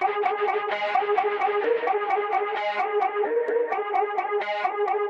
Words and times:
Thank 0.00 0.24
you. 5.00 5.09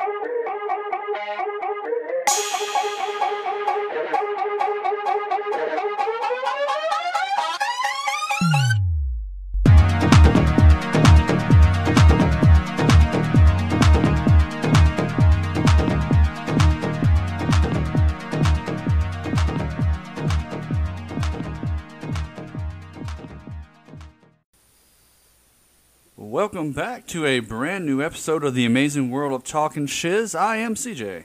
Welcome 26.41 26.73
back 26.73 27.07
to 27.09 27.27
a 27.27 27.41
brand 27.41 27.85
new 27.85 28.03
episode 28.03 28.45
of 28.45 28.55
the 28.55 28.65
Amazing 28.65 29.11
World 29.11 29.35
of 29.35 29.45
Talking 29.45 29.87
Shiz. 29.87 30.35
I 30.35 30.57
am 30.57 30.75
CJ. 30.75 31.25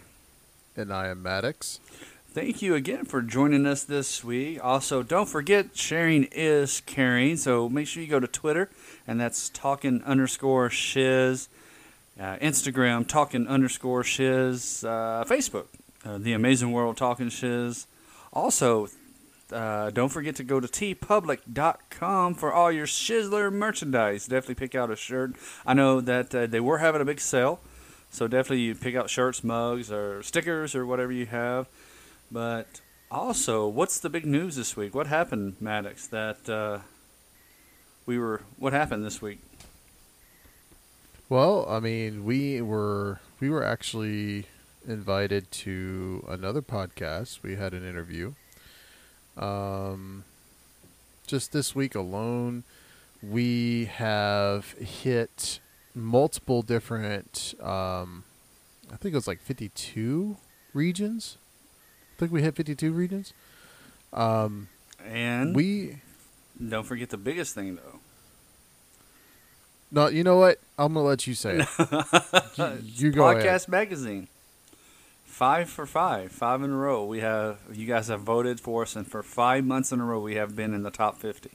And 0.76 0.92
I 0.92 1.08
am 1.08 1.23
Maddox. 1.23 1.80
Thank 2.32 2.62
you 2.62 2.76
again 2.76 3.06
for 3.06 3.22
joining 3.22 3.66
us 3.66 3.86
this 3.86 4.26
week. 4.26 4.59
Also, 4.62 5.04
don't 5.04 5.30
forget 5.30 5.78
sharing 5.78 6.26
is 6.34 6.82
caring. 6.82 7.38
So 7.38 7.70
make 7.70 7.88
sure 7.88 8.04
you 8.04 8.09
go 8.09 8.20
to 8.20 8.28
Twitter, 8.28 8.70
and 9.08 9.18
that's 9.18 9.48
talking 9.48 10.04
underscore 10.04 10.70
shiz. 10.70 11.48
Uh, 12.20 12.36
Instagram, 12.40 13.08
talking 13.08 13.48
underscore 13.48 14.04
shiz. 14.04 14.84
Uh, 14.84 15.23
Facebook, 15.26 15.68
uh, 16.04 16.18
the 16.18 16.34
Amazing 16.34 16.73
World 16.73 16.90
of 16.90 16.95
Talking 16.98 17.30
Shiz. 17.30 17.88
Also, 18.34 18.90
uh, 19.52 19.91
don't 19.91 20.09
forget 20.09 20.35
to 20.38 20.44
go 20.44 20.59
to 20.59 20.67
teepublic.com 20.67 22.36
for 22.36 22.53
all 22.53 22.72
your 22.72 22.86
Shizzler 22.88 23.52
merchandise. 23.52 24.26
Definitely 24.26 24.55
pick 24.55 24.76
out 24.76 24.91
a 24.91 24.95
shirt. 24.95 25.34
I 25.66 25.73
know 25.73 26.02
that 26.02 26.34
uh, 26.34 26.45
they 26.48 26.59
were 26.59 26.80
having 26.80 27.02
a 27.02 27.05
big 27.05 27.20
sale, 27.20 27.59
so 28.09 28.28
definitely 28.28 28.61
you 28.61 28.75
pick 28.75 28.95
out 28.95 29.09
shirts, 29.09 29.44
mugs, 29.44 29.92
or 29.92 30.23
stickers, 30.23 30.75
or 30.75 30.86
whatever 30.86 31.11
you 31.11 31.28
have. 31.28 31.67
But 32.31 32.81
also, 33.11 33.67
what's 33.67 34.00
the 34.00 34.09
big 34.09 34.25
news 34.25 34.55
this 34.55 34.75
week? 34.75 34.95
What 34.95 35.08
happened, 35.08 35.58
Maddox? 35.59 36.08
That 36.08 36.50
uh, 36.50 36.80
we 38.05 38.17
were. 38.17 38.42
What 38.58 38.73
happened 38.73 39.05
this 39.05 39.22
week? 39.22 39.39
Well, 41.30 41.66
I 41.67 41.80
mean, 41.80 42.25
we 42.25 42.61
were 42.61 43.20
we 43.39 43.50
were 43.50 43.64
actually 43.64 44.45
invited 44.88 45.52
to 45.52 46.25
another 46.27 46.61
podcast. 46.61 47.42
We 47.42 47.55
had 47.55 47.73
an 47.73 47.88
interview. 47.88 48.33
Um, 49.38 50.23
just 51.28 51.52
this 51.52 51.75
week 51.75 51.95
alone, 51.95 52.64
we 53.22 53.86
have 53.86 54.72
hit 54.73 55.59
multiple 55.94 56.61
different. 56.61 57.53
Um, 57.61 58.23
I 58.92 58.97
think 58.97 59.14
it 59.14 59.17
was 59.17 59.27
like 59.27 59.42
fifty-two 59.42 60.38
regions. 60.73 61.38
I 62.16 62.19
think 62.19 62.31
we 62.31 62.42
hit 62.42 62.55
fifty-two 62.55 62.92
regions. 62.92 63.33
Um, 64.14 64.67
And 65.03 65.55
we 65.55 65.97
don't 66.70 66.86
forget 66.86 67.09
the 67.09 67.17
biggest 67.17 67.53
thing, 67.55 67.75
though. 67.75 67.99
no, 69.92 70.08
you 70.08 70.23
know 70.23 70.38
what? 70.38 70.59
I'm 70.77 70.94
gonna 70.94 71.05
let 71.05 71.27
you 71.27 71.33
say 71.33 71.59
it. 71.59 71.67
you, 72.58 73.08
you 73.08 73.11
go 73.11 73.23
Podcast 73.23 73.44
ahead. 73.45 73.70
Magazine. 73.70 74.27
Five 75.36 75.69
for 75.69 75.86
five, 75.86 76.31
five 76.31 76.64
in 76.64 76.72
a 76.72 76.78
row. 76.78 77.03
We 77.03 77.19
have 77.19 77.58
you 77.73 77.86
guys 77.86 78.08
have 78.08 78.22
voted 78.22 78.61
for 78.61 78.83
us, 78.83 78.95
and 78.95 79.05
for 79.05 79.22
five 79.22 79.66
months 79.66 79.92
in 79.92 80.00
a 80.00 80.05
row, 80.05 80.22
we 80.22 80.36
have 80.36 80.55
been 80.55 80.73
in 80.73 80.83
the 80.83 80.92
top 80.92 81.19
fifty. 81.19 81.52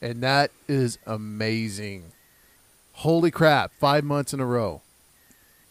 and 0.00 0.22
that 0.22 0.50
is 0.66 0.96
amazing. 1.06 2.12
Holy 2.94 3.30
crap! 3.30 3.72
Five 3.78 4.04
months 4.04 4.32
in 4.32 4.40
a 4.40 4.46
row. 4.46 4.80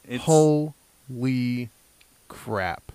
It's 0.07 0.25
Holy 0.25 1.69
crap! 2.27 2.91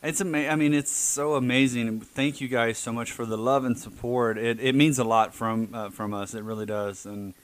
it's 0.00 0.20
ama- 0.20 0.46
I 0.46 0.54
mean, 0.54 0.72
it's 0.72 0.92
so 0.92 1.34
amazing, 1.34 2.00
thank 2.00 2.40
you 2.40 2.46
guys 2.46 2.78
so 2.78 2.92
much 2.92 3.10
for 3.10 3.24
the 3.26 3.38
love 3.38 3.64
and 3.64 3.76
support. 3.76 4.38
It 4.38 4.60
it 4.60 4.76
means 4.76 5.00
a 5.00 5.04
lot 5.04 5.34
from 5.34 5.70
uh, 5.74 5.90
from 5.90 6.14
us. 6.14 6.32
It 6.32 6.44
really 6.44 6.66
does, 6.66 7.06
and 7.06 7.34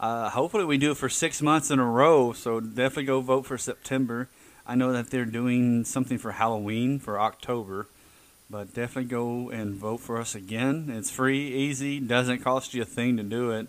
uh, 0.00 0.30
hopefully 0.30 0.64
we 0.64 0.78
do 0.78 0.90
it 0.90 0.96
for 0.96 1.08
six 1.08 1.40
months 1.40 1.70
in 1.70 1.78
a 1.78 1.84
row. 1.84 2.32
So 2.32 2.58
definitely 2.58 3.04
go 3.04 3.20
vote 3.20 3.46
for 3.46 3.56
September. 3.56 4.28
I 4.66 4.74
know 4.74 4.92
that 4.92 5.10
they're 5.10 5.24
doing 5.24 5.84
something 5.84 6.18
for 6.18 6.32
Halloween 6.32 6.98
for 6.98 7.20
October. 7.20 7.86
But 8.50 8.74
definitely 8.74 9.08
go 9.08 9.48
and 9.50 9.76
vote 9.76 9.98
for 10.00 10.18
us 10.18 10.34
again. 10.34 10.90
It's 10.92 11.08
free, 11.08 11.46
easy, 11.52 12.00
doesn't 12.00 12.40
cost 12.40 12.74
you 12.74 12.82
a 12.82 12.84
thing 12.84 13.16
to 13.16 13.22
do 13.22 13.52
it. 13.52 13.68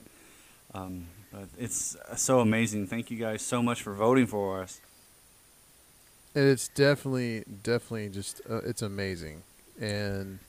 Um, 0.74 1.06
but 1.32 1.50
it's 1.60 1.96
so 2.16 2.40
amazing. 2.40 2.88
Thank 2.88 3.12
you 3.12 3.18
guys 3.20 3.44
so 3.44 3.62
much 3.62 3.84
for 3.84 3.94
voting 3.94 4.26
for 4.26 4.64
us. 4.64 4.82
And 6.34 6.50
it's 6.50 6.68
definitely, 6.70 7.44
definitely 7.62 8.10
just 8.10 8.42
uh, 8.50 8.62
it's 8.66 8.82
amazing, 8.82 9.44
and 9.80 10.40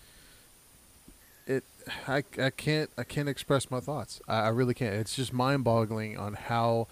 I, 2.07 2.23
I 2.41 2.51
can't 2.51 2.91
I 2.97 3.05
can't 3.05 3.29
express 3.29 3.71
my 3.71 3.81
thoughts. 3.81 4.21
I, 4.29 4.43
I 4.43 4.49
really 4.49 4.75
can't. 4.75 4.95
It's 4.95 5.15
just 5.15 5.33
mind-boggling 5.33 6.19
on 6.19 6.35
how, 6.35 6.89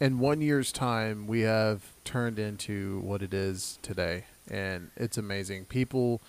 in 0.00 0.18
one 0.18 0.40
year's 0.40 0.72
time, 0.72 1.26
we 1.26 1.40
have 1.42 1.82
turned 2.04 2.38
into 2.38 3.00
what 3.00 3.22
it 3.22 3.34
is 3.34 3.78
today, 3.82 4.24
and 4.50 4.90
it's 4.96 5.18
amazing. 5.18 5.66
People. 5.66 6.20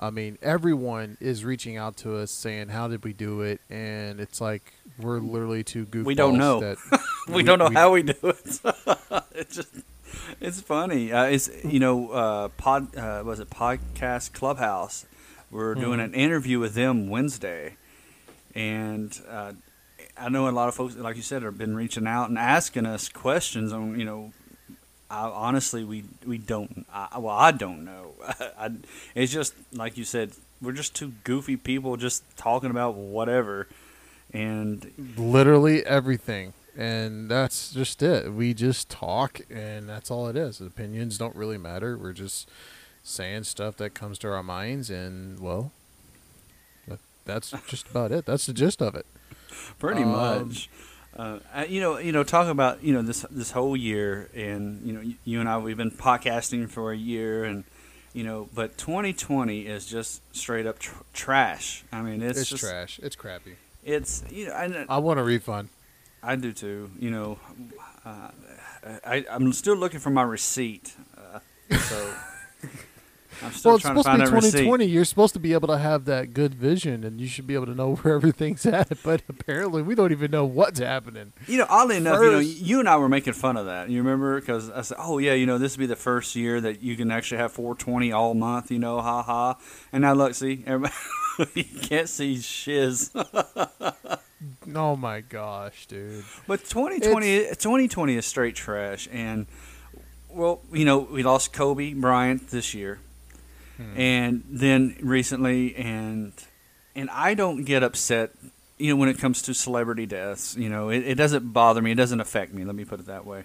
I 0.00 0.10
mean, 0.10 0.36
everyone 0.42 1.16
is 1.20 1.44
reaching 1.44 1.76
out 1.76 1.96
to 1.98 2.16
us 2.16 2.30
saying, 2.30 2.70
"How 2.70 2.88
did 2.88 3.04
we 3.04 3.12
do 3.12 3.42
it?" 3.42 3.60
And 3.70 4.20
it's 4.20 4.40
like 4.40 4.72
we're 4.98 5.18
literally 5.18 5.62
two 5.62 5.86
goofballs. 5.86 6.04
We 6.06 6.14
don't 6.14 6.38
know. 6.38 6.60
That 6.60 6.78
we, 7.28 7.42
don't 7.42 7.58
know 7.58 7.70
how 7.70 7.92
we 7.92 8.02
do 8.02 8.14
it. 8.22 8.60
it's 9.34 9.54
just 9.54 9.68
it's 10.40 10.60
funny. 10.60 11.12
Uh, 11.12 11.24
it's 11.24 11.50
you 11.64 11.78
know 11.78 12.10
uh, 12.10 12.48
pod 12.56 12.96
uh, 12.96 13.22
was 13.24 13.38
it 13.38 13.50
podcast 13.50 14.32
Clubhouse. 14.32 15.06
We're 15.52 15.74
doing 15.76 16.00
Mhm. 16.00 16.04
an 16.04 16.14
interview 16.14 16.58
with 16.58 16.74
them 16.74 17.08
Wednesday, 17.08 17.76
and 18.54 19.16
uh, 19.28 19.52
I 20.16 20.28
know 20.28 20.48
a 20.48 20.50
lot 20.50 20.68
of 20.68 20.74
folks, 20.74 20.96
like 20.96 21.16
you 21.16 21.22
said, 21.22 21.42
have 21.42 21.58
been 21.58 21.76
reaching 21.76 22.06
out 22.06 22.28
and 22.28 22.38
asking 22.38 22.86
us 22.86 23.08
questions 23.08 23.72
on 23.72 23.98
you 23.98 24.04
know. 24.04 24.32
I, 25.10 25.28
honestly, 25.28 25.84
we 25.84 26.04
we 26.26 26.38
don't. 26.38 26.86
I, 26.92 27.18
well, 27.18 27.36
I 27.36 27.50
don't 27.52 27.84
know. 27.84 28.12
I, 28.58 28.70
it's 29.14 29.32
just 29.32 29.54
like 29.72 29.96
you 29.98 30.04
said. 30.04 30.32
We're 30.62 30.72
just 30.72 30.94
two 30.94 31.12
goofy 31.24 31.56
people 31.56 31.96
just 31.96 32.22
talking 32.36 32.70
about 32.70 32.94
whatever, 32.94 33.66
and 34.32 34.90
literally 35.18 35.84
everything 35.84 36.54
and 36.74 37.28
that's 37.30 37.70
just 37.74 38.00
it 38.02 38.32
we 38.32 38.54
just 38.54 38.88
talk 38.88 39.40
and 39.50 39.86
that's 39.86 40.10
all 40.10 40.26
it 40.28 40.36
is 40.36 40.58
opinions 40.58 41.18
don't 41.18 41.36
really 41.36 41.58
matter 41.58 41.98
we're 41.98 42.14
just 42.14 42.48
saying 43.02 43.44
stuff 43.44 43.76
that 43.76 43.94
comes 43.94 44.18
to 44.18 44.28
our 44.28 44.42
minds 44.42 44.90
and 44.90 45.40
well 45.40 45.72
that's 47.24 47.52
just 47.68 47.88
about 47.88 48.10
it 48.10 48.26
that's 48.26 48.46
the 48.46 48.52
gist 48.52 48.82
of 48.82 48.94
it 48.94 49.06
pretty 49.78 50.02
Um, 50.02 50.10
much. 50.10 50.68
Uh, 51.14 51.38
you 51.68 51.78
know, 51.80 51.98
you 51.98 52.10
know, 52.10 52.24
talk 52.24 52.48
about 52.48 52.82
you 52.82 52.94
know 52.94 53.02
this 53.02 53.26
this 53.30 53.50
whole 53.50 53.76
year, 53.76 54.30
and 54.34 54.80
you 54.86 54.94
know, 54.94 55.02
you 55.26 55.40
and 55.40 55.48
I 55.48 55.58
we've 55.58 55.76
been 55.76 55.90
podcasting 55.90 56.70
for 56.70 56.90
a 56.90 56.96
year, 56.96 57.44
and 57.44 57.64
you 58.14 58.24
know, 58.24 58.48
but 58.54 58.78
2020 58.78 59.66
is 59.66 59.84
just 59.84 60.22
straight 60.34 60.66
up 60.66 60.78
tr- 60.78 60.94
trash. 61.12 61.84
I 61.92 62.00
mean, 62.00 62.22
it's, 62.22 62.40
it's, 62.40 62.50
just 62.50 62.64
trash 62.64 62.98
it's 63.02 63.14
crappy 63.14 63.56
it's 63.84 64.24
you 64.30 64.46
know, 64.46 64.52
I, 64.54 64.86
i 64.88 64.98
want 64.98 65.20
a 65.20 65.22
refund 65.22 65.68
I 66.22 66.36
do 66.36 66.50
too. 66.52 66.90
You 66.98 67.10
know, 67.10 67.38
uh, 68.06 68.30
I 69.04 69.26
I'm 69.30 69.52
still 69.52 69.76
looking 69.76 70.00
for 70.00 70.10
my 70.10 70.22
receipt, 70.22 70.94
uh, 71.18 71.40
so 71.76 72.14
well 73.64 73.74
it's 73.76 73.82
trying 73.82 73.94
to 73.96 74.02
supposed 74.02 74.06
to 74.06 74.12
be 74.18 74.24
2020 74.24 74.84
you're 74.84 75.04
supposed 75.04 75.34
to 75.34 75.40
be 75.40 75.52
able 75.52 75.68
to 75.68 75.78
have 75.78 76.04
that 76.04 76.34
good 76.34 76.54
vision 76.54 77.04
and 77.04 77.20
you 77.20 77.26
should 77.26 77.46
be 77.46 77.54
able 77.54 77.66
to 77.66 77.74
know 77.74 77.94
where 78.02 78.14
everything's 78.14 78.64
at 78.66 79.02
but 79.02 79.22
apparently 79.28 79.82
we 79.82 79.94
don't 79.94 80.12
even 80.12 80.30
know 80.30 80.44
what's 80.44 80.78
happening 80.80 81.32
You 81.46 81.58
know, 81.58 81.66
oddly 81.68 81.96
enough, 81.96 82.20
you 82.20 82.30
know, 82.30 82.38
you 82.38 82.80
and 82.80 82.88
I 82.88 82.96
were 82.96 83.08
making 83.08 83.32
fun 83.32 83.56
of 83.56 83.66
that. 83.66 83.88
You 83.90 83.98
remember? 83.98 84.40
Because 84.40 84.70
I 84.70 84.82
said, 84.82 84.96
"Oh 85.00 85.18
yeah, 85.18 85.34
you 85.34 85.46
know, 85.46 85.58
this 85.58 85.76
would 85.76 85.80
be 85.82 85.86
the 85.86 85.96
first 85.96 86.34
year 86.36 86.60
that 86.60 86.82
you 86.82 86.96
can 86.96 87.10
actually 87.10 87.38
have 87.38 87.52
420 87.52 88.12
all 88.12 88.34
month." 88.34 88.70
You 88.70 88.78
know, 88.78 89.00
ha 89.00 89.22
ha. 89.22 89.56
And 89.92 90.02
now 90.02 90.12
look, 90.14 90.34
see, 90.34 90.62
everybody, 90.66 90.94
you 91.54 91.80
can't 91.80 92.08
see 92.08 92.40
shiz. 92.40 93.10
oh 94.74 94.96
my 94.96 95.20
gosh 95.20 95.86
dude 95.86 96.24
But 96.46 96.64
2020, 96.64 97.48
2020 97.54 98.16
is 98.16 98.26
straight 98.26 98.54
trash. 98.54 99.08
And 99.12 99.46
well, 100.28 100.60
you 100.72 100.84
know, 100.84 100.98
we 100.98 101.22
lost 101.22 101.52
Kobe 101.52 101.92
Bryant 101.94 102.48
this 102.48 102.74
year, 102.74 103.00
Hmm. 103.76 103.96
and 103.98 104.44
then 104.48 104.96
recently, 105.00 105.74
and 105.76 106.32
and 106.94 107.10
I 107.10 107.34
don't 107.34 107.64
get 107.64 107.82
upset. 107.82 108.30
You 108.78 108.90
know, 108.90 108.96
when 108.96 109.08
it 109.08 109.18
comes 109.18 109.42
to 109.42 109.54
celebrity 109.54 110.06
deaths, 110.06 110.56
you 110.56 110.68
know, 110.68 110.88
it, 110.90 111.06
it 111.06 111.14
doesn't 111.14 111.52
bother 111.52 111.80
me. 111.80 111.92
It 111.92 111.96
doesn't 111.96 112.20
affect 112.20 112.52
me. 112.52 112.64
Let 112.64 112.74
me 112.74 112.84
put 112.84 113.00
it 113.00 113.06
that 113.06 113.24
way. 113.24 113.44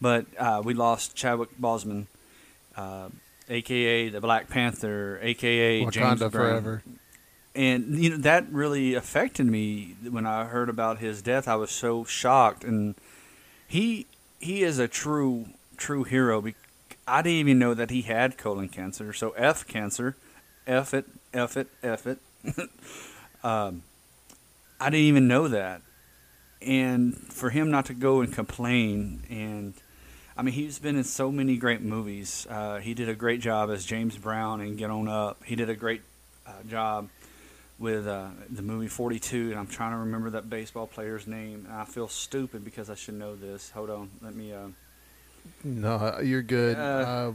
But 0.00 0.26
uh, 0.38 0.62
we 0.64 0.74
lost 0.74 1.16
Chadwick 1.16 1.58
Boseman, 1.58 2.06
uh, 2.76 3.08
aka 3.48 4.10
the 4.10 4.20
Black 4.20 4.48
Panther, 4.48 5.18
aka 5.22 5.84
James 5.86 6.20
wakanda 6.20 6.30
Brown. 6.30 6.30
forever 6.30 6.82
and 7.58 7.98
you 7.98 8.10
know 8.10 8.16
that 8.18 8.48
really 8.52 8.94
affected 8.94 9.44
me 9.44 9.96
when 10.08 10.26
I 10.26 10.44
heard 10.44 10.68
about 10.68 10.98
his 10.98 11.20
death. 11.22 11.48
I 11.48 11.56
was 11.56 11.72
so 11.72 12.04
shocked, 12.04 12.62
and 12.62 12.94
he 13.66 14.06
he 14.38 14.62
is 14.62 14.78
a 14.78 14.86
true 14.86 15.46
true 15.76 16.04
hero. 16.04 16.44
I 17.08 17.22
didn't 17.22 17.38
even 17.38 17.58
know 17.58 17.74
that 17.74 17.90
he 17.90 18.02
had 18.02 18.36
colon 18.36 18.68
cancer. 18.68 19.12
So 19.12 19.30
F 19.30 19.66
cancer, 19.66 20.16
F 20.66 20.94
it, 20.94 21.06
F 21.32 21.56
it, 21.56 21.68
F 21.82 22.06
it. 22.06 22.18
um, 23.42 23.82
I 24.80 24.90
didn't 24.90 25.06
even 25.06 25.26
know 25.26 25.48
that, 25.48 25.82
and 26.62 27.16
for 27.16 27.50
him 27.50 27.70
not 27.70 27.86
to 27.86 27.94
go 27.94 28.20
and 28.20 28.32
complain 28.32 29.22
and. 29.28 29.74
I 30.36 30.42
mean, 30.42 30.54
he's 30.54 30.78
been 30.78 30.94
in 30.94 31.02
so 31.02 31.32
many 31.32 31.56
great 31.56 31.80
movies. 31.82 32.46
Uh, 32.48 32.78
he 32.78 32.94
did 32.94 33.08
a 33.08 33.14
great 33.16 33.40
job 33.40 33.70
as 33.70 33.84
James 33.84 34.16
Brown 34.16 34.60
in 34.60 34.76
Get 34.76 34.88
On 34.88 35.08
Up. 35.08 35.42
He 35.42 35.56
did 35.56 35.68
a 35.68 35.74
great 35.74 36.00
uh, 36.46 36.52
job 36.68 37.08
with 37.76 38.06
uh, 38.06 38.28
the 38.48 38.62
movie 38.62 38.86
42, 38.86 39.50
and 39.50 39.58
I'm 39.58 39.66
trying 39.66 39.90
to 39.90 39.98
remember 39.98 40.30
that 40.30 40.48
baseball 40.48 40.86
player's 40.86 41.26
name. 41.26 41.66
And 41.68 41.74
I 41.74 41.84
feel 41.84 42.06
stupid 42.06 42.64
because 42.64 42.88
I 42.88 42.94
should 42.94 43.14
know 43.14 43.34
this. 43.34 43.70
Hold 43.70 43.90
on, 43.90 44.10
let 44.22 44.32
me. 44.32 44.52
No, 45.64 46.18
you're 46.22 46.42
good. 46.42 46.76
Uh, 46.76 46.80
Uh, 46.80 47.32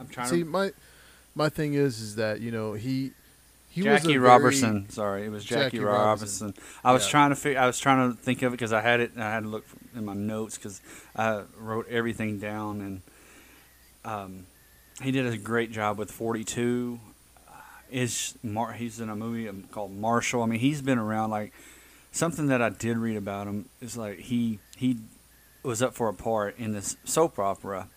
I'm 0.00 0.08
trying 0.08 0.26
to 0.28 0.34
see, 0.34 0.42
to. 0.42 0.48
my 0.48 0.72
my 1.34 1.48
thing 1.48 1.74
is, 1.74 2.00
is 2.00 2.16
that 2.16 2.40
you 2.40 2.50
know 2.50 2.72
he 2.74 3.12
he 3.70 3.82
Jackie 3.82 4.06
very- 4.08 4.18
Robertson. 4.18 4.88
Sorry, 4.90 5.24
it 5.26 5.30
was 5.30 5.44
Jackie, 5.44 5.62
Jackie 5.64 5.78
Robinson. 5.80 6.46
Robinson. 6.48 6.64
I 6.84 6.92
was 6.92 7.04
Yeah. 7.06 7.10
trying 7.10 7.30
to 7.30 7.36
figure. 7.36 7.60
I 7.60 7.66
was 7.66 7.78
trying 7.78 8.10
to 8.12 8.16
think 8.16 8.42
of 8.42 8.52
it 8.52 8.56
because 8.56 8.72
I 8.72 8.80
had 8.80 9.00
it. 9.00 9.12
and 9.14 9.22
I 9.22 9.30
had 9.32 9.42
to 9.44 9.48
look 9.48 9.64
in 9.96 10.04
my 10.04 10.14
notes 10.14 10.56
because 10.56 10.80
I 11.16 11.42
wrote 11.58 11.88
everything 11.88 12.38
down, 12.38 12.80
and 12.80 13.02
um, 14.04 14.46
he 15.02 15.10
did 15.10 15.26
a 15.26 15.36
great 15.36 15.72
job 15.72 15.98
with 15.98 16.10
42. 16.10 17.00
Uh, 17.48 17.52
Is 17.90 18.34
Mar- 18.42 18.72
he's 18.74 19.00
in 19.00 19.08
a 19.10 19.16
movie 19.16 19.48
um, 19.48 19.64
called 19.72 19.92
Marshall. 19.96 20.42
I 20.42 20.46
mean, 20.46 20.60
he's 20.60 20.82
been 20.82 20.98
around. 20.98 21.30
Like 21.30 21.52
something 22.12 22.46
that 22.48 22.60
I 22.62 22.68
did 22.68 22.96
read 22.98 23.16
about 23.16 23.46
him 23.46 23.66
is 23.80 23.96
like 23.96 24.18
he 24.20 24.58
he 24.76 24.98
was 25.64 25.82
up 25.82 25.94
for 25.94 26.08
a 26.08 26.14
part 26.14 26.56
in 26.58 26.72
this 26.72 26.96
soap 27.04 27.38
opera, 27.38 27.88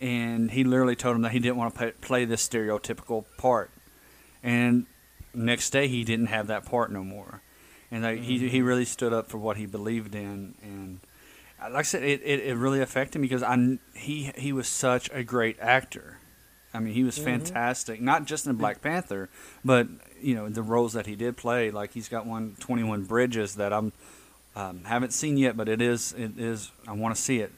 and 0.00 0.50
he 0.50 0.64
literally 0.64 0.96
told 0.96 1.16
him 1.16 1.22
that 1.22 1.32
he 1.32 1.38
didn't 1.38 1.56
want 1.56 1.72
to 1.74 1.78
play, 1.78 1.90
play 2.00 2.24
this 2.24 2.46
stereotypical 2.46 3.24
part, 3.38 3.70
and 4.42 4.86
next 5.34 5.70
day 5.70 5.88
he 5.88 6.04
didn't 6.04 6.26
have 6.26 6.46
that 6.48 6.64
part 6.64 6.90
no 6.92 7.04
more, 7.04 7.40
and 7.90 8.02
like 8.02 8.20
he 8.20 8.48
he 8.48 8.62
really 8.62 8.84
stood 8.84 9.12
up 9.12 9.28
for 9.28 9.38
what 9.38 9.56
he 9.56 9.66
believed 9.66 10.14
in, 10.14 10.54
and 10.62 11.00
uh, 11.62 11.68
like 11.70 11.80
I 11.80 11.82
said, 11.82 12.02
it, 12.02 12.20
it, 12.24 12.40
it 12.40 12.54
really 12.56 12.80
affected 12.80 13.18
me 13.20 13.28
because 13.28 13.42
I 13.42 13.78
he 13.94 14.32
he 14.36 14.52
was 14.52 14.66
such 14.68 15.10
a 15.12 15.22
great 15.22 15.56
actor. 15.60 16.18
I 16.72 16.80
mean, 16.80 16.92
he 16.94 17.04
was 17.04 17.16
Mhm. 17.16 17.22
fantastic, 17.24 18.00
not 18.00 18.24
just 18.24 18.48
in 18.48 18.56
Black 18.56 18.82
Panther, 18.82 19.28
but 19.64 19.86
you 20.20 20.34
know 20.34 20.48
the 20.48 20.62
roles 20.62 20.92
that 20.94 21.06
he 21.06 21.14
did 21.14 21.36
play. 21.36 21.70
Like 21.70 21.92
he's 21.92 22.08
got 22.08 22.26
one 22.26 22.56
21 22.58 23.04
Bridges 23.04 23.54
that 23.54 23.72
I'm 23.72 23.92
um, 24.56 24.84
haven't 24.84 25.12
seen 25.12 25.36
yet, 25.36 25.56
but 25.56 25.68
it 25.68 25.80
is 25.80 26.12
it 26.16 26.38
is 26.38 26.70
I 26.86 26.92
want 26.92 27.14
to 27.14 27.20
see 27.20 27.40
it. 27.40 27.52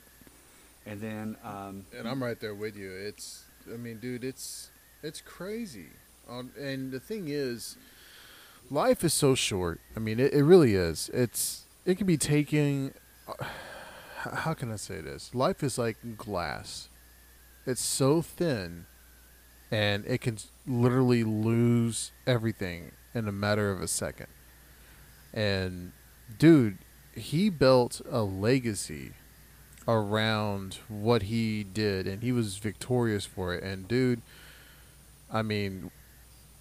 And 0.85 1.01
then 1.01 1.37
um, 1.45 1.85
and 1.97 2.09
I'm 2.09 2.23
right 2.23 2.39
there 2.39 2.55
with 2.55 2.77
you. 2.77 2.93
It's, 2.93 3.45
I 3.73 3.77
mean, 3.77 3.99
dude, 3.99 4.25
it's 4.25 4.71
it's 5.03 5.21
crazy. 5.21 5.89
Um, 6.29 6.51
and 6.59 6.93
the 6.93 7.01
thing 7.01 7.29
is, 7.29 7.77
life 8.71 9.05
is 9.05 9.15
so 9.15 9.35
short. 9.35 9.81
I 9.97 10.01
mean, 10.01 10.19
it, 10.21 10.33
it 10.33 10.43
really 10.43 10.75
is. 10.75 11.09
It's 11.13 11.65
it 11.85 11.99
can 11.99 12.07
be 12.07 12.17
taken. 12.17 12.95
Uh, 13.29 13.45
how 14.33 14.55
can 14.55 14.73
I 14.73 14.77
say 14.77 15.01
this? 15.01 15.35
Life 15.35 15.63
is 15.63 15.79
like 15.79 15.97
glass. 16.17 16.89
It's 17.65 17.81
so 17.81 18.23
thin, 18.23 18.87
and 19.71 20.05
it 20.07 20.21
can 20.21 20.39
literally 20.67 21.25
lose 21.25 22.13
everything 22.27 22.93
in 23.15 23.29
a 23.29 23.33
matter 23.33 23.73
of 23.73 23.81
a 23.81 23.89
second. 23.89 24.29
And, 25.33 25.93
dude, 26.39 26.79
he 27.17 27.49
built 27.51 28.01
a 28.11 28.23
legacy 28.23 29.13
around 29.89 30.79
what 30.89 31.23
he 31.23 31.65
did 31.65 32.07
and 32.07 32.23
he 32.23 32.33
was 32.33 32.57
victorious 32.59 33.25
for 33.25 33.55
it. 33.55 33.63
And 33.63 33.87
dude 33.87 34.23
i 35.33 35.43
mean 35.43 35.91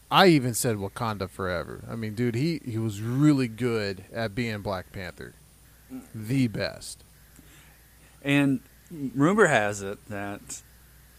i 0.10 0.28
even 0.28 0.54
said 0.54 0.78
wakanda 0.78 1.30
forever. 1.30 1.84
I 1.90 1.96
mean 1.96 2.16
dude 2.16 2.36
he 2.36 2.62
he 2.66 2.78
was 2.78 3.02
really 3.02 3.48
good 3.48 4.06
at 4.14 4.36
being 4.36 4.62
black 4.62 4.92
panther. 4.92 5.34
The 6.14 6.48
best. 6.48 7.04
And 8.24 8.62
rumor 8.92 9.48
has 9.48 9.82
it 9.82 10.06
that 10.08 10.62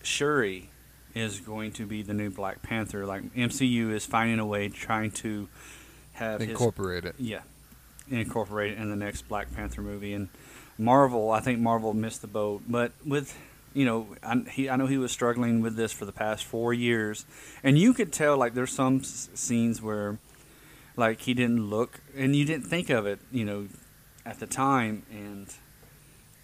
Shuri 0.02 0.70
is 1.14 1.40
going 1.40 1.72
to 1.72 1.86
be 1.86 2.02
the 2.02 2.14
new 2.14 2.30
Black 2.30 2.62
Panther. 2.62 3.06
Like 3.06 3.34
MCU 3.34 3.92
is 3.92 4.06
finding 4.06 4.38
a 4.38 4.46
way 4.46 4.68
trying 4.68 5.10
to 5.12 5.48
have 6.12 6.40
his 6.40 6.50
incorporate 6.50 7.04
it. 7.04 7.14
Yeah, 7.18 7.40
incorporate 8.10 8.72
it 8.72 8.78
in 8.78 8.90
the 8.90 8.96
next 8.96 9.28
Black 9.28 9.52
Panther 9.54 9.82
movie. 9.82 10.12
And 10.12 10.28
Marvel, 10.78 11.30
I 11.30 11.40
think 11.40 11.58
Marvel 11.60 11.92
missed 11.94 12.20
the 12.20 12.26
boat. 12.28 12.62
But 12.68 12.92
with, 13.04 13.36
you 13.74 13.84
know, 13.84 14.08
I, 14.22 14.36
he, 14.50 14.68
I 14.70 14.76
know 14.76 14.86
he 14.86 14.98
was 14.98 15.12
struggling 15.12 15.60
with 15.62 15.76
this 15.76 15.92
for 15.92 16.04
the 16.04 16.12
past 16.12 16.44
four 16.44 16.72
years, 16.74 17.24
and 17.62 17.78
you 17.78 17.92
could 17.94 18.12
tell 18.12 18.36
like 18.36 18.54
there's 18.54 18.72
some 18.72 19.00
s- 19.00 19.28
scenes 19.34 19.80
where, 19.82 20.18
like 20.96 21.20
he 21.22 21.34
didn't 21.34 21.68
look, 21.68 22.00
and 22.16 22.34
you 22.36 22.44
didn't 22.44 22.66
think 22.66 22.90
of 22.90 23.06
it, 23.06 23.18
you 23.30 23.44
know, 23.44 23.68
at 24.24 24.38
the 24.40 24.46
time. 24.46 25.04
And 25.10 25.52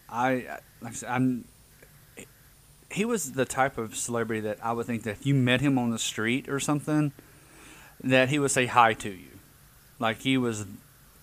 I, 0.08 0.28
I- 0.30 0.58
like 0.80 0.92
I 0.92 0.94
said, 0.94 1.08
I'm. 1.10 1.44
He 2.90 3.06
was 3.06 3.32
the 3.32 3.46
type 3.46 3.78
of 3.78 3.96
celebrity 3.96 4.42
that 4.42 4.58
I 4.62 4.72
would 4.72 4.84
think 4.84 5.04
that 5.04 5.12
if 5.12 5.24
you 5.26 5.34
met 5.34 5.62
him 5.62 5.78
on 5.78 5.88
the 5.90 5.98
street 5.98 6.46
or 6.48 6.60
something, 6.60 7.12
that 8.04 8.28
he 8.28 8.38
would 8.38 8.50
say 8.50 8.66
hi 8.66 8.92
to 8.94 9.08
you. 9.08 9.38
Like 9.98 10.18
he 10.20 10.36
was, 10.36 10.66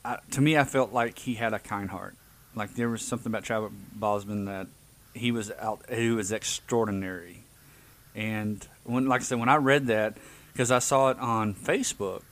I, 0.04 0.18
to 0.32 0.42
me, 0.42 0.58
I 0.58 0.64
felt 0.64 0.94
like 0.94 1.20
he 1.20 1.36
had 1.36 1.54
a 1.54 1.60
kind 1.60 1.90
heart. 1.90 2.16
Like 2.56 2.76
there 2.76 2.90
was 2.90 3.02
something 3.02 3.32
about 3.32 3.44
Chadwick 3.44 3.72
Boseman 3.98 4.46
that 4.46 4.68
he 5.14 5.32
was 5.32 5.52
out, 5.60 5.82
he 5.90 6.10
was 6.10 6.32
extraordinary. 6.32 7.44
And 8.16 8.66
when, 8.84 9.08
like 9.08 9.22
I 9.22 9.24
said, 9.24 9.40
when 9.40 9.50
I 9.50 9.56
read 9.58 9.88
that, 9.88 10.16
because 10.52 10.72
I 10.72 10.80
saw 10.80 11.10
it 11.10 11.20
on 11.20 11.54
Facebook, 11.54 12.24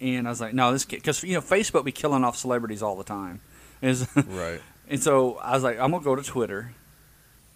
and 0.00 0.26
I 0.26 0.30
was 0.30 0.40
like, 0.40 0.54
no, 0.54 0.72
this 0.72 0.84
because 0.84 1.22
you 1.22 1.34
know 1.34 1.40
Facebook 1.40 1.84
be 1.84 1.92
killing 1.92 2.24
off 2.24 2.36
celebrities 2.36 2.82
all 2.82 2.96
the 2.96 3.04
time. 3.04 3.40
Is 3.80 4.06
right 4.26 4.60
and 4.88 5.02
so 5.02 5.36
I 5.36 5.52
was 5.54 5.62
like, 5.62 5.78
I'm 5.78 5.90
gonna 5.90 6.04
go 6.04 6.16
to 6.16 6.22
Twitter, 6.22 6.72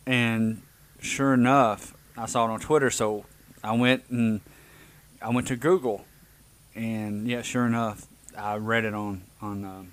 and 0.06 0.62
sure 1.00 1.34
enough, 1.34 1.94
I 2.16 2.26
saw 2.26 2.46
it 2.46 2.50
on 2.50 2.60
Twitter. 2.60 2.90
So 2.90 3.25
I 3.62 3.76
went 3.76 4.05
and 4.10 4.40
I 5.20 5.31
went 5.31 5.49
to 5.49 5.56
Google, 5.56 6.05
and 6.75 7.28
yeah, 7.28 7.43
sure 7.43 7.66
enough, 7.66 8.06
I 8.37 8.56
read 8.56 8.84
it 8.84 8.94
on 8.94 9.22
on. 9.40 9.64
Um, 9.64 9.93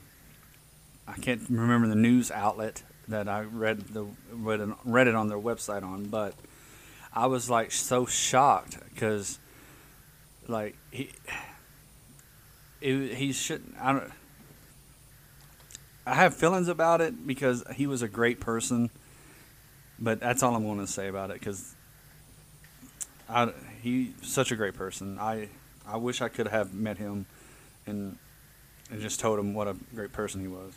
I 1.07 1.13
can't 1.13 1.42
remember 1.50 1.88
the 1.88 1.96
news 1.96 2.31
outlet 2.31 2.84
that 3.08 3.27
I 3.27 3.41
read 3.41 3.81
the 3.81 4.08
read 4.31 4.60
it, 4.60 4.70
read 4.84 5.08
it 5.08 5.15
on 5.15 5.27
their 5.27 5.38
website 5.38 5.84
on, 5.84 6.05
but 6.05 6.34
I 7.13 7.27
was 7.27 7.50
like 7.50 7.72
so 7.72 8.05
shocked 8.05 8.77
because, 8.93 9.39
like 10.48 10.75
he, 10.91 11.12
it, 12.81 13.15
he 13.15 13.31
shouldn't. 13.31 13.75
I 13.79 13.93
don't. 13.93 14.12
I 16.08 16.13
have 16.13 16.36
feelings 16.36 16.67
about 16.67 17.01
it 17.01 17.25
because 17.25 17.63
he 17.75 17.88
was 17.88 18.03
a 18.03 18.08
great 18.08 18.39
person, 18.39 18.91
but 19.98 20.20
that's 20.20 20.43
all 20.43 20.55
I'm 20.55 20.63
going 20.63 20.79
to 20.79 20.88
say 20.88 21.08
about 21.08 21.31
it 21.31 21.39
because 21.39 21.74
I 23.29 23.51
he 23.81 24.13
such 24.22 24.51
a 24.51 24.55
great 24.55 24.75
person. 24.75 25.20
I 25.20 25.50
I 25.88 25.98
wish 25.98 26.22
I 26.22 26.29
could 26.29 26.48
have 26.48 26.74
met 26.74 26.98
him 26.98 27.25
and 27.88 28.17
and 28.92 29.01
just 29.01 29.20
told 29.20 29.39
him 29.39 29.54
what 29.54 29.68
a 29.68 29.75
great 29.94 30.12
person 30.13 30.42
he 30.42 30.48
was. 30.48 30.74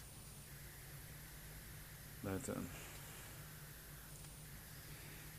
But 2.25 2.49
uh, 2.51 2.59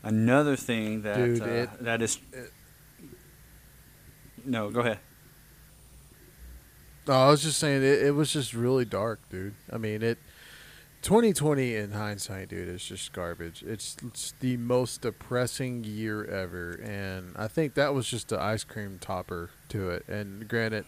another 0.02 0.56
thing 0.56 1.02
that 1.02 1.16
Dude, 1.16 1.42
uh, 1.42 1.44
it- 1.46 1.84
that 1.84 2.02
is 2.02 2.18
it- 2.32 2.52
no, 4.44 4.70
go 4.70 4.80
ahead. 4.80 4.98
no, 7.06 7.12
i 7.14 7.28
was 7.28 7.42
just 7.42 7.58
saying 7.58 7.82
it, 7.82 8.02
it 8.02 8.14
was 8.14 8.32
just 8.32 8.54
really 8.54 8.84
dark 8.86 9.20
dude 9.30 9.54
i 9.72 9.76
mean 9.76 10.02
it 10.02 10.16
2020 11.02 11.76
in 11.76 11.90
hindsight 11.92 12.48
dude 12.48 12.68
is 12.68 12.82
just 12.84 13.12
garbage 13.12 13.62
it's, 13.62 13.96
it's 14.06 14.32
the 14.40 14.56
most 14.56 15.02
depressing 15.02 15.84
year 15.84 16.24
ever 16.24 16.72
and 16.82 17.34
i 17.36 17.46
think 17.48 17.74
that 17.74 17.92
was 17.92 18.08
just 18.08 18.28
the 18.28 18.40
ice 18.40 18.64
cream 18.64 18.98
topper 19.00 19.50
to 19.68 19.90
it 19.90 20.06
and 20.08 20.48
granted 20.48 20.84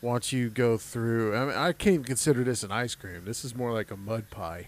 once 0.00 0.32
you 0.32 0.48
go 0.48 0.76
through 0.76 1.36
i 1.36 1.44
mean 1.44 1.54
i 1.56 1.72
can't 1.72 1.94
even 1.94 2.04
consider 2.04 2.44
this 2.44 2.62
an 2.62 2.70
ice 2.70 2.94
cream 2.94 3.24
this 3.24 3.44
is 3.44 3.54
more 3.54 3.72
like 3.72 3.90
a 3.90 3.96
mud 3.96 4.30
pie 4.30 4.66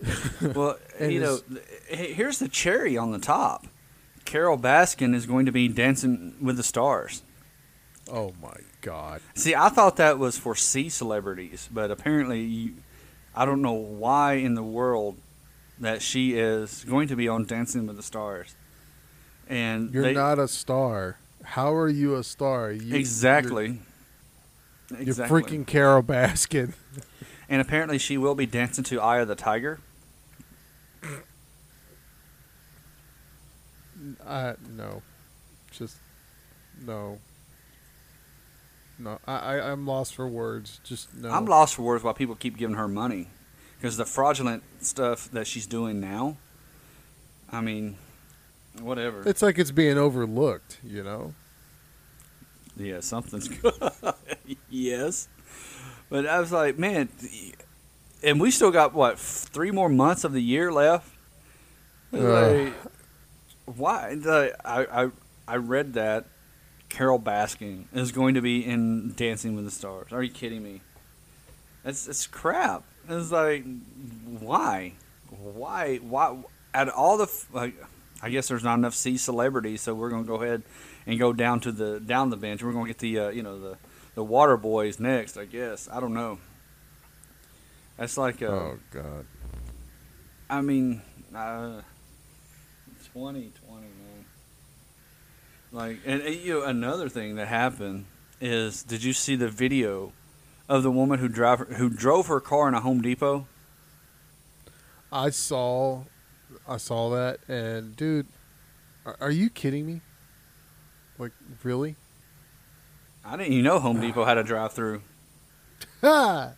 Well, 0.54 0.78
you 1.00 1.20
know, 1.20 1.38
here's 1.88 2.38
the 2.38 2.48
cherry 2.48 2.98
on 2.98 3.12
the 3.12 3.18
top. 3.18 3.66
Carole 4.26 4.58
Baskin 4.58 5.14
is 5.14 5.24
going 5.24 5.46
to 5.46 5.52
be 5.52 5.68
dancing 5.68 6.36
with 6.40 6.56
the 6.58 6.62
stars. 6.62 7.22
oh 8.12 8.34
my 8.42 8.56
god 8.82 9.20
See, 9.34 9.54
I 9.54 9.68
thought 9.70 9.96
that 9.96 10.18
was 10.18 10.38
for 10.38 10.54
C 10.54 10.88
celebrities, 10.88 11.68
but 11.72 11.90
apparently, 11.90 12.42
you, 12.42 12.74
I 13.34 13.44
don't 13.44 13.62
know 13.62 13.72
why 13.72 14.34
in 14.34 14.54
the 14.54 14.62
world 14.62 15.16
that 15.78 16.02
she 16.02 16.34
is 16.38 16.84
going 16.84 17.08
to 17.08 17.16
be 17.16 17.28
on 17.28 17.44
Dancing 17.46 17.86
with 17.86 17.96
the 17.96 18.02
Stars. 18.02 18.54
And 19.48 19.92
you're 19.92 20.02
they, 20.02 20.14
not 20.14 20.38
a 20.38 20.48
star 20.48 21.18
How 21.42 21.72
are 21.74 21.88
you 21.88 22.16
a 22.16 22.24
star? 22.24 22.72
You, 22.72 22.96
exactly. 22.96 23.80
You're, 24.90 25.02
you're 25.02 25.14
freaking 25.14 25.66
Carole 25.66 26.02
Baskin. 26.02 26.74
And 27.48 27.60
apparently, 27.60 27.98
she 27.98 28.18
will 28.18 28.34
be 28.34 28.44
dancing 28.44 28.82
to 28.82 29.00
"Eye 29.00 29.18
of 29.18 29.28
the 29.28 29.36
Tiger." 29.36 29.78
I 34.26 34.54
no, 34.68 35.02
just 35.70 35.96
no. 36.84 37.18
No, 38.98 39.18
I, 39.26 39.34
I 39.36 39.70
I'm 39.72 39.86
lost 39.86 40.14
for 40.14 40.26
words. 40.26 40.80
Just 40.82 41.14
no. 41.14 41.30
I'm 41.30 41.44
lost 41.44 41.74
for 41.74 41.82
words 41.82 42.02
while 42.02 42.14
people 42.14 42.34
keep 42.34 42.56
giving 42.56 42.76
her 42.76 42.88
money, 42.88 43.28
because 43.78 43.96
the 43.96 44.06
fraudulent 44.06 44.62
stuff 44.80 45.30
that 45.30 45.46
she's 45.46 45.66
doing 45.66 46.00
now. 46.00 46.36
I 47.52 47.60
mean, 47.60 47.96
whatever. 48.80 49.22
It's 49.28 49.42
like 49.42 49.58
it's 49.58 49.70
being 49.70 49.98
overlooked, 49.98 50.80
you 50.82 51.04
know. 51.04 51.34
Yeah, 52.76 53.00
something's 53.00 53.48
good. 53.62 53.74
yes, 54.68 55.28
but 56.08 56.26
I 56.26 56.40
was 56.40 56.52
like, 56.52 56.78
man, 56.78 57.08
and 58.22 58.40
we 58.40 58.50
still 58.50 58.70
got 58.70 58.92
what 58.94 59.18
three 59.18 59.70
more 59.70 59.88
months 59.88 60.24
of 60.24 60.32
the 60.32 60.42
year 60.42 60.72
left. 60.72 61.10
Like, 62.12 62.68
uh. 62.68 62.88
why? 63.64 64.14
The, 64.14 64.56
I 64.64 65.04
I 65.04 65.10
I 65.48 65.56
read 65.56 65.94
that 65.94 66.26
Carole 66.88 67.20
Baskin 67.20 67.84
is 67.94 68.12
going 68.12 68.34
to 68.34 68.42
be 68.42 68.64
in 68.64 69.14
Dancing 69.16 69.56
with 69.56 69.64
the 69.64 69.70
Stars. 69.70 70.12
Are 70.12 70.22
you 70.22 70.30
kidding 70.30 70.62
me? 70.62 70.82
It's 71.84 72.06
it's 72.08 72.26
crap. 72.26 72.84
It's 73.08 73.30
like 73.30 73.64
why, 74.40 74.94
why, 75.30 75.96
why? 75.96 76.36
At 76.74 76.88
all 76.88 77.16
the 77.16 77.32
like, 77.52 77.74
I 78.20 78.28
guess 78.28 78.48
there's 78.48 78.64
not 78.64 78.74
enough 78.74 78.94
C 78.94 79.16
celebrities, 79.16 79.80
so 79.80 79.94
we're 79.94 80.10
gonna 80.10 80.24
go 80.24 80.42
ahead 80.42 80.62
and 81.06 81.18
go 81.18 81.32
down 81.32 81.60
to 81.60 81.72
the 81.72 82.00
down 82.00 82.30
the 82.30 82.36
bench. 82.36 82.62
We're 82.62 82.72
gonna 82.72 82.88
get 82.88 82.98
the 82.98 83.18
uh, 83.18 83.28
you 83.28 83.42
know 83.42 83.58
the 83.58 83.78
the 84.14 84.24
Water 84.24 84.56
Boys 84.56 84.98
next. 84.98 85.36
I 85.36 85.44
guess 85.44 85.88
I 85.90 86.00
don't 86.00 86.14
know. 86.14 86.38
That's 87.96 88.18
like 88.18 88.42
uh, 88.42 88.46
oh 88.46 88.78
god. 88.90 89.26
I 90.48 90.60
mean, 90.60 91.02
uh, 91.34 91.82
twenty 93.12 93.52
twenty 93.66 93.86
man. 93.86 94.24
Like, 95.72 95.98
and, 96.06 96.22
and 96.22 96.34
you 96.34 96.54
know, 96.54 96.62
another 96.64 97.08
thing 97.08 97.36
that 97.36 97.48
happened 97.48 98.06
is, 98.40 98.82
did 98.82 99.02
you 99.02 99.12
see 99.12 99.36
the 99.36 99.48
video 99.48 100.12
of 100.68 100.82
the 100.82 100.90
woman 100.90 101.18
who 101.18 101.28
drive 101.28 101.60
who 101.60 101.90
drove 101.90 102.28
her 102.28 102.40
car 102.40 102.68
in 102.68 102.74
a 102.74 102.80
Home 102.80 103.00
Depot? 103.02 103.46
I 105.12 105.30
saw, 105.30 106.02
I 106.68 106.76
saw 106.76 107.10
that, 107.10 107.40
and 107.48 107.96
dude, 107.96 108.26
are, 109.04 109.16
are 109.20 109.30
you 109.30 109.50
kidding 109.50 109.86
me? 109.86 110.00
Like, 111.18 111.32
really? 111.62 111.96
I 113.24 113.36
didn't 113.36 113.52
even 113.52 113.64
know 113.64 113.78
Home 113.80 114.00
Depot 114.00 114.24
had 114.24 114.38
a 114.38 114.44
drive-through. 114.44 115.02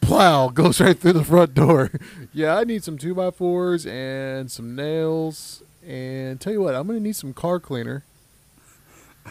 Plow 0.00 0.48
goes 0.48 0.80
right 0.80 0.98
through 0.98 1.12
the 1.14 1.24
front 1.24 1.54
door. 1.54 1.90
yeah, 2.32 2.56
I 2.56 2.64
need 2.64 2.84
some 2.84 2.98
two 2.98 3.14
by 3.14 3.30
fours 3.30 3.86
and 3.86 4.50
some 4.50 4.74
nails. 4.74 5.62
And 5.86 6.40
tell 6.40 6.52
you 6.52 6.60
what, 6.60 6.74
I'm 6.74 6.86
gonna 6.86 7.00
need 7.00 7.16
some 7.16 7.32
car 7.32 7.60
cleaner. 7.60 8.04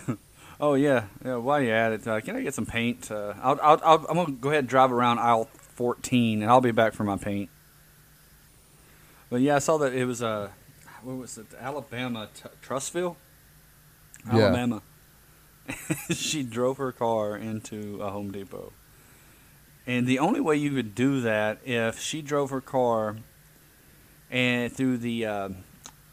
oh 0.60 0.76
yeah, 0.76 1.06
yeah. 1.24 1.36
While 1.36 1.62
you 1.62 1.72
at 1.72 1.92
it, 1.92 2.08
uh, 2.08 2.22
can 2.22 2.36
I 2.36 2.42
get 2.42 2.54
some 2.54 2.66
paint? 2.66 3.12
Uh, 3.12 3.34
I'll, 3.42 3.60
I'll, 3.62 3.82
I'll, 3.84 4.06
I'm 4.08 4.16
gonna 4.16 4.32
go 4.32 4.50
ahead 4.50 4.60
and 4.60 4.70
drive 4.70 4.92
around 4.92 5.20
aisle 5.20 5.50
14, 5.76 6.42
and 6.42 6.50
I'll 6.50 6.62
be 6.62 6.72
back 6.72 6.94
for 6.94 7.04
my 7.04 7.18
paint. 7.18 7.50
But 9.30 9.42
yeah, 9.42 9.56
I 9.58 9.60
saw 9.60 9.78
that 9.80 9.94
it 9.94 10.06
was 10.06 10.22
a 10.22 10.28
uh, 10.28 10.50
what 11.04 11.18
was 11.18 11.38
it? 11.38 11.48
Alabama, 11.60 12.30
T- 12.34 12.50
Trussville, 12.66 13.16
Alabama. 14.30 14.76
Yeah. 14.76 14.82
she 16.12 16.44
drove 16.44 16.78
her 16.78 16.92
car 16.92 17.36
into 17.36 18.02
a 18.02 18.10
Home 18.10 18.32
Depot. 18.32 18.72
And 19.88 20.08
the 20.08 20.20
only 20.20 20.40
way 20.40 20.56
you 20.56 20.72
could 20.72 20.96
do 20.96 21.22
that 21.22 21.60
if 21.64 22.00
she 22.00 22.22
drove 22.22 22.50
her 22.50 22.62
car 22.62 23.18
and 24.32 24.72
through 24.72 24.98
the 24.98 25.26
uh, 25.26 25.50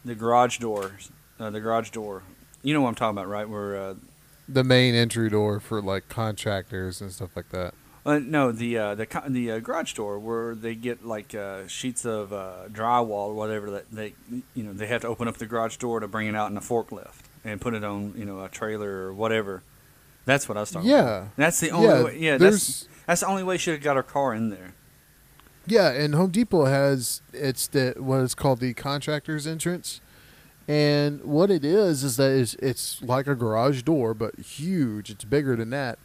the 0.05 0.15
garage 0.15 0.59
door, 0.59 0.91
uh, 1.39 1.49
the 1.49 1.59
garage 1.59 1.89
door. 1.89 2.23
You 2.61 2.73
know 2.73 2.81
what 2.81 2.89
I'm 2.89 2.95
talking 2.95 3.17
about, 3.17 3.27
right? 3.27 3.49
Where 3.49 3.75
uh, 3.75 3.95
the 4.47 4.63
main 4.63 4.93
entry 4.93 5.29
door 5.29 5.59
for 5.59 5.81
like 5.81 6.07
contractors 6.07 7.01
and 7.01 7.11
stuff 7.11 7.35
like 7.35 7.49
that. 7.49 7.73
Uh, 8.05 8.19
no, 8.19 8.51
the 8.51 8.77
uh, 8.77 8.95
the 8.95 9.07
the 9.27 9.51
uh, 9.51 9.59
garage 9.59 9.93
door 9.93 10.19
where 10.19 10.53
they 10.53 10.75
get 10.75 11.05
like 11.05 11.33
uh, 11.33 11.65
sheets 11.67 12.05
of 12.05 12.31
uh, 12.31 12.67
drywall 12.69 13.29
or 13.29 13.33
whatever 13.33 13.71
that 13.71 13.89
they 13.91 14.13
you 14.53 14.63
know 14.63 14.73
they 14.73 14.87
have 14.87 15.01
to 15.01 15.07
open 15.07 15.27
up 15.27 15.37
the 15.37 15.45
garage 15.47 15.77
door 15.77 15.99
to 15.99 16.07
bring 16.07 16.27
it 16.27 16.35
out 16.35 16.51
in 16.51 16.57
a 16.57 16.61
forklift 16.61 17.21
and 17.43 17.59
put 17.59 17.73
it 17.73 17.83
on 17.83 18.13
you 18.17 18.25
know 18.25 18.43
a 18.43 18.49
trailer 18.49 19.07
or 19.07 19.13
whatever. 19.13 19.63
That's 20.25 20.47
what 20.47 20.57
I 20.57 20.61
was 20.61 20.71
talking 20.71 20.89
yeah. 20.89 21.17
about. 21.17 21.35
That's 21.35 21.59
the 21.59 21.71
only 21.71 21.87
yeah, 21.87 22.03
way. 22.03 22.17
Yeah, 22.17 22.37
that's 22.37 22.87
that's 23.05 23.21
the 23.21 23.27
only 23.27 23.43
way 23.43 23.57
she 23.57 23.75
got 23.77 23.95
her 23.95 24.03
car 24.03 24.33
in 24.33 24.49
there. 24.49 24.73
Yeah, 25.65 25.91
and 25.91 26.13
Home 26.15 26.31
Depot 26.31 26.65
has 26.65 27.21
it's 27.31 27.67
the 27.67 27.95
what 27.97 28.21
is 28.21 28.35
called 28.35 28.59
the 28.59 28.73
contractor's 28.73 29.47
entrance. 29.47 30.01
And 30.65 31.21
what 31.25 31.51
it 31.51 31.65
is 31.65 32.05
is 32.05 32.15
that 32.15 32.31
it's, 32.31 32.53
it's 32.55 33.01
like 33.01 33.27
a 33.27 33.35
garage 33.35 33.81
door, 33.81 34.13
but 34.13 34.39
huge. 34.39 35.09
It's 35.09 35.25
bigger 35.25 35.57
than 35.57 35.71
that, 35.71 35.99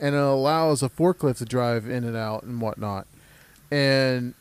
and 0.00 0.16
it 0.16 0.20
allows 0.20 0.82
a 0.82 0.88
forklift 0.88 1.38
to 1.38 1.44
drive 1.44 1.88
in 1.88 2.02
and 2.02 2.16
out 2.16 2.42
and 2.42 2.60
whatnot. 2.60 3.06
And 3.70 4.34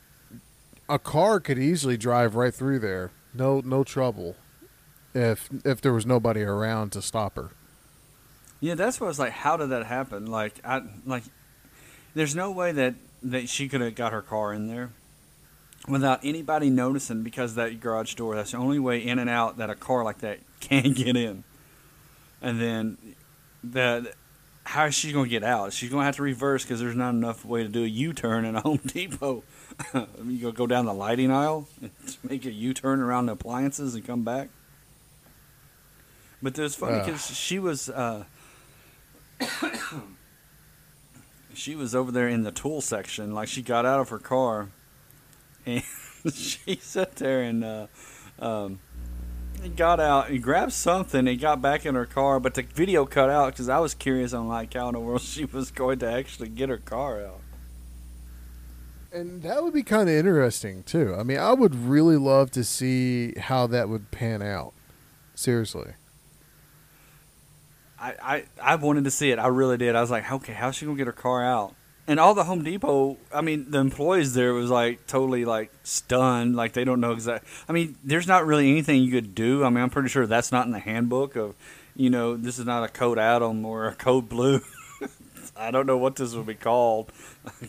a 0.88 0.98
car 0.98 1.40
could 1.40 1.60
easily 1.60 1.98
drive 1.98 2.34
right 2.34 2.54
through 2.54 2.80
there, 2.80 3.12
no 3.34 3.62
no 3.64 3.84
trouble, 3.84 4.36
if 5.14 5.50
if 5.66 5.82
there 5.82 5.94
was 5.94 6.06
nobody 6.06 6.42
around 6.42 6.92
to 6.94 7.02
stop 7.02 7.36
her. 7.36 7.52
Yeah, 8.60 8.76
that's 8.76 9.00
what 9.00 9.08
I 9.08 9.10
was 9.10 9.20
like. 9.20 9.32
How 9.32 9.56
did 9.58 9.70
that 9.70 9.86
happen? 9.86 10.26
Like, 10.26 10.60
I 10.66 10.82
like 11.06 11.24
there's 12.14 12.36
no 12.36 12.52
way 12.52 12.72
that 12.72 12.96
that 13.24 13.50
she 13.50 13.68
could 13.68 13.82
have 13.82 13.96
got 13.96 14.12
her 14.12 14.22
car 14.22 14.54
in 14.54 14.68
there 14.68 14.92
without 15.88 16.20
anybody 16.24 16.70
noticing 16.70 17.24
because 17.24 17.56
that 17.56 17.80
garage 17.80 18.16
door. 18.16 18.36
That's 18.36 18.52
the 18.52 18.58
only 18.58 18.80
way 18.80 19.00
in 19.00 19.20
and 19.20 19.30
out 19.30 19.58
that 19.58 19.70
a 19.70 19.76
car 19.76 20.04
like 20.04 20.20
that 20.20 20.40
can 20.60 20.94
get 20.94 21.16
in. 21.16 21.44
And 22.42 22.62
then 22.62 22.98
the 23.64 24.14
how 24.64 24.86
is 24.86 24.94
she 24.94 25.12
going 25.12 25.26
to 25.26 25.30
get 25.30 25.44
out? 25.44 25.74
She's 25.74 25.90
going 25.90 26.02
to 26.02 26.06
have 26.06 26.18
to 26.18 26.22
reverse 26.22 26.64
because 26.64 26.80
there's 26.80 26.96
not 26.96 27.10
enough 27.10 27.44
way 27.44 27.64
to 27.64 27.70
do 27.70 27.84
a 27.84 27.88
U-turn 27.88 28.46
in 28.46 28.56
a 28.56 28.62
Home 28.62 28.80
Depot. 28.86 29.44
you 30.26 30.38
go 30.40 30.52
go 30.52 30.68
down 30.68 30.86
the 30.86 30.94
lighting 30.94 31.32
aisle 31.32 31.68
and 31.82 31.92
make 32.24 32.46
a 32.46 32.52
U-turn 32.52 33.00
around 33.00 33.28
the 33.28 33.34
appliances 33.34 33.96
and 33.96 34.06
come 34.06 34.24
back. 34.24 34.50
But 36.42 36.58
it 36.58 36.62
was 36.62 36.76
funny 36.76 37.00
because 37.00 37.36
she 37.36 37.60
was. 37.60 37.90
Uh, 37.90 38.24
she 41.54 41.76
was 41.76 41.94
over 41.94 42.12
there 42.12 42.28
in 42.28 42.44
the 42.44 42.52
tool 42.52 42.82
section. 42.82 43.34
Like 43.34 43.48
she 43.48 43.62
got 43.62 43.86
out 43.86 44.00
of 44.00 44.10
her 44.10 44.20
car, 44.20 44.70
and 45.66 45.84
she 46.34 46.76
sat 46.82 47.18
there 47.18 47.42
and 47.42 47.64
uh, 47.64 47.88
um, 48.40 48.80
got 49.76 50.00
out 50.00 50.30
and 50.30 50.42
grabbed 50.42 50.74
something 50.74 51.28
and 51.28 51.40
got 51.40 51.62
back 51.62 51.86
in 51.86 51.96
her 51.96 52.06
car. 52.06 52.40
But 52.40 52.54
the 52.54 52.64
video 52.64 53.06
cut 53.06 53.30
out 53.30 53.54
because 53.54 53.70
I 53.70 53.80
was 53.80 53.94
curious 53.94 54.34
on 54.34 54.48
like 54.48 54.74
how 54.74 54.88
in 54.88 54.94
the 54.94 55.00
world 55.00 55.22
she 55.24 55.46
was 55.46 55.72
going 55.72 56.00
to 56.00 56.12
actually 56.12 56.50
get 56.50 56.70
her 56.70 56.78
car 56.78 57.24
out. 57.24 57.42
And 59.12 59.42
that 59.42 59.64
would 59.64 59.74
be 59.74 59.82
kind 59.82 60.08
of 60.08 60.16
interesting 60.16 60.84
too. 60.84 61.16
I 61.18 61.24
mean, 61.24 61.40
I 61.40 61.54
would 61.54 61.74
really 61.76 62.18
love 62.18 62.52
to 62.52 62.64
see 62.64 63.34
how 63.34 63.66
that 63.68 63.90
would 63.90 64.12
pan 64.12 64.44
out. 64.44 64.74
Seriously. 65.34 65.94
I, 68.00 68.14
I, 68.22 68.44
I 68.62 68.76
wanted 68.76 69.04
to 69.04 69.12
see 69.12 69.32
it. 69.32 69.40
I 69.40 69.48
really 69.48 69.78
did. 69.78 69.96
I 69.96 70.02
was 70.02 70.12
like, 70.12 70.32
okay, 70.32 70.54
how's 70.54 70.76
she 70.76 70.86
gonna 70.86 70.98
get 70.98 71.08
her 71.08 71.14
car 71.14 71.44
out? 71.44 71.76
And 72.08 72.20
all 72.20 72.34
the 72.34 72.46
Home 72.46 72.64
Depot, 72.64 73.18
I 73.32 73.42
mean, 73.42 73.70
the 73.70 73.78
employees 73.78 74.34
there 74.34 74.54
was 74.54 74.72
like 74.72 75.06
totally 75.06 75.46
like 75.46 75.72
stunned, 75.84 76.56
like 76.56 76.74
they 76.74 76.84
don't 76.84 77.00
know 77.00 77.12
exactly. 77.12 77.48
I 77.68 77.72
mean, 77.72 77.98
there's 78.04 78.28
not 78.28 78.48
really 78.48 78.72
anything 78.72 79.04
you 79.04 79.12
could 79.12 79.36
do. 79.36 79.64
I 79.64 79.70
mean, 79.70 79.84
I'm 79.84 79.92
pretty 79.92 80.10
sure 80.10 80.26
that's 80.26 80.52
not 80.52 80.66
in 80.66 80.72
the 80.72 80.80
handbook 80.80 81.36
of, 81.36 81.56
you 81.96 82.10
know, 82.10 82.36
this 82.36 82.58
is 82.58 82.66
not 82.66 82.84
a 82.84 82.88
code 82.88 83.20
Adam 83.20 83.64
or 83.64 83.88
a 83.88 83.94
code 83.94 84.28
blue. 84.28 84.62
I 85.56 85.70
don't 85.70 85.86
know 85.86 85.98
what 85.98 86.16
this 86.16 86.34
would 86.34 86.48
be 86.48 86.56
called. 86.56 87.12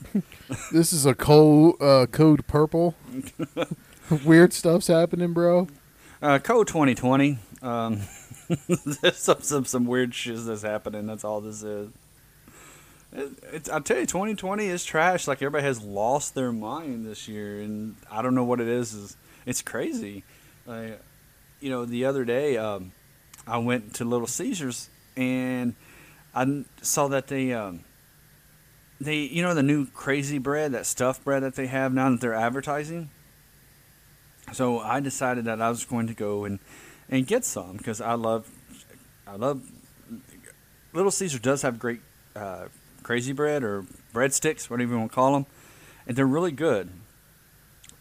this 0.72 0.92
is 0.92 1.04
a 1.04 1.14
code 1.14 1.74
uh, 1.82 2.06
code 2.06 2.46
purple. 2.46 2.94
Weird 4.24 4.52
stuff's 4.52 4.86
happening, 4.86 5.32
bro. 5.34 5.68
Uh, 6.22 6.38
code 6.38 6.68
2020. 6.68 7.38
Um, 7.62 8.00
There's 9.02 9.16
some, 9.16 9.42
some 9.42 9.64
some 9.64 9.86
weird 9.86 10.14
shit 10.14 10.44
that's 10.44 10.62
happening. 10.62 11.06
That's 11.06 11.24
all 11.24 11.40
this 11.40 11.62
is. 11.62 11.90
It, 13.12 13.30
it's, 13.52 13.68
I 13.68 13.80
tell 13.80 13.98
you, 13.98 14.06
2020 14.06 14.66
is 14.66 14.84
trash. 14.84 15.28
Like 15.28 15.38
everybody 15.38 15.64
has 15.64 15.82
lost 15.82 16.34
their 16.34 16.52
mind 16.52 17.06
this 17.06 17.28
year, 17.28 17.60
and 17.60 17.96
I 18.10 18.22
don't 18.22 18.34
know 18.34 18.44
what 18.44 18.60
it 18.60 18.68
is. 18.68 18.92
Is 18.92 19.16
it's 19.46 19.62
crazy. 19.62 20.24
Like, 20.66 21.00
you 21.60 21.70
know, 21.70 21.84
the 21.84 22.04
other 22.04 22.24
day, 22.24 22.56
um, 22.56 22.92
I 23.46 23.58
went 23.58 23.94
to 23.96 24.04
Little 24.04 24.26
Caesars 24.26 24.90
and 25.16 25.74
I 26.34 26.64
saw 26.82 27.08
that 27.08 27.28
they, 27.28 27.52
um, 27.52 27.84
they, 29.00 29.18
you 29.18 29.42
know, 29.42 29.54
the 29.54 29.62
new 29.62 29.86
crazy 29.86 30.38
bread, 30.38 30.72
that 30.72 30.86
stuffed 30.86 31.24
bread 31.24 31.42
that 31.42 31.54
they 31.54 31.66
have 31.66 31.92
now 31.92 32.10
that 32.10 32.20
they're 32.20 32.34
advertising. 32.34 33.10
So 34.52 34.80
I 34.80 35.00
decided 35.00 35.44
that 35.46 35.60
I 35.60 35.68
was 35.68 35.84
going 35.84 36.06
to 36.08 36.14
go 36.14 36.44
and 36.44 36.58
and 37.10 37.26
get 37.26 37.44
some 37.44 37.76
because 37.76 38.00
I 38.00 38.14
love 38.14 38.48
I 39.26 39.36
love 39.36 39.60
Little 40.92 41.10
Caesar 41.10 41.38
does 41.38 41.62
have 41.62 41.78
great 41.78 42.00
uh, 42.34 42.66
crazy 43.02 43.32
bread 43.32 43.62
or 43.62 43.84
breadsticks, 44.14 44.70
whatever 44.70 44.92
you 44.92 44.98
want 44.98 45.10
to 45.10 45.14
call 45.14 45.32
them, 45.34 45.46
and 46.06 46.16
they're 46.16 46.26
really 46.26 46.52
good. 46.52 46.90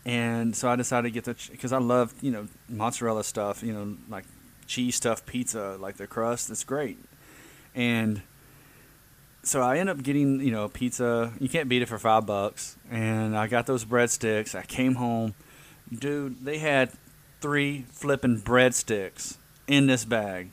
And 0.06 0.56
so 0.56 0.70
I 0.70 0.75
decided 0.75 1.10
to 1.10 1.12
get 1.12 1.25
the 1.25 1.36
because 1.51 1.74
I 1.74 1.80
love 1.80 2.13
you 2.22 2.32
know 2.32 2.48
mozzarella 2.70 3.24
stuff, 3.24 3.63
you 3.63 3.74
know 3.74 3.98
like 4.10 4.25
cheese 4.68 4.96
stuffed 4.96 5.25
pizza, 5.25 5.78
like 5.80 5.98
the 5.98 6.08
crust. 6.08 6.50
It's 6.50 6.63
great, 6.63 6.98
and 7.75 8.22
so 9.44 9.62
I 9.62 9.78
end 9.78 9.89
up 9.89 10.01
getting 10.04 10.39
you 10.39 10.51
know 10.51 10.70
pizza. 10.70 11.34
You 11.39 11.50
can't 11.50 11.68
beat 11.68 11.82
it 11.82 11.88
for 11.88 12.00
five 12.00 12.25
bucks, 12.25 12.78
and 12.89 13.38
I 13.38 13.48
got 13.48 13.66
those 13.66 13.86
breadsticks. 13.86 14.56
I 14.56 14.63
came 14.63 14.96
home, 14.96 15.34
dude. 15.94 16.44
They 16.44 16.60
had 16.60 16.92
three 17.41 17.86
flipping 17.91 18.41
breadsticks 18.41 19.38
in 19.67 19.88
this 19.88 20.05
bag, 20.05 20.50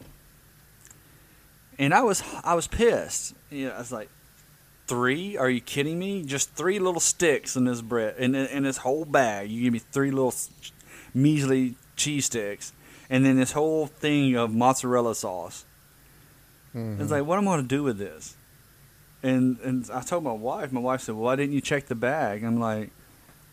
and 1.78 1.92
I 1.94 2.02
was 2.02 2.22
I 2.44 2.54
was 2.54 2.66
pissed. 2.66 3.34
You 3.50 3.68
know, 3.68 3.74
I 3.74 3.78
was 3.78 3.92
like, 3.92 4.08
three? 4.86 5.36
Are 5.36 5.50
you 5.50 5.60
kidding 5.60 5.98
me? 5.98 6.22
Just 6.24 6.52
three 6.52 6.78
little 6.78 7.00
sticks 7.00 7.56
in 7.56 7.64
this 7.64 7.80
bread 7.80 8.16
in 8.18 8.34
in 8.34 8.62
this 8.62 8.78
whole 8.78 9.04
bag. 9.04 9.50
You 9.50 9.62
give 9.62 9.72
me 9.72 9.78
three 9.78 10.10
little 10.10 10.34
measly 11.14 11.76
cheese 11.96 12.26
sticks, 12.26 12.72
and 13.10 13.24
then 13.24 13.36
this 13.36 13.52
whole 13.52 13.86
thing 13.86 14.36
of 14.36 14.54
mozzarella 14.54 15.14
sauce. 15.14 15.64
Mm-hmm. 16.74 17.00
It's 17.00 17.10
like, 17.10 17.24
what 17.24 17.38
am 17.38 17.48
I 17.48 17.52
going 17.52 17.62
to 17.62 17.68
do 17.68 17.82
with 17.82 17.98
this? 17.98 18.36
And 19.22 19.58
and 19.60 19.90
I 19.90 20.02
told 20.02 20.24
my 20.24 20.32
wife. 20.32 20.72
My 20.72 20.80
wife 20.80 21.00
said, 21.00 21.14
"Well, 21.14 21.24
why 21.24 21.36
didn't 21.36 21.54
you 21.54 21.60
check 21.60 21.86
the 21.86 21.94
bag?" 21.94 22.44
I'm 22.44 22.60
like, 22.60 22.90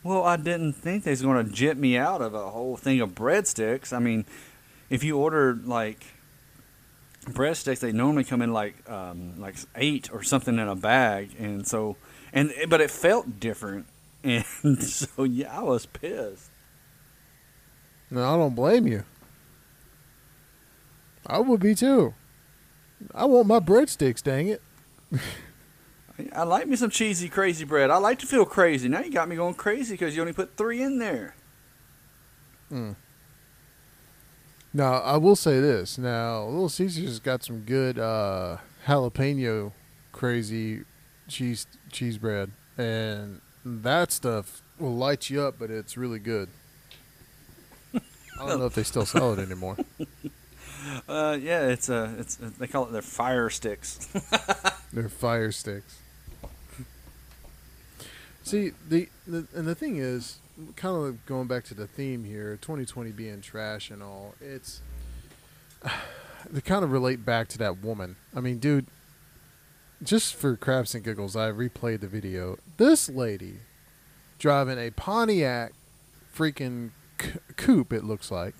"Well, 0.03 0.23
I 0.23 0.37
didn't 0.37 0.73
think 0.73 1.03
they 1.03 1.11
was 1.11 1.21
going 1.21 1.45
to 1.45 1.51
jip 1.51 1.77
me 1.77 1.97
out 1.97 2.21
of 2.21 2.33
a 2.33 2.49
whole 2.49 2.77
thing 2.77 3.01
of 3.01 3.11
breadsticks. 3.11 3.93
I 3.93 3.99
mean, 3.99 4.25
if 4.89 5.03
you 5.03 5.17
order 5.17 5.55
like 5.63 6.03
breadsticks, 7.25 7.79
they 7.79 7.91
normally 7.91 8.23
come 8.23 8.41
in 8.41 8.53
like 8.53 8.89
um, 8.89 9.39
like 9.39 9.55
eight 9.75 10.09
or 10.13 10.23
something 10.23 10.59
in 10.59 10.67
a 10.67 10.75
bag, 10.75 11.31
and 11.39 11.67
so 11.67 11.95
and 12.31 12.53
but 12.69 12.81
it 12.81 12.91
felt 12.91 13.39
different, 13.39 13.85
and 14.23 14.83
so 14.83 15.23
yeah, 15.23 15.57
I 15.57 15.63
was 15.63 15.85
pissed. 15.85 16.49
No, 18.09 18.21
I 18.21 18.37
don't 18.37 18.55
blame 18.55 18.85
you. 18.85 19.05
I 21.25 21.39
would 21.39 21.61
be 21.61 21.73
too. 21.73 22.13
I 23.15 23.25
want 23.25 23.47
my 23.47 23.59
breadsticks, 23.59 24.21
dang 24.21 24.49
it. 24.49 24.61
I 26.33 26.43
like 26.43 26.67
me 26.67 26.75
some 26.75 26.89
cheesy, 26.89 27.27
crazy 27.27 27.65
bread. 27.65 27.89
I 27.89 27.97
like 27.97 28.19
to 28.19 28.27
feel 28.27 28.45
crazy. 28.45 28.87
Now 28.87 29.01
you 29.01 29.11
got 29.11 29.27
me 29.27 29.35
going 29.35 29.55
crazy 29.55 29.95
because 29.95 30.15
you 30.15 30.21
only 30.21 30.33
put 30.33 30.55
three 30.57 30.81
in 30.81 30.99
there. 30.99 31.35
Hmm. 32.69 32.91
Now 34.73 34.93
I 34.93 35.17
will 35.17 35.35
say 35.35 35.59
this. 35.59 35.97
Now 35.97 36.45
Little 36.45 36.69
Caesars 36.69 37.19
got 37.19 37.43
some 37.43 37.61
good 37.61 37.97
uh, 37.97 38.57
jalapeno 38.85 39.71
crazy 40.11 40.83
cheese 41.27 41.65
cheese 41.91 42.17
bread, 42.17 42.51
and 42.77 43.41
that 43.65 44.11
stuff 44.11 44.61
will 44.79 44.95
light 44.95 45.29
you 45.29 45.41
up, 45.41 45.55
but 45.59 45.71
it's 45.71 45.97
really 45.97 46.19
good. 46.19 46.49
I 47.93 48.47
don't 48.47 48.59
know 48.59 48.65
if 48.65 48.75
they 48.75 48.83
still 48.83 49.05
sell 49.05 49.33
it 49.33 49.39
anymore. 49.39 49.77
Uh, 51.07 51.37
yeah, 51.41 51.67
it's 51.67 51.87
a 51.87 51.95
uh, 51.95 52.11
it's 52.17 52.41
uh, 52.41 52.49
they 52.59 52.67
call 52.67 52.85
it 52.85 52.91
their 52.91 53.01
fire 53.01 53.49
sticks. 53.49 54.05
They're 54.93 55.07
fire 55.07 55.51
sticks. 55.51 55.99
See 58.43 58.71
the, 58.87 59.09
the 59.25 59.47
and 59.55 59.65
the 59.67 59.75
thing 59.75 59.97
is, 59.97 60.39
kind 60.75 60.95
of 60.95 61.25
going 61.25 61.47
back 61.47 61.63
to 61.65 61.73
the 61.73 61.87
theme 61.87 62.25
here, 62.25 62.57
2020 62.61 63.11
being 63.11 63.41
trash 63.41 63.89
and 63.89 64.03
all, 64.03 64.35
it's 64.41 64.81
they 66.49 66.61
kind 66.61 66.83
of 66.83 66.91
relate 66.91 67.25
back 67.25 67.47
to 67.49 67.57
that 67.59 67.81
woman. 67.81 68.17
I 68.35 68.41
mean, 68.41 68.59
dude, 68.59 68.87
just 70.03 70.35
for 70.35 70.57
craps 70.57 70.93
and 70.93 71.03
giggles, 71.03 71.35
I 71.35 71.51
replayed 71.51 72.01
the 72.01 72.07
video. 72.07 72.57
This 72.77 73.09
lady 73.09 73.59
driving 74.39 74.77
a 74.77 74.91
Pontiac 74.91 75.71
freaking 76.35 76.91
c- 77.21 77.39
coupe, 77.55 77.93
it 77.93 78.03
looks 78.03 78.29
like. 78.29 78.55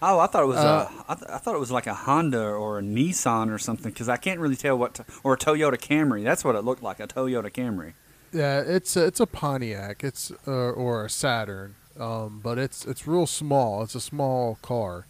Oh, 0.00 0.20
I 0.20 0.26
thought 0.26 0.42
it 0.44 0.46
was 0.46 0.58
uh, 0.58 0.88
a, 1.08 1.12
I, 1.12 1.14
th- 1.14 1.30
I 1.30 1.38
thought 1.38 1.54
it 1.54 1.60
was 1.60 1.72
like 1.72 1.86
a 1.86 1.94
Honda 1.94 2.42
or 2.42 2.78
a 2.78 2.82
Nissan 2.82 3.50
or 3.52 3.58
something 3.58 3.90
because 3.90 4.08
I 4.08 4.16
can't 4.16 4.38
really 4.38 4.54
tell 4.56 4.76
what 4.78 4.94
to, 4.94 5.04
or 5.24 5.34
a 5.34 5.36
Toyota 5.36 5.76
Camry. 5.78 6.22
That's 6.22 6.44
what 6.44 6.54
it 6.54 6.62
looked 6.64 6.82
like, 6.82 7.00
a 7.00 7.06
Toyota 7.08 7.50
Camry. 7.50 7.94
Yeah, 8.34 8.60
it's 8.66 8.96
a, 8.96 9.06
it's 9.06 9.20
a 9.20 9.26
Pontiac. 9.26 10.02
It's 10.02 10.32
uh, 10.46 10.70
or 10.72 11.04
a 11.04 11.10
Saturn, 11.10 11.76
um, 11.98 12.40
but 12.42 12.58
it's 12.58 12.84
it's 12.84 13.06
real 13.06 13.26
small. 13.26 13.84
It's 13.84 13.94
a 13.94 14.00
small 14.00 14.58
car, 14.60 15.06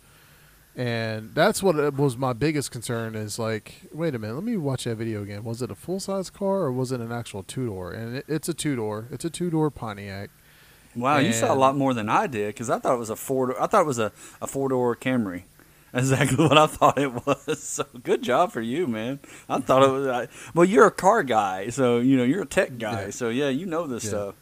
and 0.76 1.34
that's 1.34 1.62
what 1.62 1.94
was 1.94 2.18
my 2.18 2.34
biggest 2.34 2.70
concern. 2.70 3.14
Is 3.14 3.38
like, 3.38 3.76
wait 3.94 4.14
a 4.14 4.18
minute, 4.18 4.34
let 4.34 4.44
me 4.44 4.58
watch 4.58 4.84
that 4.84 4.96
video 4.96 5.22
again. 5.22 5.42
Was 5.42 5.62
it 5.62 5.70
a 5.70 5.74
full 5.74 6.00
size 6.00 6.28
car 6.28 6.64
or 6.64 6.72
was 6.72 6.92
it 6.92 7.00
an 7.00 7.12
actual 7.12 7.42
two 7.42 7.66
door? 7.66 7.92
And 7.92 8.16
it, 8.16 8.26
it's 8.28 8.50
a 8.50 8.54
two 8.54 8.76
door. 8.76 9.08
It's 9.10 9.24
a 9.24 9.30
two 9.30 9.48
door 9.48 9.70
Pontiac. 9.70 10.28
Wow, 10.94 11.16
and 11.16 11.26
you 11.26 11.32
saw 11.32 11.52
a 11.52 11.56
lot 11.56 11.76
more 11.76 11.94
than 11.94 12.08
I 12.08 12.26
did 12.26 12.48
because 12.48 12.68
I 12.70 12.78
thought 12.78 12.94
it 12.94 12.98
was 12.98 13.10
a 13.10 13.16
four. 13.16 13.60
I 13.60 13.66
thought 13.66 13.80
it 13.80 13.86
was 13.86 13.98
a, 13.98 14.12
a 14.42 14.46
four 14.46 14.68
door 14.68 14.94
Camry 14.94 15.44
exactly 15.94 16.46
what 16.46 16.58
I 16.58 16.66
thought 16.66 16.98
it 16.98 17.26
was. 17.26 17.60
So 17.74 17.84
good 18.02 18.22
job 18.22 18.52
for 18.52 18.60
you, 18.60 18.86
man. 18.86 19.20
I 19.48 19.58
thought 19.58 19.82
it 19.82 19.90
was. 19.90 20.06
I, 20.06 20.28
well, 20.54 20.64
you're 20.64 20.86
a 20.86 20.92
car 20.92 21.22
guy, 21.22 21.70
so 21.70 21.98
you 21.98 22.16
know 22.16 22.24
you're 22.24 22.42
a 22.42 22.46
tech 22.46 22.78
guy. 22.78 23.06
Yeah. 23.06 23.10
So 23.10 23.28
yeah, 23.30 23.48
you 23.48 23.66
know 23.66 23.86
this 23.86 24.04
yeah. 24.04 24.10
stuff. 24.10 24.34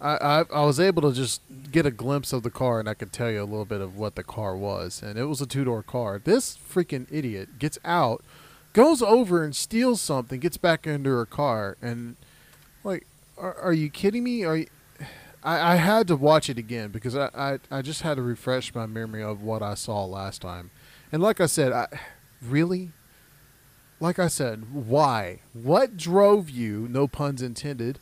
I, 0.00 0.16
I, 0.16 0.44
I 0.52 0.64
was 0.64 0.78
able 0.78 1.02
to 1.02 1.12
just 1.12 1.40
get 1.72 1.86
a 1.86 1.90
glimpse 1.90 2.32
of 2.32 2.42
the 2.42 2.50
car, 2.50 2.78
and 2.78 2.88
I 2.88 2.94
could 2.94 3.12
tell 3.12 3.30
you 3.30 3.42
a 3.42 3.44
little 3.44 3.64
bit 3.64 3.80
of 3.80 3.96
what 3.96 4.14
the 4.14 4.22
car 4.22 4.56
was, 4.56 5.02
and 5.02 5.18
it 5.18 5.24
was 5.24 5.40
a 5.40 5.46
two 5.46 5.64
door 5.64 5.82
car. 5.82 6.20
This 6.22 6.56
freaking 6.56 7.06
idiot 7.10 7.58
gets 7.58 7.78
out, 7.84 8.22
goes 8.72 9.02
over 9.02 9.42
and 9.42 9.56
steals 9.56 10.00
something, 10.00 10.40
gets 10.40 10.56
back 10.56 10.86
into 10.86 11.10
her 11.10 11.26
car, 11.26 11.76
and 11.82 12.16
like, 12.84 13.06
are, 13.36 13.54
are 13.54 13.72
you 13.72 13.90
kidding 13.90 14.24
me? 14.24 14.44
Are 14.44 14.56
you, 14.56 14.66
I, 15.42 15.72
I 15.72 15.76
had 15.76 16.08
to 16.08 16.16
watch 16.16 16.48
it 16.48 16.58
again 16.58 16.90
because 16.90 17.16
I, 17.16 17.30
I, 17.34 17.58
I 17.70 17.82
just 17.82 18.02
had 18.02 18.16
to 18.16 18.22
refresh 18.22 18.74
my 18.74 18.86
memory 18.86 19.22
of 19.22 19.42
what 19.42 19.62
I 19.62 19.74
saw 19.74 20.04
last 20.04 20.42
time. 20.42 20.70
And 21.10 21.22
like 21.22 21.40
I 21.40 21.46
said, 21.46 21.72
I 21.72 21.86
really, 22.42 22.90
like 24.00 24.18
I 24.18 24.28
said, 24.28 24.72
why? 24.72 25.40
What 25.52 25.96
drove 25.96 26.50
you? 26.50 26.86
No 26.90 27.08
puns 27.08 27.42
intended. 27.42 27.98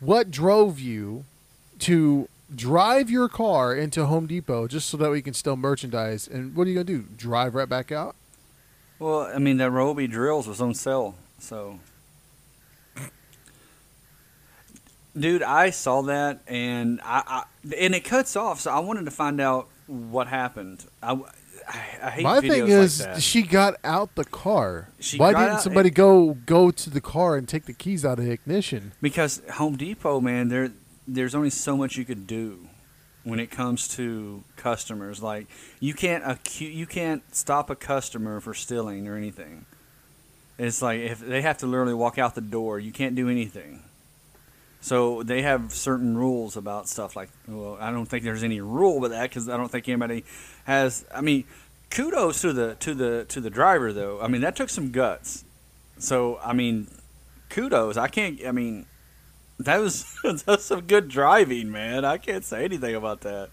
What 0.00 0.30
drove 0.30 0.80
you 0.80 1.24
to 1.80 2.28
drive 2.54 3.10
your 3.10 3.28
car 3.28 3.74
into 3.74 4.06
Home 4.06 4.26
Depot 4.26 4.66
just 4.66 4.88
so 4.88 4.96
that 4.96 5.10
we 5.10 5.22
can 5.22 5.34
still 5.34 5.56
merchandise? 5.56 6.26
And 6.26 6.56
what 6.56 6.66
are 6.66 6.70
you 6.70 6.74
gonna 6.74 6.84
do? 6.84 7.04
Drive 7.16 7.54
right 7.54 7.68
back 7.68 7.92
out? 7.92 8.16
Well, 8.98 9.22
I 9.22 9.38
mean, 9.38 9.56
that 9.58 9.70
Ryobi 9.70 10.10
drills 10.10 10.46
was 10.46 10.60
on 10.60 10.74
sale, 10.74 11.16
so. 11.38 11.80
Dude, 15.18 15.42
I 15.42 15.70
saw 15.70 16.02
that 16.02 16.40
and 16.46 17.00
I, 17.02 17.22
I, 17.26 17.74
and 17.76 17.94
it 17.94 18.04
cuts 18.04 18.34
off. 18.34 18.60
So 18.60 18.70
I 18.70 18.78
wanted 18.78 19.04
to 19.04 19.10
find 19.10 19.40
out 19.40 19.68
what 19.86 20.28
happened. 20.28 20.86
I, 21.02 21.20
I, 21.68 21.78
I 22.02 22.10
hate 22.10 22.22
My 22.22 22.40
thing 22.40 22.68
is, 22.68 23.04
like 23.04 23.20
she 23.20 23.42
got 23.42 23.74
out 23.84 24.14
the 24.14 24.24
car. 24.24 24.88
She 25.00 25.18
Why 25.18 25.32
didn't 25.32 25.60
somebody 25.60 25.90
go 25.90 26.34
go 26.46 26.70
to 26.70 26.90
the 26.90 27.00
car 27.00 27.36
and 27.36 27.48
take 27.48 27.64
the 27.64 27.72
keys 27.72 28.04
out 28.04 28.18
of 28.18 28.24
the 28.24 28.30
ignition? 28.30 28.92
Because 29.00 29.42
Home 29.54 29.76
Depot, 29.76 30.20
man, 30.20 30.48
there 30.48 30.72
there's 31.06 31.34
only 31.34 31.50
so 31.50 31.76
much 31.76 31.96
you 31.96 32.04
could 32.04 32.26
do 32.26 32.68
when 33.24 33.38
it 33.40 33.50
comes 33.50 33.88
to 33.96 34.42
customers. 34.56 35.22
Like 35.22 35.46
you 35.80 35.94
can't 35.94 36.24
acu- 36.24 36.74
you 36.74 36.86
can't 36.86 37.22
stop 37.34 37.70
a 37.70 37.76
customer 37.76 38.40
for 38.40 38.54
stealing 38.54 39.08
or 39.08 39.16
anything. 39.16 39.66
It's 40.58 40.82
like 40.82 41.00
if 41.00 41.20
they 41.20 41.42
have 41.42 41.58
to 41.58 41.66
literally 41.66 41.94
walk 41.94 42.18
out 42.18 42.34
the 42.34 42.40
door, 42.40 42.78
you 42.78 42.92
can't 42.92 43.14
do 43.14 43.28
anything. 43.28 43.82
So 44.82 45.22
they 45.22 45.42
have 45.42 45.72
certain 45.72 46.18
rules 46.18 46.56
about 46.56 46.88
stuff 46.88 47.14
like. 47.14 47.30
Well, 47.46 47.78
I 47.80 47.92
don't 47.92 48.06
think 48.06 48.24
there's 48.24 48.42
any 48.42 48.60
rule 48.60 48.98
with 48.98 49.12
that 49.12 49.30
because 49.30 49.48
I 49.48 49.56
don't 49.56 49.70
think 49.70 49.88
anybody 49.88 50.24
has. 50.64 51.06
I 51.14 51.20
mean, 51.20 51.44
kudos 51.88 52.40
to 52.42 52.52
the 52.52 52.74
to 52.80 52.92
the 52.92 53.24
to 53.28 53.40
the 53.40 53.48
driver 53.48 53.92
though. 53.92 54.20
I 54.20 54.26
mean, 54.26 54.40
that 54.40 54.56
took 54.56 54.68
some 54.68 54.90
guts. 54.90 55.44
So 55.98 56.40
I 56.42 56.52
mean, 56.52 56.88
kudos. 57.48 57.96
I 57.96 58.08
can't. 58.08 58.44
I 58.44 58.50
mean, 58.50 58.86
that 59.60 59.78
was 59.78 60.04
that's 60.46 60.64
some 60.64 60.80
good 60.80 61.08
driving, 61.08 61.70
man. 61.70 62.04
I 62.04 62.18
can't 62.18 62.44
say 62.44 62.64
anything 62.64 62.96
about 62.96 63.20
that. 63.20 63.50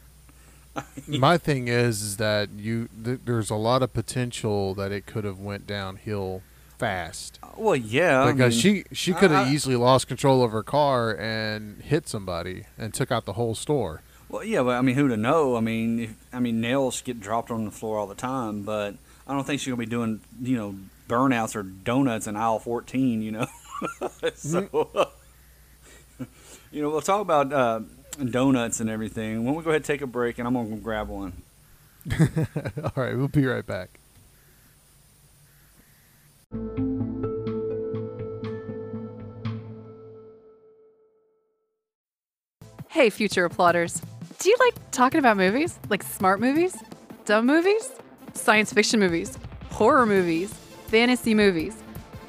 My 1.08 1.38
thing 1.38 1.68
is, 1.68 2.02
is 2.02 2.18
that 2.18 2.50
you 2.58 2.90
th- 3.04 3.20
there's 3.26 3.52
a 3.52 3.56
lot 3.56 3.84
of 3.84 3.94
potential 3.94 4.74
that 4.74 4.92
it 4.92 5.06
could 5.06 5.26
have 5.26 5.40
went 5.40 5.68
downhill 5.68 6.42
fast. 6.80 7.38
Well, 7.58 7.76
yeah, 7.76 8.32
because 8.32 8.64
I 8.64 8.68
mean, 8.70 8.84
she 8.84 8.96
she 8.96 9.14
could 9.14 9.30
have 9.30 9.52
easily 9.52 9.76
lost 9.76 10.08
control 10.08 10.44
of 10.44 10.52
her 10.52 10.64
car 10.64 11.16
and 11.16 11.82
hit 11.82 12.08
somebody 12.08 12.64
and 12.78 12.94
took 12.94 13.12
out 13.12 13.26
the 13.26 13.34
whole 13.34 13.54
store. 13.54 14.02
Well, 14.30 14.44
yeah, 14.44 14.64
but 14.64 14.76
I 14.76 14.82
mean, 14.82 14.96
who 14.96 15.08
to 15.08 15.18
know? 15.18 15.56
I 15.56 15.60
mean, 15.60 16.00
if, 16.00 16.16
I 16.32 16.40
mean, 16.40 16.62
nails 16.62 17.02
get 17.02 17.20
dropped 17.20 17.52
on 17.52 17.66
the 17.66 17.72
floor 17.72 17.98
all 17.98 18.08
the 18.08 18.16
time, 18.16 18.64
but 18.64 18.96
I 19.28 19.34
don't 19.34 19.46
think 19.46 19.60
she's 19.60 19.68
gonna 19.68 19.78
be 19.78 19.86
doing 19.86 20.22
you 20.42 20.56
know 20.56 20.76
burnouts 21.08 21.56
or 21.56 21.64
donuts 21.64 22.28
in 22.28 22.36
aisle 22.36 22.60
fourteen. 22.60 23.22
You 23.22 23.32
know, 23.32 23.48
so 24.36 24.62
mm-hmm. 24.62 26.24
you 26.72 26.82
know 26.82 26.90
we'll 26.90 27.02
talk 27.02 27.22
about 27.22 27.52
uh, 27.52 27.82
donuts 28.24 28.80
and 28.80 28.90
everything. 28.90 29.44
When 29.44 29.56
we 29.56 29.64
go 29.64 29.70
ahead 29.72 29.78
and 29.78 29.86
take 29.86 30.02
a 30.02 30.08
break, 30.08 30.40
and 30.40 30.48
I'm 30.48 30.54
gonna 30.54 30.78
grab 30.78 31.10
one. 31.10 31.34
all 32.20 32.92
right, 32.96 33.18
we'll 33.18 33.28
be 33.28 33.46
right 33.46 33.66
back. 33.66 33.99
Hey, 42.92 43.12
future 43.12 43.48
applauders. 43.48 44.02
Do 44.40 44.50
you 44.50 44.56
like 44.60 44.74
talking 44.90 45.20
about 45.20 45.38
movies? 45.38 45.78
Like 45.90 46.02
smart 46.02 46.40
movies? 46.40 46.76
Dumb 47.26 47.46
movies? 47.46 47.92
Science 48.34 48.74
fiction 48.74 49.00
movies? 49.00 49.38
Horror 49.70 50.08
movies? 50.08 50.52
Fantasy 50.88 51.36
movies? 51.36 51.76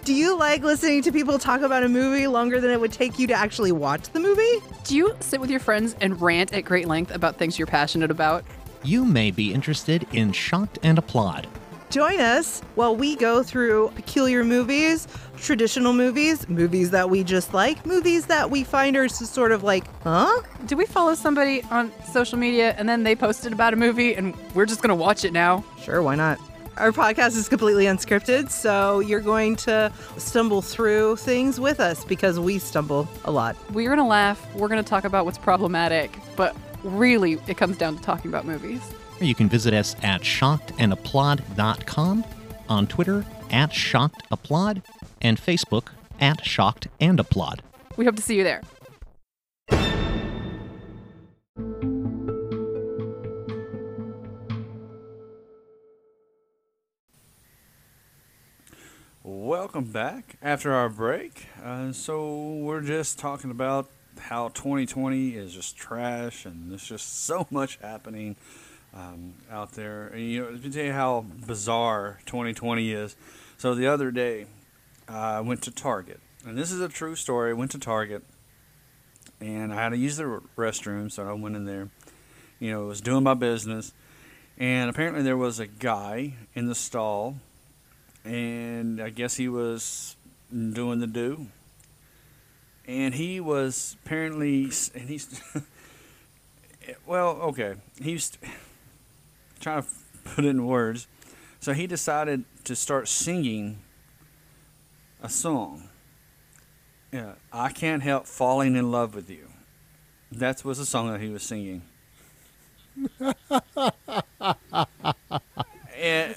Do 0.05 0.13
you 0.13 0.37
like 0.37 0.63
listening 0.63 1.01
to 1.05 1.13
people 1.13 1.39
talk 1.39 1.63
about 1.63 1.83
a 1.83 1.89
movie 1.89 2.27
longer 2.27 2.61
than 2.61 2.71
it 2.71 2.79
would 2.79 2.93
take 2.93 3.19
you 3.19 3.27
to 3.29 3.33
actually 3.33 3.73
watch 3.73 4.11
the 4.11 4.21
movie? 4.21 4.63
Do 4.85 4.97
you 4.97 5.17
sit 5.21 5.41
with 5.41 5.49
your 5.49 5.61
friends 5.61 5.97
and 6.03 6.21
rant 6.21 6.53
at 6.53 6.67
great 6.67 6.87
length 6.87 7.15
about 7.15 7.39
things 7.39 7.59
you're 7.59 7.67
passionate 7.67 8.11
about? 8.11 8.45
You 8.83 9.07
may 9.07 9.31
be 9.31 9.55
interested 9.55 10.07
in 10.13 10.33
Shocked 10.33 10.79
and 10.83 10.99
Applaud 10.99 11.49
Join 11.91 12.21
us 12.21 12.61
while 12.77 12.95
we 12.95 13.17
go 13.17 13.43
through 13.43 13.91
peculiar 13.97 14.45
movies, 14.45 15.09
traditional 15.37 15.93
movies, 15.93 16.49
movies 16.49 16.91
that 16.91 17.11
we 17.11 17.25
just 17.25 17.53
like, 17.53 17.85
movies 17.85 18.27
that 18.27 18.49
we 18.49 18.63
find 18.63 18.97
are 18.97 19.09
sort 19.09 19.51
of 19.51 19.65
like, 19.65 19.85
huh? 20.05 20.41
Do 20.67 20.77
we 20.77 20.87
follow 20.87 21.17
somebody 21.17 21.65
on 21.65 21.91
social 22.13 22.39
media 22.39 22.77
and 22.79 22.89
then 22.89 23.03
they 23.03 23.17
posted 23.17 23.53
about 23.53 23.73
a 23.73 23.77
movie 23.77 24.15
and 24.15 24.37
we're 24.55 24.67
just 24.67 24.83
gonna 24.83 24.95
watch 24.95 25.25
it 25.25 25.33
now? 25.33 25.65
Sure, 25.83 26.01
why 26.01 26.15
not? 26.15 26.39
Our 26.77 26.93
podcast 26.93 27.37
is 27.37 27.49
completely 27.49 27.87
unscripted, 27.87 28.51
so 28.51 29.01
you're 29.01 29.19
going 29.19 29.57
to 29.57 29.93
stumble 30.17 30.63
through 30.63 31.17
things 31.17 31.59
with 31.59 31.81
us 31.81 32.05
because 32.05 32.39
we 32.39 32.61
stumble 32.61 33.09
a 33.25 33.33
lot. 33.33 33.57
We're 33.73 33.91
gonna 33.91 34.07
laugh, 34.07 34.55
we're 34.55 34.69
gonna 34.69 34.85
talk 34.85 35.03
about 35.03 35.25
what's 35.25 35.39
problematic, 35.39 36.17
but 36.37 36.57
really 36.85 37.41
it 37.49 37.57
comes 37.57 37.77
down 37.77 37.97
to 37.97 38.03
talking 38.03 38.31
about 38.31 38.47
movies. 38.47 38.81
You 39.21 39.35
can 39.35 39.51
visit 39.51 39.75
us 39.75 39.95
at 40.03 40.23
shockedandapplaud.com, 40.23 42.25
on 42.71 42.87
Twitter 42.87 43.27
at 43.51 43.71
shockedapplaud, 43.71 44.83
and 45.21 45.39
Facebook 45.39 45.89
at 46.21 46.45
shocked 46.45 46.89
and 47.01 47.21
applaud. 47.21 47.63
We 47.99 48.07
hope 48.07 48.17
to 48.17 48.23
see 48.23 48.37
you 48.37 48.45
there. 48.45 48.63
Welcome 59.23 59.85
back 59.85 60.37
after 60.41 60.73
our 60.73 60.89
break. 60.89 61.47
Uh, 61.63 61.93
so 61.93 62.55
we're 62.55 62.81
just 62.81 63.19
talking 63.19 63.51
about 63.51 63.91
how 64.19 64.49
2020 64.49 65.31
is 65.31 65.53
just 65.53 65.77
trash, 65.77 66.47
and 66.47 66.71
there's 66.71 66.85
just 66.85 67.27
so 67.27 67.47
much 67.51 67.77
happening 67.83 68.37
um, 68.95 69.35
out 69.51 69.73
there. 69.73 70.09
And, 70.09 70.23
you 70.23 70.43
know, 70.43 70.51
let 70.51 70.63
me 70.63 70.71
tell 70.71 70.85
you 70.85 70.93
how 70.93 71.25
bizarre 71.47 72.19
2020 72.27 72.93
is. 72.93 73.17
So 73.59 73.75
the 73.75 73.87
other 73.87 74.11
day, 74.11 74.47
I 75.09 75.41
went 75.41 75.63
to 75.63 75.71
Target, 75.71 76.21
and 76.47 76.57
this 76.57 76.73
is 76.73 76.81
a 76.81 76.89
true 76.89 77.17
story. 77.17 77.51
I 77.51 77.55
went 77.55 77.73
to 77.73 77.79
Target, 77.79 78.23
and 79.41 79.73
I 79.73 79.77
had 79.77 79.91
to 79.91 79.97
use 79.97 80.17
the 80.17 80.41
restroom, 80.57 81.11
so 81.11 81.29
I 81.29 81.33
went 81.33 81.57
in 81.57 81.65
there. 81.65 81.89
You 82.59 82.73
know, 82.73 82.85
was 82.87 83.01
doing 83.01 83.25
my 83.25 83.35
business, 83.35 83.93
and 84.59 84.89
apparently 84.89 85.23
there 85.23 85.37
was 85.37 85.59
a 85.59 85.67
guy 85.67 86.35
in 86.55 86.67
the 86.67 86.75
stall 86.75 87.37
and 88.25 89.01
I 89.01 89.11
guess 89.11 89.37
he 89.37 89.49
was 89.49 90.17
doing 90.53 91.01
the 91.01 91.07
do. 91.07 91.47
And 92.87 93.15
he 93.15 93.41
was 93.41 93.97
apparently, 94.05 94.65
and 94.95 95.09
he's, 95.09 95.41
well, 97.07 97.31
okay, 97.43 97.75
he's 98.01 98.33
trying 99.61 99.83
to 99.83 99.89
put 100.25 100.45
it 100.45 100.49
in 100.49 100.67
words. 100.67 101.07
So 101.61 101.73
he 101.73 101.87
decided 101.87 102.45
to 102.65 102.75
start 102.75 103.07
singing 103.09 103.79
a 105.23 105.29
song. 105.29 105.89
Yeah, 107.13 107.35
I 107.53 107.71
can't 107.71 108.03
help 108.03 108.27
falling 108.27 108.77
in 108.77 108.91
love 108.91 109.15
with 109.15 109.29
you. 109.29 109.49
That 110.33 110.65
was 110.65 110.79
the 110.79 110.87
song 110.87 111.13
that 111.13 111.21
he 111.21 111.29
was 111.29 111.43
singing. 111.43 111.83
and 115.97 116.35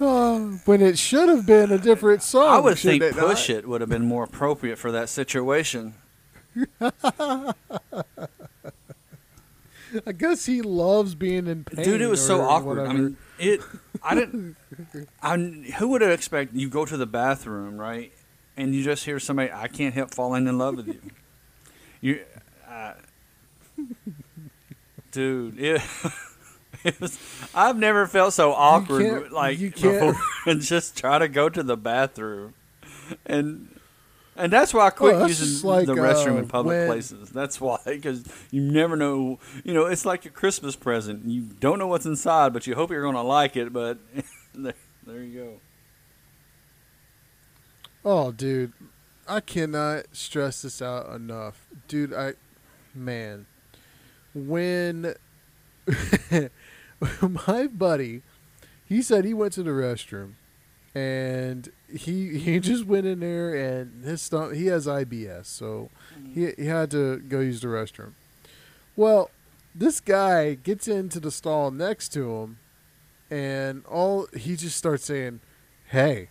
oh, 0.00 0.60
when 0.64 0.80
it 0.80 0.98
should 0.98 1.28
have 1.28 1.46
been 1.46 1.72
a 1.72 1.78
different 1.78 2.22
song. 2.22 2.48
I 2.48 2.60
would 2.60 2.78
think 2.78 3.02
it 3.02 3.16
not? 3.16 3.26
Push 3.26 3.50
It 3.50 3.68
would 3.68 3.80
have 3.80 3.90
been 3.90 4.06
more 4.06 4.24
appropriate 4.24 4.76
for 4.78 4.92
that 4.92 5.08
situation. 5.08 5.94
I 10.06 10.12
guess 10.12 10.46
he 10.46 10.62
loves 10.62 11.14
being 11.14 11.46
in 11.46 11.64
pain. 11.64 11.84
Dude, 11.84 12.00
it 12.00 12.06
was 12.08 12.24
so 12.24 12.40
awkward. 12.42 12.78
I 12.80 12.92
mean, 12.92 13.16
it. 13.38 13.60
I 14.02 14.14
didn't. 14.14 14.56
I 15.22 15.36
who 15.36 15.88
would 15.88 16.00
have 16.02 16.10
expected 16.10 16.58
you 16.60 16.68
go 16.68 16.84
to 16.84 16.96
the 16.96 17.06
bathroom 17.06 17.76
right, 17.78 18.12
and 18.56 18.74
you 18.74 18.82
just 18.84 19.04
hear 19.04 19.18
somebody. 19.20 19.50
I 19.52 19.68
can't 19.68 19.94
help 19.94 20.14
falling 20.14 20.46
in 20.46 20.58
love 20.58 20.76
with 20.76 20.88
you. 20.88 21.00
You, 22.00 22.24
uh, 22.68 22.92
dude, 25.10 25.58
it. 25.58 25.80
It 26.84 27.00
was, 27.00 27.18
I've 27.54 27.78
never 27.78 28.06
felt 28.06 28.34
so 28.34 28.52
awkward 28.52 29.32
like 29.32 29.58
you 29.58 29.70
can't- 29.70 30.14
before 30.14 30.22
and 30.52 30.60
just 30.60 30.98
try 30.98 31.18
to 31.18 31.28
go 31.28 31.48
to 31.48 31.62
the 31.62 31.78
bathroom, 31.78 32.52
and 33.24 33.73
and 34.36 34.52
that's 34.52 34.74
why 34.74 34.86
I 34.86 34.90
quit 34.90 35.28
using 35.28 35.68
like, 35.68 35.86
the 35.86 35.94
restroom 35.94 36.34
uh, 36.34 36.38
in 36.38 36.48
public 36.48 36.74
when- 36.74 36.86
places. 36.88 37.30
That's 37.30 37.60
why, 37.60 37.78
because 37.84 38.24
you 38.50 38.60
never 38.60 38.96
know. 38.96 39.38
You 39.64 39.74
know, 39.74 39.86
it's 39.86 40.04
like 40.04 40.26
a 40.26 40.30
Christmas 40.30 40.76
present. 40.76 41.26
You 41.26 41.42
don't 41.42 41.78
know 41.78 41.86
what's 41.86 42.06
inside, 42.06 42.52
but 42.52 42.66
you 42.66 42.74
hope 42.74 42.90
you're 42.90 43.02
going 43.02 43.14
to 43.14 43.22
like 43.22 43.56
it. 43.56 43.72
But 43.72 43.98
there, 44.54 44.74
there 45.06 45.22
you 45.22 45.40
go. 45.40 45.52
Oh, 48.04 48.32
dude, 48.32 48.72
I 49.26 49.40
cannot 49.40 50.04
stress 50.12 50.62
this 50.62 50.82
out 50.82 51.14
enough, 51.14 51.66
dude. 51.88 52.12
I, 52.12 52.34
man, 52.94 53.46
when 54.34 55.14
my 57.46 57.66
buddy, 57.68 58.22
he 58.86 59.00
said 59.00 59.24
he 59.24 59.32
went 59.32 59.54
to 59.54 59.62
the 59.62 59.70
restroom, 59.70 60.32
and 60.94 61.68
he 61.88 62.38
he 62.38 62.60
just 62.70 62.84
went 62.86 63.06
in 63.06 63.20
there 63.20 63.54
and 63.54 64.04
his 64.04 64.22
stomach. 64.22 64.54
He 64.54 64.66
has 64.66 64.86
IBS, 64.86 65.46
so 65.46 65.90
he 66.32 66.52
he 66.56 66.66
had 66.66 66.90
to 66.92 67.18
go 67.18 67.40
use 67.40 67.60
the 67.60 67.68
restroom. 67.68 68.12
Well, 68.96 69.30
this 69.74 70.00
guy 70.00 70.54
gets 70.54 70.86
into 70.88 71.18
the 71.20 71.30
stall 71.30 71.70
next 71.70 72.10
to 72.10 72.32
him, 72.36 72.58
and 73.30 73.84
all 73.86 74.26
he 74.36 74.56
just 74.56 74.76
starts 74.76 75.04
saying, 75.04 75.40
"Hey." 75.90 76.28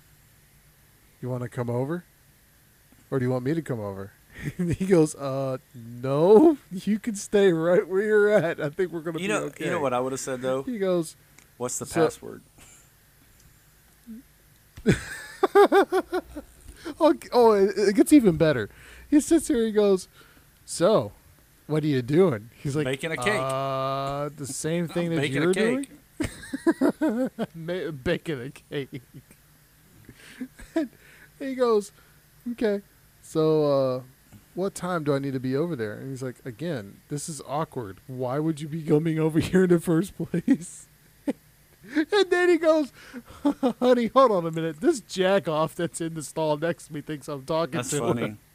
You 1.22 1.30
want 1.30 1.44
to 1.44 1.48
come 1.48 1.70
over? 1.70 2.04
Or 3.10 3.18
do 3.18 3.24
you 3.24 3.32
want 3.32 3.46
me 3.46 3.54
to 3.54 3.62
come 3.62 3.80
over? 3.80 4.12
And 4.58 4.74
he 4.76 4.86
goes, 4.86 5.16
uh, 5.16 5.58
no, 5.74 6.58
you 6.72 7.00
can 7.00 7.16
stay 7.16 7.54
right 7.54 7.88
where 7.88 8.02
you're 8.02 8.30
at. 8.30 8.60
I 8.60 8.68
think 8.70 8.92
we're 8.92 9.00
going 9.00 9.16
to 9.16 9.22
You 9.22 9.30
be 9.30 9.34
know, 9.34 9.44
okay. 9.44 9.64
you 9.66 9.72
know 9.72 9.80
what 9.80 9.94
I 9.94 10.02
would 10.02 10.12
have 10.12 10.20
said 10.20 10.42
though. 10.42 10.64
He 10.64 10.78
goes, 10.80 11.16
What's 11.56 11.80
the 11.80 11.86
So- 11.86 12.04
password? 12.04 12.42
oh, 17.00 17.14
oh 17.32 17.52
it, 17.54 17.78
it 17.78 17.96
gets 17.96 18.14
even 18.14 18.38
better. 18.38 18.70
He 19.10 19.20
sits 19.20 19.48
here. 19.48 19.58
and 19.58 19.68
he 19.68 19.72
goes, 19.72 20.08
so, 20.66 21.12
what 21.68 21.84
are 21.84 21.88
you 21.88 22.02
doing? 22.02 22.50
He's 22.62 22.76
like, 22.76 22.86
"Making 22.86 23.12
a 23.12 23.18
cake. 23.18 23.40
Uh, 23.40 24.30
the 24.36 24.48
same 24.48 24.88
thing 24.88 25.10
that 25.16 25.24
a 25.24 25.54
cake. 25.54 25.90
doing? 27.56 28.00
Baking 28.04 28.42
a 28.42 28.50
cake. 28.50 29.02
and 30.76 30.90
he 31.40 31.56
goes, 31.56 31.92
okay, 32.52 32.82
so 33.22 33.66
uh, 33.98 34.02
what 34.56 34.76
time 34.76 35.04
do 35.04 35.14
I 35.14 35.20
need 35.20 35.34
to 35.34 35.40
be 35.40 35.56
over 35.56 35.76
there? 35.76 35.94
And 35.94 36.10
he's 36.10 36.24
like, 36.24 36.36
again, 36.46 37.02
this 37.10 37.28
is 37.28 37.42
awkward. 37.48 38.00
Why 38.08 38.40
would 38.40 38.62
you 38.62 38.68
be 38.68 38.82
coming 38.84 39.20
over 39.20 39.40
here 39.40 39.64
in 39.64 39.70
the 39.70 39.80
first 39.80 40.14
place? 40.18 40.88
and 41.96 42.30
then 42.30 42.50
he 42.50 42.58
goes, 42.58 42.92
honey, 43.80 44.08
hold 44.08 44.32
on 44.32 44.46
a 44.46 44.52
minute. 44.52 44.80
This 44.82 45.02
jack 45.02 45.48
off 45.48 45.76
that's 45.76 46.00
in 46.02 46.14
the 46.14 46.24
stall 46.24 46.58
next 46.58 46.88
to 46.88 46.94
me 46.94 47.02
thinks 47.02 47.28
I'm 47.28 47.44
talking 47.46 47.72
to 47.72 47.78
him. 47.78 47.82
That's 47.82 47.90
to 47.92 48.00
funny. 48.00 48.22
him. 48.22 48.40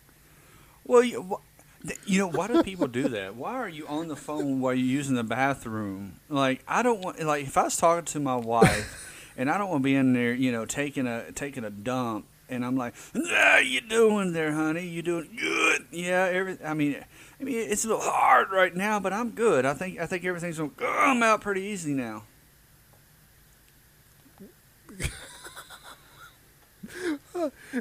Well, 0.85 1.03
you, 1.03 1.23
wh- 1.23 1.87
th- 1.87 2.01
you 2.07 2.19
know, 2.19 2.29
why 2.31 2.47
do 2.49 2.63
people 2.63 2.87
do 2.87 3.09
that? 3.09 3.37
Why 3.37 3.53
are 3.57 3.69
you 3.69 3.87
on 3.89 4.09
the 4.09 4.17
phone 4.17 4.61
while 4.63 4.73
you're 4.73 4.87
using 4.87 5.17
the 5.17 5.23
bathroom? 5.25 6.19
Like, 6.31 6.65
I 6.67 6.83
don't 6.83 7.03
want, 7.05 7.23
like, 7.23 7.45
if 7.45 7.59
I 7.59 7.65
was 7.65 7.77
talking 7.77 8.07
to 8.07 8.21
my 8.21 8.37
wife 8.37 9.33
and 9.37 9.51
I 9.51 9.59
don't 9.59 9.69
want 9.69 9.83
to 9.83 9.85
be 9.85 9.95
in 9.95 10.15
there, 10.15 10.33
you 10.33 10.51
know, 10.51 10.65
taking 10.65 11.07
a 11.07 11.31
taking 11.33 11.63
a 11.65 11.69
dump, 11.71 12.25
and 12.49 12.65
I'm 12.65 12.75
like, 12.77 12.95
"How 13.15 13.59
you 13.59 13.83
doing 13.83 14.33
there, 14.33 14.53
honey? 14.53 14.89
You 14.89 15.03
doing 15.03 15.29
good? 15.39 15.85
Yeah, 15.91 16.25
every. 16.33 16.57
I 16.65 16.73
mean, 16.73 17.05
I 17.39 17.45
mean, 17.45 17.55
it's 17.71 17.85
a 17.85 17.89
little 17.89 18.03
hard 18.03 18.51
right 18.51 18.75
now, 18.75 18.99
but 18.99 19.13
I'm 19.13 19.33
good. 19.33 19.67
I 19.67 19.75
think 19.75 20.01
I 20.01 20.07
think 20.07 20.25
everything's 20.25 20.57
gonna 20.57 20.71
come 20.71 21.23
out 21.23 21.43
pretty 21.43 21.61
easy 21.61 21.93
now. 21.93 22.23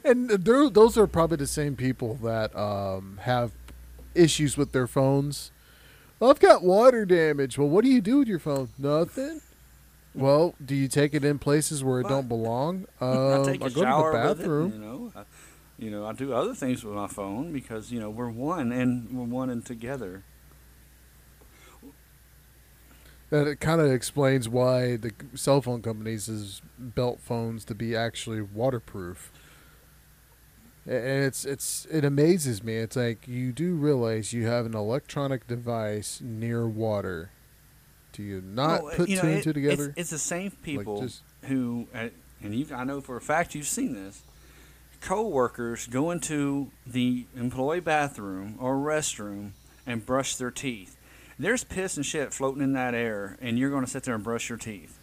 And 0.04 0.30
those 0.30 0.98
are 0.98 1.08
probably 1.08 1.38
the 1.38 1.48
same 1.48 1.76
people 1.76 2.16
that 2.16 2.56
um, 2.56 3.20
have 3.24 3.52
issues 4.16 4.58
with 4.58 4.72
their 4.72 4.88
phones. 4.88 5.52
I've 6.22 6.40
got 6.40 6.64
water 6.64 7.06
damage. 7.06 7.58
Well, 7.58 7.70
what 7.70 7.84
do 7.84 7.92
you 7.92 8.02
do 8.02 8.20
with 8.20 8.28
your 8.28 8.40
phone? 8.40 8.70
Nothing. 8.78 9.42
Well, 10.16 10.56
do 10.64 10.74
you 10.74 10.88
take 10.88 11.14
it 11.14 11.24
in 11.24 11.38
places 11.38 11.84
where 11.84 12.00
it 12.00 12.04
What? 12.04 12.10
don't 12.10 12.28
belong? 12.28 12.88
I 13.02 13.06
Um, 13.06 13.46
take 13.46 13.62
a 13.62 13.66
I 13.66 13.70
go 13.70 13.82
shower 13.82 14.12
to 14.12 14.18
the 14.18 14.36
bathroom. 14.36 14.72
it. 14.72 14.76
You 14.76 14.82
know, 14.82 15.12
I, 15.16 15.24
you 15.78 15.92
know, 15.92 16.06
I 16.08 16.14
do 16.14 16.34
other 16.34 16.56
things 16.56 16.84
with 16.84 16.96
my 16.96 17.08
phone 17.08 17.54
because 17.54 17.92
you 17.92 18.00
know 18.00 18.10
we're 18.10 18.32
one 18.32 18.72
and 18.72 19.12
we're 19.16 19.26
one 19.26 19.50
and 19.52 19.64
together. 19.64 20.24
that 23.30 23.46
it 23.46 23.60
kind 23.60 23.82
of 23.82 23.92
explains 23.92 24.48
why 24.48 24.96
the 24.96 25.12
cell 25.36 25.62
phone 25.62 25.82
companies 25.82 26.28
has 26.28 26.62
built 26.96 27.20
phones 27.20 27.66
to 27.66 27.76
be 27.76 27.96
actually 27.96 28.42
waterproof. 28.42 29.32
And 30.88 31.24
it's 31.26 31.44
it's 31.44 31.86
it 31.92 32.06
amazes 32.06 32.64
me. 32.64 32.78
It's 32.78 32.96
like 32.96 33.28
you 33.28 33.52
do 33.52 33.76
realize 33.76 34.32
you 34.32 34.46
have 34.48 34.66
an 34.66 34.74
electronic 34.74 35.46
device 35.48 36.22
near 36.24 36.66
water. 36.68 37.32
Do 38.14 38.24
you 38.24 38.42
not 38.42 38.82
Oh, 38.82 38.92
put 38.96 39.10
you 39.10 39.18
know, 39.18 39.22
two 39.24 39.28
and 39.28 39.38
it- 39.40 39.44
two 39.44 39.54
together? 39.54 39.90
It's, 39.90 39.98
it's 39.98 40.10
the 40.12 40.18
same 40.18 40.52
people 40.52 41.02
just- 41.02 41.22
who, 41.44 41.88
and 41.94 42.12
you, 42.42 42.66
I 42.74 42.84
know 42.86 43.02
for 43.02 43.18
a 43.18 43.22
fact 43.22 43.54
you've 43.54 43.68
seen 43.68 43.94
this. 43.94 44.24
Co-workers 45.02 45.88
go 45.88 46.10
into 46.10 46.72
the 46.86 47.26
employee 47.36 47.80
bathroom 47.82 48.56
or 48.60 48.76
restroom 48.78 49.52
and 49.86 50.04
brush 50.06 50.36
their 50.36 50.50
teeth. 50.52 50.98
There's 51.38 51.64
piss 51.64 51.98
and 51.98 52.06
shit 52.06 52.34
floating 52.34 52.64
in 52.64 52.74
that 52.74 52.96
air, 52.96 53.38
and 53.40 53.60
you're 53.60 53.70
going 53.70 53.86
to 53.86 53.90
sit 53.92 54.04
there 54.04 54.16
and 54.16 54.24
brush 54.24 54.50
your 54.50 54.58
teeth. 54.58 54.97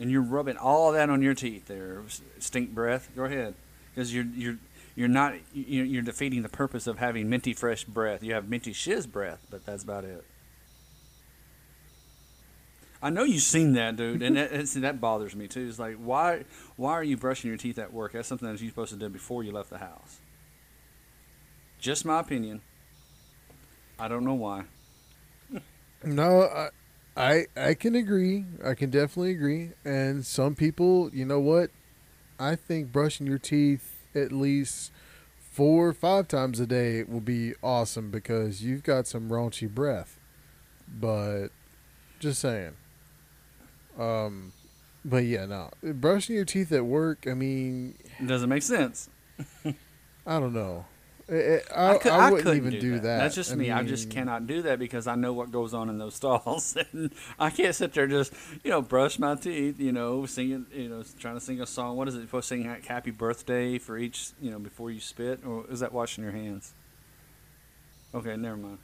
And 0.00 0.10
you're 0.10 0.22
rubbing 0.22 0.56
all 0.56 0.92
that 0.92 1.10
on 1.10 1.22
your 1.22 1.34
teeth 1.34 1.66
there, 1.66 2.02
stink 2.38 2.74
breath. 2.74 3.10
Go 3.14 3.24
ahead, 3.24 3.54
because 3.94 4.12
you're 4.14 4.24
you're 4.24 4.56
you're 4.96 5.08
not 5.08 5.34
you're, 5.52 6.02
defeating 6.02 6.42
the 6.42 6.48
purpose 6.48 6.86
of 6.86 6.98
having 6.98 7.28
minty 7.28 7.52
fresh 7.52 7.84
breath. 7.84 8.22
You 8.22 8.34
have 8.34 8.48
minty 8.48 8.72
shiz 8.72 9.06
breath, 9.06 9.46
but 9.50 9.64
that's 9.66 9.84
about 9.84 10.04
it. 10.04 10.24
I 13.02 13.10
know 13.10 13.24
you've 13.24 13.42
seen 13.42 13.72
that, 13.74 13.96
dude, 13.96 14.22
and 14.22 14.36
that, 14.36 14.66
that 14.76 15.00
bothers 15.00 15.34
me 15.34 15.48
too. 15.48 15.66
It's 15.66 15.78
like, 15.78 15.96
why, 15.96 16.44
why 16.76 16.92
are 16.92 17.04
you 17.04 17.16
brushing 17.16 17.48
your 17.48 17.56
teeth 17.56 17.78
at 17.78 17.92
work? 17.92 18.12
That's 18.12 18.28
something 18.28 18.50
that 18.50 18.60
you're 18.60 18.70
supposed 18.70 18.92
to 18.92 18.98
do 18.98 19.08
before 19.08 19.42
you 19.42 19.52
left 19.52 19.70
the 19.70 19.78
house. 19.78 20.20
Just 21.78 22.04
my 22.04 22.20
opinion. 22.20 22.60
I 23.98 24.08
don't 24.08 24.24
know 24.24 24.34
why. 24.34 24.64
No, 26.04 26.42
I, 26.42 26.70
I 27.16 27.46
I 27.56 27.74
can 27.74 27.94
agree. 27.94 28.44
I 28.64 28.74
can 28.74 28.90
definitely 28.90 29.32
agree. 29.32 29.70
And 29.84 30.24
some 30.24 30.54
people, 30.54 31.10
you 31.12 31.24
know 31.24 31.40
what? 31.40 31.70
I 32.38 32.56
think 32.56 32.92
brushing 32.92 33.26
your 33.26 33.38
teeth 33.38 33.96
at 34.14 34.32
least 34.32 34.92
four 35.38 35.88
or 35.88 35.92
five 35.92 36.28
times 36.28 36.58
a 36.60 36.66
day 36.66 37.02
will 37.02 37.20
be 37.20 37.54
awesome 37.62 38.10
because 38.10 38.62
you've 38.62 38.82
got 38.82 39.06
some 39.06 39.28
raunchy 39.28 39.68
breath. 39.68 40.18
But 40.88 41.48
just 42.18 42.40
saying. 42.40 42.72
Um, 43.98 44.52
but 45.04 45.24
yeah, 45.24 45.46
no, 45.46 45.70
brushing 45.82 46.36
your 46.36 46.44
teeth 46.44 46.72
at 46.72 46.84
work. 46.86 47.26
I 47.28 47.34
mean, 47.34 47.94
doesn't 48.24 48.48
make 48.48 48.62
sense. 48.62 49.08
I 50.26 50.38
don't 50.38 50.54
know. 50.54 50.86
I, 51.30 51.60
I, 51.74 51.94
I, 51.94 51.98
could, 51.98 52.12
I 52.12 52.16
I 52.16 52.30
wouldn't 52.30 52.46
couldn't 52.46 52.66
even 52.66 52.80
do 52.80 52.94
that. 53.00 53.18
That's 53.18 53.34
just 53.34 53.52
I 53.52 53.54
me. 53.54 53.70
I 53.70 53.82
just 53.84 54.10
cannot 54.10 54.46
do 54.46 54.62
that 54.62 54.78
because 54.78 55.06
I 55.06 55.14
know 55.14 55.32
what 55.32 55.52
goes 55.52 55.72
on 55.74 55.88
in 55.88 55.98
those 55.98 56.14
stalls, 56.16 56.76
and 56.92 57.12
I 57.38 57.50
can't 57.50 57.74
sit 57.74 57.92
there 57.92 58.06
just 58.06 58.32
you 58.64 58.70
know 58.70 58.82
brush 58.82 59.18
my 59.18 59.34
teeth, 59.36 59.78
you 59.78 59.92
know, 59.92 60.26
singing, 60.26 60.66
you 60.72 60.88
know, 60.88 61.04
trying 61.18 61.34
to 61.34 61.40
sing 61.40 61.60
a 61.60 61.66
song. 61.66 61.96
What 61.96 62.08
is 62.08 62.14
it? 62.16 62.22
Supposed 62.22 62.48
to 62.48 62.54
sing 62.56 62.66
like 62.66 62.84
Happy 62.86 63.10
Birthday 63.10 63.78
for 63.78 63.96
each, 63.96 64.30
you 64.40 64.50
know, 64.50 64.58
before 64.58 64.90
you 64.90 65.00
spit, 65.00 65.40
or 65.46 65.64
is 65.70 65.80
that 65.80 65.92
washing 65.92 66.24
your 66.24 66.32
hands? 66.32 66.72
Okay, 68.14 68.36
never 68.36 68.56
mind. 68.56 68.78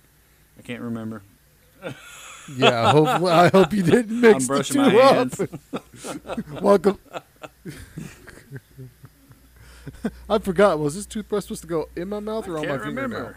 I 0.59 0.63
can't 0.63 0.83
remember. 0.83 1.23
Yeah, 2.57 2.93
hopefully, 2.93 3.33
I 3.33 3.49
hope 3.49 3.73
you 3.73 3.83
didn't 3.83 4.21
mix 4.21 4.45
I'm 4.45 4.47
brushing 4.47 4.81
the 4.81 4.91
two 4.91 4.97
my 4.97 5.03
up. 5.03 5.17
hands. 5.17 6.63
Welcome. 6.63 6.99
I 10.29 10.39
forgot. 10.39 10.79
Was 10.79 10.95
this 10.95 11.07
toothbrush 11.07 11.45
supposed 11.45 11.63
to 11.63 11.69
go 11.69 11.89
in 11.97 12.09
my 12.09 12.21
mouth 12.21 12.49
or 12.49 12.59
I 12.59 12.61
on 12.61 12.69
my 12.69 12.79
fingernail? 12.79 13.03
remember. 13.03 13.37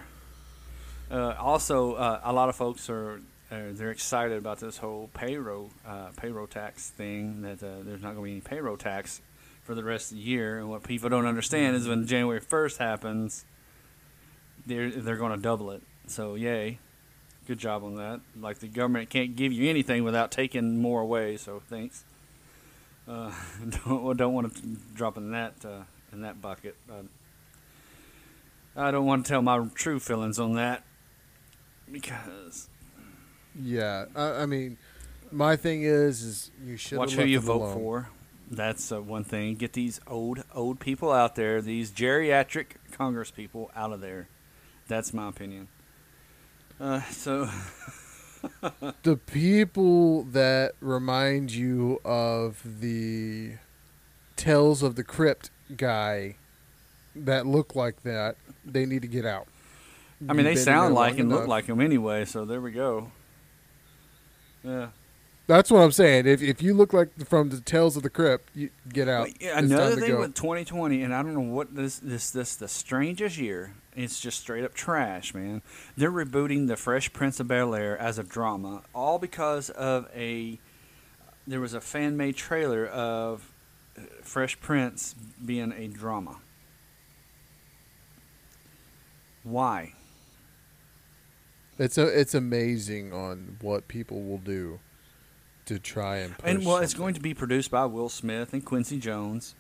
Uh, 1.12 1.36
also, 1.39 1.93
uh, 1.95 2.21
a 2.23 2.34
lot 2.34 2.49
of 2.49 2.55
folks 2.55 2.89
are 2.89 3.21
uh, 3.51 3.58
they're 3.71 3.89
excited 3.89 4.38
about 4.38 4.60
this 4.60 4.77
whole 4.77 5.10
payroll 5.13 5.71
uh, 5.88 6.10
payroll 6.15 6.47
tax 6.47 6.89
thing. 6.89 7.41
That 7.41 7.63
uh, 7.63 7.84
there's 7.84 8.01
not 8.01 8.15
going 8.15 8.17
to 8.17 8.23
be 8.23 8.32
any 8.32 8.41
payroll 8.41 8.77
tax 8.77 9.21
for 9.63 9.73
the 9.73 9.84
rest 9.84 10.12
of 10.12 10.17
the 10.17 10.23
year. 10.23 10.60
And 10.60 10.69
what 10.69 10.84
people 10.84 11.10
don't 11.10 11.25
understand 11.25 11.75
is 11.75 11.88
when 11.88 12.05
January 12.05 12.41
1st 12.41 12.77
happens, 12.77 13.45
they're 14.65 14.89
they're 14.91 15.17
going 15.17 15.32
to 15.32 15.41
double 15.41 15.71
it. 15.71 15.82
So 16.08 16.36
yay, 16.36 16.79
good 17.47 17.58
job 17.58 17.84
on 17.84 17.95
that. 17.95 18.21
Like 18.39 18.60
the 18.60 18.67
government 18.67 19.10
can't 19.10 19.36
give 19.36 19.51
you 19.51 19.67
anything 19.69 20.03
without 20.03 20.32
taking 20.32 20.79
more 20.79 21.01
away. 21.01 21.38
So 21.38 21.62
thanks. 21.69 22.03
Uh, 23.08 23.32
don't 23.86 24.15
don't 24.15 24.34
want 24.34 24.55
to 24.55 24.62
drop 24.93 25.17
in 25.17 25.32
that 25.32 25.53
uh, 25.65 25.82
in 26.12 26.22
that 26.22 26.41
bucket. 26.41 26.76
Uh, 26.89 27.04
I 28.76 28.91
don't 28.91 29.06
want 29.06 29.26
to 29.26 29.30
tell 29.30 29.41
my 29.41 29.67
true 29.74 30.00
feelings 30.00 30.39
on 30.39 30.56
that 30.56 30.84
because 31.91 32.69
Yeah, 33.60 34.06
I, 34.15 34.43
I 34.43 34.45
mean, 34.45 34.78
my 35.32 35.56
thing 35.56 35.84
is, 35.84 36.22
is 36.22 36.52
you 36.63 36.78
should 36.78 36.98
watch 36.98 37.13
who 37.13 37.26
you 37.26 37.39
vote 37.39 37.74
for. 37.74 38.10
That's 38.52 38.91
uh, 38.91 39.02
one 39.02 39.24
thing. 39.24 39.56
Get 39.56 39.74
these 39.74 40.00
old 40.08 40.43
old 40.56 40.80
people 40.80 41.12
out 41.12 41.36
there, 41.36 41.62
these 41.62 41.91
geriatric 41.91 42.65
Congress 42.91 43.32
people 43.32 43.69
out 43.76 43.91
of 43.91 44.02
there. 44.02 44.28
That's 44.88 45.13
my 45.13 45.30
opinion. 45.30 45.67
Uh, 46.80 47.02
so 47.12 47.50
The 49.04 49.17
people 49.17 50.24
that 50.24 50.74
remind 50.80 51.52
you 51.52 52.00
of 52.06 52.62
the 52.80 53.54
Tales 54.36 54.82
of 54.84 54.95
the 54.95 55.04
Crypt 55.04 55.52
guy 55.75 56.36
that 57.15 57.45
look 57.45 57.75
like 57.75 58.03
that, 58.03 58.36
they 58.65 58.86
need 58.86 59.01
to 59.01 59.08
get 59.08 59.25
out. 59.25 59.47
I 60.27 60.34
mean, 60.34 60.43
they 60.45 60.51
You've 60.51 60.60
sound 60.60 60.95
like 60.95 61.17
and 61.17 61.29
look 61.29 61.47
like 61.47 61.65
him 61.65 61.79
anyway. 61.79 62.25
So 62.25 62.45
there 62.45 62.62
we 62.62 62.71
go. 62.71 63.12
Yeah. 64.63 64.89
That's 65.47 65.71
what 65.71 65.79
I'm 65.79 65.91
saying. 65.91 66.27
If 66.27 66.43
if 66.43 66.62
you 66.62 66.75
look 66.75 66.93
like 66.93 67.10
from 67.27 67.49
the 67.49 67.60
Tales 67.60 67.97
of 67.97 68.03
the 68.03 68.10
Crypt, 68.10 68.49
you 68.53 68.69
get 68.88 69.08
out. 69.08 69.29
Yeah, 69.41 69.58
another 69.58 69.95
thing 69.95 70.12
go. 70.12 70.19
with 70.19 70.36
2020, 70.36 71.01
and 71.01 71.12
I 71.12 71.23
don't 71.23 71.34
know 71.34 71.39
what 71.39 71.73
this 71.75 71.97
this 71.97 72.29
this 72.29 72.55
the 72.55 72.67
strangest 72.67 73.39
year. 73.39 73.73
It's 73.95 74.19
just 74.19 74.39
straight 74.39 74.63
up 74.63 74.75
trash, 74.75 75.34
man. 75.34 75.63
They're 75.97 76.12
rebooting 76.12 76.67
the 76.67 76.77
Fresh 76.77 77.13
Prince 77.13 77.39
of 77.39 77.47
Bel 77.47 77.73
Air 77.73 77.97
as 77.97 78.19
a 78.19 78.23
drama, 78.23 78.84
all 78.93 79.17
because 79.17 79.71
of 79.71 80.08
a 80.15 80.60
there 81.47 81.60
was 81.60 81.73
a 81.73 81.82
fan 81.82 82.15
made 82.15 82.36
trailer 82.36 82.86
of 82.86 83.51
Fresh 84.23 84.59
Prince 84.62 85.15
being 85.43 85.71
a 85.71 85.88
drama. 85.88 86.38
Why? 89.43 89.93
It's 91.77 91.97
a, 91.97 92.07
it's 92.07 92.33
amazing 92.33 93.13
on 93.13 93.57
what 93.62 93.88
people 93.88 94.21
will 94.21 94.38
do 94.38 94.79
to 95.65 95.79
try 95.79 96.17
and 96.17 96.35
And 96.43 96.65
well, 96.65 96.77
it's 96.77 96.91
something. 96.91 97.03
going 97.05 97.13
to 97.13 97.21
be 97.21 97.33
produced 97.33 97.71
by 97.71 97.85
Will 97.85 98.09
Smith 98.09 98.53
and 98.53 98.65
Quincy 98.65 98.99
Jones. 98.99 99.55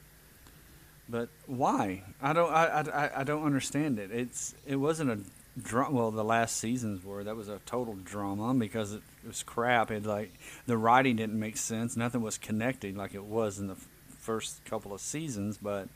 But 1.07 1.29
why? 1.47 2.03
I 2.21 2.33
don't. 2.33 2.51
I, 2.51 2.81
I, 2.93 3.21
I 3.21 3.23
don't 3.23 3.43
understand 3.43 3.97
it. 3.99 4.11
It's 4.11 4.53
it 4.67 4.75
wasn't 4.75 5.09
a 5.09 5.19
drama. 5.59 5.95
Well, 5.95 6.11
the 6.11 6.23
last 6.23 6.57
seasons 6.57 7.03
were. 7.03 7.23
That 7.23 7.35
was 7.35 7.47
a 7.47 7.59
total 7.65 7.95
drama 7.95 8.53
because 8.53 8.93
it, 8.93 9.01
was 9.25 9.41
crap. 9.41 9.89
It 9.89 10.05
like 10.05 10.31
the 10.67 10.77
writing 10.77 11.15
didn't 11.15 11.39
make 11.39 11.57
sense. 11.57 11.97
Nothing 11.97 12.21
was 12.21 12.37
connected 12.37 12.95
like 12.95 13.15
it 13.15 13.23
was 13.23 13.57
in 13.57 13.67
the 13.67 13.77
first 14.19 14.63
couple 14.65 14.93
of 14.93 15.01
seasons. 15.01 15.57
But 15.61 15.87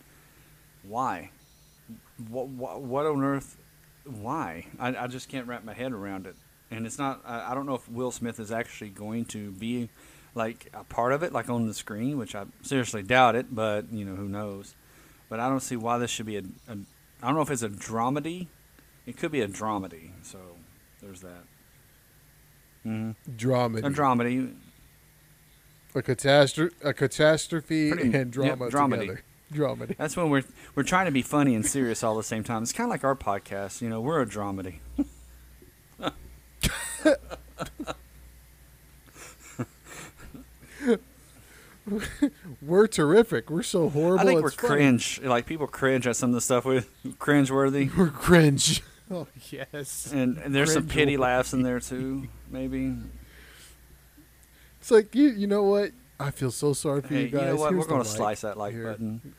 why? 0.84 1.30
What 2.30 2.48
what, 2.48 2.82
what 2.82 3.06
on 3.06 3.24
earth? 3.24 3.58
Why? 4.06 4.66
I, 4.80 4.96
I 4.96 5.08
just 5.08 5.30
can't 5.30 5.48
wrap 5.48 5.64
my 5.64 5.74
head 5.74 5.92
around 5.92 6.28
it. 6.28 6.36
And 6.72 6.86
it's 6.86 6.98
not. 6.98 7.22
I, 7.26 7.52
I 7.52 7.56
don't 7.56 7.66
know 7.66 7.76
if 7.76 7.88
Will 7.90 8.12
Smith 8.12 8.40
is 8.40 8.52
actually 8.52 8.90
going 8.90 9.26
to 9.26 9.52
be 9.52 9.90
like 10.36 10.70
a 10.74 10.84
part 10.84 11.14
of 11.14 11.24
it, 11.24 11.32
like 11.32 11.50
on 11.50 11.68
the 11.68 11.74
screen, 11.74 12.18
which 12.18 12.36
I 12.36 12.46
seriously 12.64 13.04
doubt 13.04 13.36
it. 13.36 13.54
But 13.54 13.92
you 13.92 14.06
know, 14.06 14.16
who 14.16 14.28
knows? 14.28 14.76
But 15.30 15.40
I 15.40 15.48
don't 15.50 15.62
see 15.62 15.76
why 15.76 15.98
this 15.98 16.12
should 16.12 16.26
be 16.26 16.38
a. 16.38 16.44
a 16.68 16.78
I 17.22 17.28
don't 17.28 17.36
know 17.36 17.42
if 17.42 17.52
it's 17.52 17.64
a 17.64 17.70
dramedy. 17.70 18.48
It 19.06 19.18
could 19.18 19.32
be 19.32 19.42
a 19.42 19.48
dramedy. 19.48 20.12
So 20.24 20.40
there's 21.02 21.22
that. 21.22 21.44
hmm 22.84 23.12
drama, 23.38 23.80
A 23.80 23.82
dramedy. 23.84 24.54
A 25.95 26.01
catastrophe, 26.01 26.75
a 26.84 26.93
catastrophe, 26.93 27.91
Pretty- 27.91 28.13
and 28.17 28.32
drama 28.32 28.65
yep, 28.65 28.73
dramedy. 28.73 28.99
together. 28.99 29.23
Dramedy. 29.53 29.97
That's 29.97 30.17
when 30.17 30.29
we're 30.32 30.43
we're 30.73 30.84
trying 30.84 31.06
to 31.06 31.12
be 31.12 31.21
funny 31.21 31.53
and 31.53 31.63
serious 31.65 32.03
all 32.03 32.13
at 32.15 32.17
the 32.17 32.23
same 32.23 32.43
time. 32.43 32.63
It's 32.63 32.73
kind 32.73 32.88
of 32.88 32.89
like 32.91 33.03
our 33.03 33.15
podcast. 33.15 33.82
You 33.82 33.89
know, 33.89 34.01
we're 34.01 34.21
a 34.21 34.25
dramedy. 34.25 34.79
We're 42.62 42.88
terrific. 42.88 43.49
We're 43.49 43.63
so 43.63 43.89
horrible. 43.89 44.19
I 44.21 44.25
think 44.25 44.41
we're 44.41 44.51
funny. 44.51 44.67
cringe. 44.75 45.21
Like 45.21 45.45
people 45.45 45.67
cringe 45.67 46.08
at 46.08 46.15
some 46.15 46.29
of 46.29 46.34
the 46.36 46.41
stuff 46.41 46.65
we 46.65 46.82
cringe 47.19 47.51
worthy. 47.51 47.89
We're 47.97 48.08
cringe. 48.10 48.82
Oh 49.12 49.27
yes. 49.51 50.12
And, 50.12 50.38
and 50.38 50.56
there's 50.56 50.73
some 50.73 50.88
pity 50.88 51.17
laughs 51.17 51.53
in 51.53 51.62
there 51.62 51.82
too, 51.82 52.29
maybe. 52.49 52.95
It's 54.84 54.91
like 54.91 55.15
you. 55.15 55.30
You 55.30 55.48
know 55.48 55.63
what? 55.63 55.91
I 56.19 56.30
feel 56.32 56.52
so 56.52 56.74
sorry 56.74 57.02
for 57.02 57.08
Hey, 57.08 57.19
you 57.22 57.26
you, 57.28 57.30
guys. 57.30 57.46
know 57.48 57.56
what? 57.56 57.72
Here's 57.72 57.86
We're 57.86 57.89
going 57.89 58.04
to 58.04 58.10
slice 58.10 58.41
that 58.41 58.58
like 58.58 58.74
here. 58.74 58.91
button. 58.91 59.34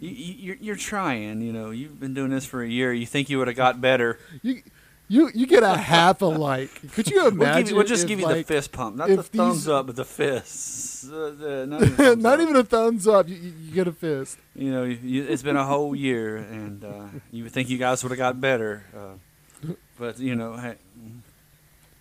You, 0.00 0.10
you, 0.10 0.34
you're, 0.34 0.56
you're 0.56 0.76
trying. 0.76 1.40
You 1.40 1.52
know, 1.52 1.70
you've 1.70 2.00
been 2.00 2.14
doing 2.14 2.30
this 2.30 2.44
for 2.44 2.62
a 2.64 2.68
year. 2.68 2.92
You 2.92 3.06
think 3.06 3.30
you 3.30 3.38
would 3.38 3.46
have 3.46 3.56
got 3.56 3.80
better. 3.80 4.18
You, 4.42 4.60
You 5.08 5.30
you 5.34 5.46
get 5.46 5.62
a 5.62 5.76
half 5.76 6.20
a 6.20 6.26
like. 6.26 6.92
Could 6.94 7.08
you 7.08 7.16
We'll, 7.22 7.28
imagine? 7.28 7.62
give 7.62 7.70
you, 7.70 7.76
we'll 7.76 7.86
just 7.86 8.02
if, 8.02 8.08
give 8.08 8.18
you 8.20 8.26
like, 8.26 8.46
the 8.46 8.54
fist 8.54 8.72
pump, 8.72 8.96
not 8.96 9.06
the 9.08 9.16
these- 9.18 9.28
thumbs 9.28 9.68
up, 9.68 9.86
but 9.86 9.94
the 9.94 10.04
fists. 10.04 11.08
Uh, 11.08 11.32
the- 11.38 11.66
not 11.66 11.82
even, 11.82 12.20
Not 12.28 12.40
even 12.40 12.56
a 12.56 12.64
thumbs 12.64 13.06
up. 13.06 13.28
You, 13.28 13.36
you 13.36 13.52
you 13.66 13.72
get 13.72 13.86
a 13.86 13.92
fist. 13.92 14.36
You 14.56 14.72
know, 14.72 14.82
you, 14.82 15.24
it's 15.28 15.42
been 15.44 15.56
a 15.56 15.64
whole 15.64 15.94
year, 15.94 16.36
and 16.38 16.84
uh, 16.84 17.04
you 17.30 17.44
would 17.44 17.52
think 17.52 17.68
you 17.70 17.78
guys 17.78 18.02
would 18.02 18.10
have 18.10 18.18
got 18.18 18.40
better, 18.40 18.82
uh, 18.94 19.72
but 19.98 20.18
you 20.18 20.34
know, 20.34 20.56
hey, 20.56 20.74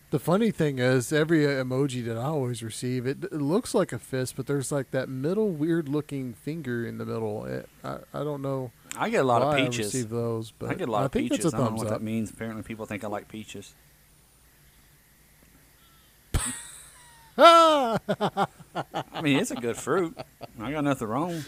The 0.10 0.20
funny 0.20 0.52
thing 0.52 0.80
is, 0.80 1.12
every 1.12 1.40
emoji 1.40 2.06
that 2.06 2.18
I 2.18 2.24
always 2.28 2.64
receive, 2.64 3.06
it, 3.06 3.26
it 3.26 3.34
looks 3.34 3.74
like 3.74 3.92
a 3.92 4.00
fist, 4.00 4.38
but 4.38 4.48
there's 4.48 4.72
like 4.72 4.92
that 4.92 5.10
middle 5.10 5.50
weird 5.50 5.90
looking 5.90 6.34
finger 6.34 6.86
in 6.86 6.98
the 6.98 7.06
middle. 7.06 7.44
It, 7.46 7.68
I 7.84 7.98
I 8.14 8.24
don't 8.24 8.42
know 8.42 8.72
I 8.98 9.10
get 9.10 9.22
a 9.22 9.28
lot 9.28 9.42
of 9.42 9.50
I 9.50 9.66
peaches. 9.66 9.94
receive 9.94 10.10
those, 10.10 10.52
but 10.52 10.70
I 10.70 10.76
get 10.76 10.88
a 10.88 10.92
lot 10.92 11.02
I 11.02 11.06
of 11.08 11.12
think 11.12 11.30
peaches. 11.32 11.48
I 11.54 11.58
don't 11.58 11.60
know 11.60 11.66
thumbs 11.68 11.78
what 11.80 11.88
up. 11.88 12.00
that 12.00 12.02
means. 12.06 12.30
Apparently, 12.32 12.64
people 12.64 12.86
think 12.86 13.04
I 13.04 13.08
like 13.08 13.28
peaches. 13.28 13.74
I 17.38 18.48
mean, 19.22 19.38
it's 19.40 19.52
a 19.52 19.56
good 19.56 19.78
fruit. 19.78 20.18
I 20.60 20.72
got 20.72 20.84
nothing 20.84 21.08
wrong. 21.08 21.44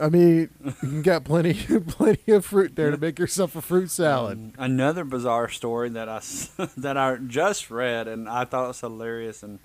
I 0.00 0.08
mean, 0.08 0.50
you 0.64 0.72
can 0.72 1.02
get 1.02 1.24
plenty 1.24 1.54
plenty 1.80 2.32
of 2.32 2.44
fruit 2.44 2.76
there 2.76 2.90
to 2.90 2.96
make 2.96 3.18
yourself 3.18 3.56
a 3.56 3.62
fruit 3.62 3.90
salad. 3.90 4.38
Um, 4.38 4.52
another 4.58 5.04
bizarre 5.04 5.48
story 5.48 5.88
that 5.90 6.08
I 6.08 6.20
that 6.76 6.96
I 6.96 7.16
just 7.16 7.70
read 7.70 8.08
and 8.08 8.28
I 8.28 8.44
thought 8.44 8.64
it 8.64 8.68
was 8.68 8.80
hilarious. 8.80 9.42
And 9.42 9.58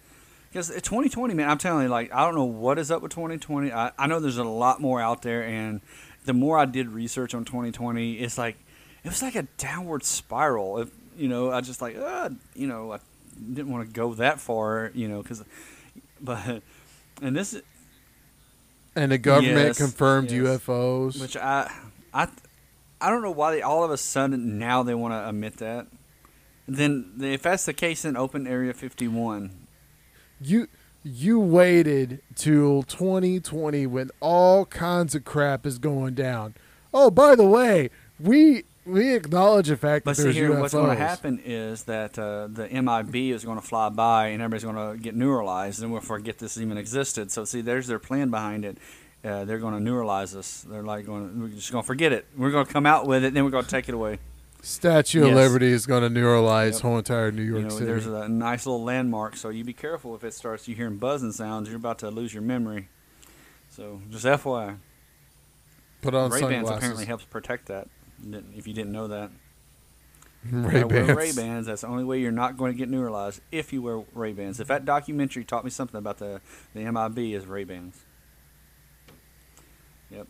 because 0.50 0.69
2020 0.69 1.34
man 1.34 1.50
I'm 1.50 1.58
telling 1.58 1.84
you 1.84 1.89
like 1.89 2.13
I 2.13 2.26
don't 2.26 2.36
know 2.36 2.46
what 2.46 2.80
is 2.80 2.91
up 2.91 3.02
with 3.02 3.12
2020 3.12 3.72
I, 3.72 3.91
I 3.98 4.08
know 4.08 4.19
there's 4.19 4.38
a 4.38 4.43
lot 4.43 4.82
more 4.82 5.02
out 5.02 5.22
there. 5.22 5.43
And 5.43 5.82
the 6.26 6.34
more 6.34 6.58
I 6.58 6.65
did 6.65 6.89
research 6.89 7.34
on 7.34 7.46
2020 7.46 8.13
it's 8.15 8.38
like 8.38 8.58
it 9.04 9.10
was 9.10 9.22
like 9.22 9.36
a 9.36 9.43
downward 9.58 10.04
spiral. 10.04 10.80
If 10.80 10.89
you 11.17 11.28
know 11.28 11.52
I 11.52 11.62
just 11.62 11.82
like 11.82 11.98
uh, 11.98 12.30
you 12.56 12.67
know 12.67 12.93
I 12.93 13.00
didn't 13.54 13.72
want 13.72 13.88
to 13.88 13.93
go 13.93 14.13
that 14.15 14.39
far 14.39 14.91
you 14.93 15.08
know 15.08 15.22
because 15.22 15.43
but 16.22 16.62
and 17.22 17.36
this 17.36 17.54
is 17.54 17.62
And 18.96 19.12
the 19.12 19.18
government 19.18 19.68
Yes, 19.68 19.78
confirmed 19.78 20.32
yes. 20.32 20.62
UFOs. 20.62 21.20
which 21.20 21.36
I, 21.38 21.72
I, 22.14 22.28
I 23.02 23.10
don't 23.10 23.22
know 23.24 23.32
why 23.32 23.52
they 23.52 23.62
all 23.62 23.84
of 23.84 23.92
a 23.92 23.98
sudden 23.98 24.60
now 24.60 24.84
they 24.84 24.94
want 24.94 25.14
to 25.14 25.28
admit 25.28 25.58
that. 25.58 25.88
Then 26.68 27.14
if 27.22 27.42
that's 27.42 27.66
the 27.66 27.74
case, 27.74 28.04
then 28.04 28.16
open 28.16 28.48
Area 28.48 28.74
51. 28.74 29.52
you 30.40 30.68
you 31.06 31.38
waited 31.40 32.22
till 32.36 32.84
2020 32.84 33.86
when 33.88 34.10
all 34.22 34.66
kinds 34.66 35.16
of 35.16 35.26
crap 35.26 35.66
is 35.66 35.78
going 35.78 36.14
down. 36.14 36.54
Oh, 36.94 37.10
by 37.12 37.36
the 37.36 37.46
way, 37.46 37.90
we 38.20 38.64
we 38.86 39.13
acknowledge 39.15 39.67
the 39.67 39.78
fact 39.78 40.06
But 40.06 40.17
that 40.17 40.24
see 40.24 40.34
here, 40.34 40.60
what's 40.60 40.74
going 40.74 40.89
to 40.89 40.96
happen 40.96 41.41
is 41.43 41.84
that 41.84 42.17
uh, 42.19 42.48
the 42.48 42.67
MIB 42.69 43.34
is 43.34 43.46
going 43.46 43.60
to 43.60 43.65
fly 43.65 43.89
by 43.89 44.28
and 44.28 44.41
everybody's 44.41 44.63
going 44.63 44.98
to 44.98 45.02
get 45.02 45.15
neuralized, 45.15 45.82
and 45.82 45.91
we'll 45.91 46.02
forget 46.02 46.38
this 46.39 46.58
even 46.58 46.78
existed. 46.78 47.32
So 47.32 47.46
see, 47.46 47.62
there's 47.62 47.88
their 47.88 48.00
plan 48.00 48.30
behind 48.30 48.65
it. 48.65 48.78
Uh, 49.24 49.46
they're 49.46 49.60
going 49.60 49.74
to 49.74 49.91
neuralize 49.91 50.36
us. 50.36 50.65
They're 50.69 50.84
like 50.84 51.06
going, 51.06 51.39
we're 51.41 51.48
just 51.48 51.72
going 51.72 51.82
to 51.84 51.88
forget 51.88 52.12
it. 52.12 52.26
We're 52.36 52.52
going 52.52 52.65
to 52.65 52.74
come 52.74 52.86
out 52.86 53.08
with 53.08 53.24
it, 53.24 53.34
then 53.34 53.46
we're 53.46 53.52
going 53.52 53.63
to 53.63 53.72
take 53.72 53.88
it 53.88 53.96
away. 53.96 54.19
Statue 54.62 55.28
of 55.28 55.34
Liberty 55.34 55.72
is 55.72 55.86
going 55.86 56.04
to 56.04 56.19
neuralize 56.19 56.74
Yep. 56.74 56.82
whole 56.82 56.98
entire 56.98 57.32
New 57.34 57.41
York 57.41 57.58
you 57.58 57.63
know, 57.63 57.69
City. 57.69 57.86
there's 57.86 58.06
a 58.06 58.30
nice 58.30 58.65
little 58.65 58.82
landmark, 58.84 59.36
so 59.36 59.50
you 59.50 59.63
be 59.65 59.74
careful 59.74 60.15
if 60.15 60.24
it 60.24 60.34
starts 60.34 60.67
you 60.69 60.76
hearing 60.76 60.96
buzzing 60.98 61.34
sounds. 61.34 61.67
You're 61.67 61.78
about 61.78 62.00
to 62.00 62.10
lose 62.10 62.34
your 62.34 62.43
memory. 62.43 62.88
So 63.69 64.02
just 64.10 64.26
FYI, 64.26 64.78
Put 66.02 66.13
on 66.13 66.32
Ray 66.32 66.39
Bans 66.41 66.52
sunglasses. 66.54 66.78
apparently 66.78 67.06
helps 67.06 67.26
protect 67.26 67.65
that. 67.67 67.88
If 68.56 68.68
you 68.68 68.74
didn't 68.74 68.92
know 68.92 69.08
that, 69.08 69.32
Ray 70.52 70.84
Bans. 70.84 71.16
Ray 71.16 71.32
Bans. 71.32 71.68
That's 71.68 71.82
the 71.82 71.88
only 71.88 72.04
way 72.04 72.20
you're 72.20 72.32
not 72.32 72.58
going 72.58 72.74
to 72.74 72.78
get 72.78 72.90
neuralized 72.90 73.40
if 73.52 73.72
you 73.72 73.82
wear 73.82 74.04
Ray 74.14 74.34
Bans. 74.34 74.60
If 74.60 74.68
that 74.68 74.86
documentary 74.86 75.44
taught 75.44 75.64
me 75.64 75.70
something 75.70 75.98
about 75.98 76.18
the 76.18 76.42
the 76.74 76.90
MIB 76.92 77.34
is 77.34 77.46
Ray 77.46 77.64
Bans. 77.64 78.00
Yep. 80.10 80.28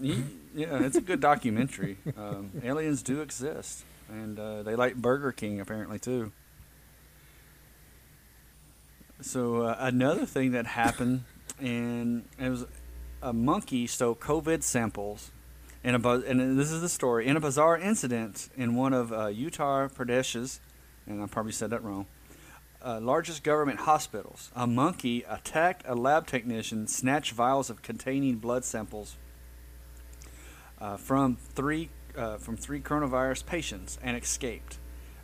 Yeah, 0.00 0.82
it's 0.82 0.96
a 0.96 1.00
good 1.00 1.20
documentary. 1.20 1.98
Um, 2.16 2.50
aliens 2.62 3.02
do 3.02 3.20
exist, 3.20 3.84
and 4.08 4.38
uh, 4.38 4.62
they 4.62 4.76
like 4.76 4.94
Burger 4.96 5.32
King 5.32 5.60
apparently 5.60 5.98
too. 5.98 6.32
So 9.20 9.62
uh, 9.62 9.76
another 9.78 10.26
thing 10.26 10.52
that 10.52 10.66
happened, 10.66 11.24
and 11.58 12.24
it 12.38 12.48
was 12.48 12.66
a 13.22 13.32
monkey 13.32 13.86
stole 13.86 14.14
COVID 14.14 14.62
samples, 14.62 15.32
in 15.84 15.94
a 15.94 15.98
bu- 15.98 16.24
and 16.26 16.58
this 16.58 16.72
is 16.72 16.80
the 16.80 16.88
story 16.88 17.26
in 17.26 17.36
a 17.36 17.40
bizarre 17.40 17.78
incident 17.78 18.48
in 18.56 18.74
one 18.74 18.94
of 18.94 19.12
uh, 19.12 19.26
Uttar 19.26 19.92
Pradesh's, 19.92 20.58
and 21.06 21.22
I 21.22 21.26
probably 21.26 21.52
said 21.52 21.70
that 21.70 21.84
wrong. 21.84 22.06
Uh, 22.82 23.00
largest 23.00 23.42
government 23.42 23.80
hospitals. 23.80 24.50
A 24.56 24.66
monkey 24.66 25.24
attacked 25.28 25.84
a 25.86 25.94
lab 25.94 26.26
technician, 26.26 26.86
snatched 26.86 27.32
vials 27.32 27.70
of 27.70 27.82
containing 27.82 28.36
blood 28.36 28.64
samples 28.64 29.16
uh, 30.80 30.96
from 30.96 31.36
three 31.36 31.90
uh, 32.16 32.38
from 32.38 32.56
three 32.56 32.80
coronavirus 32.80 33.44
patients 33.44 33.98
and 34.02 34.16
escaped, 34.16 34.78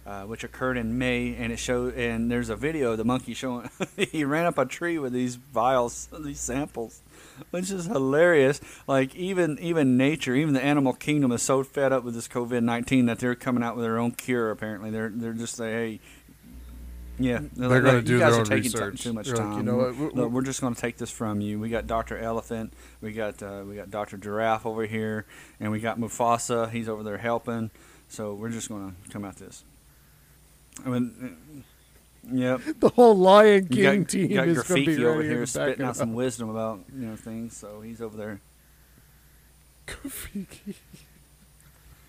uh, 0.06 0.22
which 0.24 0.42
occurred 0.42 0.76
in 0.76 0.98
May. 0.98 1.34
And 1.36 1.52
it 1.52 1.58
showed 1.58 1.94
and 1.94 2.30
there's 2.30 2.48
a 2.48 2.56
video 2.56 2.92
of 2.92 2.98
the 2.98 3.04
monkey 3.04 3.32
showing 3.34 3.70
he 3.96 4.24
ran 4.24 4.46
up 4.46 4.58
a 4.58 4.66
tree 4.66 4.98
with 4.98 5.12
these 5.12 5.36
vials, 5.36 6.08
these 6.18 6.40
samples, 6.40 7.02
which 7.50 7.70
is 7.70 7.86
hilarious. 7.86 8.60
Like 8.86 9.14
even 9.14 9.58
even 9.60 9.96
nature, 9.96 10.34
even 10.34 10.54
the 10.54 10.62
animal 10.62 10.92
kingdom 10.92 11.32
is 11.32 11.42
so 11.42 11.62
fed 11.64 11.92
up 11.92 12.04
with 12.04 12.14
this 12.14 12.28
COVID 12.28 12.62
nineteen 12.62 13.06
that 13.06 13.18
they're 13.18 13.34
coming 13.34 13.62
out 13.62 13.76
with 13.76 13.84
their 13.84 13.98
own 13.98 14.12
cure. 14.12 14.50
Apparently, 14.50 14.90
they're 14.90 15.10
they're 15.10 15.32
just 15.32 15.58
like, 15.58 15.70
hey. 15.70 16.00
Yeah, 17.22 17.40
They're 17.54 17.68
like, 17.68 17.82
gonna 17.82 17.96
"Look, 17.98 18.06
do 18.06 18.12
you 18.14 18.18
guys 18.18 18.32
their 18.32 18.40
are 18.44 18.46
own 18.46 18.60
research. 18.62 19.02
too 19.02 19.12
much 19.12 19.26
They're 19.26 19.36
like, 19.36 19.44
time. 19.44 19.56
you 19.58 19.62
know 19.62 19.76
what, 19.76 19.94
we're- 19.94 20.10
Look, 20.14 20.32
we're 20.32 20.40
just 20.40 20.62
going 20.62 20.74
to 20.74 20.80
take 20.80 20.96
this 20.96 21.10
from 21.10 21.42
you. 21.42 21.60
We 21.60 21.68
got 21.68 21.86
Doctor 21.86 22.16
Elephant, 22.16 22.72
we 23.02 23.12
got 23.12 23.42
uh, 23.42 23.62
we 23.68 23.74
got 23.76 23.90
Doctor 23.90 24.16
Giraffe 24.16 24.64
over 24.64 24.86
here, 24.86 25.26
and 25.60 25.70
we 25.70 25.80
got 25.80 25.98
Mufasa. 26.00 26.70
He's 26.70 26.88
over 26.88 27.02
there 27.02 27.18
helping. 27.18 27.70
So 28.08 28.32
we're 28.32 28.48
just 28.48 28.70
going 28.70 28.96
to 29.04 29.10
come 29.12 29.26
at 29.26 29.36
this. 29.36 29.64
I 30.86 30.88
mean, 30.88 31.64
yep. 32.28 32.60
The 32.80 32.88
whole 32.90 33.16
Lion 33.16 33.68
King 33.68 34.02
got, 34.02 34.10
team 34.10 34.34
got 34.34 34.48
is 34.48 34.62
going 34.62 34.84
to 34.84 34.96
be 34.96 35.04
over 35.04 35.22
here 35.22 35.46
spitting 35.46 35.84
out 35.84 35.96
some 35.96 36.14
wisdom 36.14 36.48
about 36.50 36.80
you 36.94 37.06
know 37.06 37.16
things. 37.16 37.56
So 37.56 37.80
he's 37.80 38.00
over 38.00 38.16
there. 38.16 38.40
Rafiki. 39.86 40.74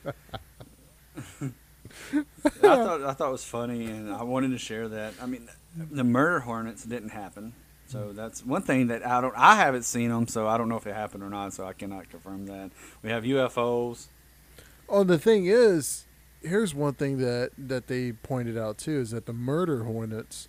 I 0.06 0.12
thought 2.50 3.04
I 3.04 3.14
thought 3.14 3.30
it 3.30 3.32
was 3.32 3.44
funny, 3.44 3.86
and 3.86 4.12
I 4.14 4.24
wanted 4.24 4.52
to 4.52 4.58
share 4.58 4.88
that. 4.90 5.14
I 5.22 5.26
mean, 5.26 5.50
the 5.76 6.04
murder 6.04 6.42
hornets 6.42 6.84
didn't 6.84 7.10
happen, 7.10 7.54
so 7.88 8.14
that's 8.14 8.46
one 8.46 8.62
thing 8.62 8.88
that 8.88 9.06
I 9.06 9.22
don't. 9.22 9.34
I 9.36 9.56
haven't 9.56 9.84
seen 9.84 10.10
them, 10.10 10.28
so 10.28 10.48
I 10.48 10.58
don't 10.58 10.70
know 10.70 10.78
if 10.78 10.88
it 10.88 10.96
happened 10.96 11.24
or 11.24 11.30
not. 11.30 11.54
So 11.54 11.66
I 11.66 11.74
cannot 11.74 12.10
confirm 12.10 12.46
that. 12.48 12.72
We 13.04 13.10
have 13.10 13.24
UFOs. 13.24 14.08
Oh, 14.88 15.04
the 15.04 15.20
thing 15.20 15.46
is, 15.46 16.06
here's 16.42 16.74
one 16.74 16.94
thing 16.94 17.18
that 17.20 17.52
that 17.58 17.88
they 17.88 18.12
pointed 18.12 18.58
out 18.58 18.78
too 18.78 19.00
is 19.00 19.12
that 19.12 19.26
the 19.26 19.34
murder 19.34 19.84
hornets, 19.84 20.48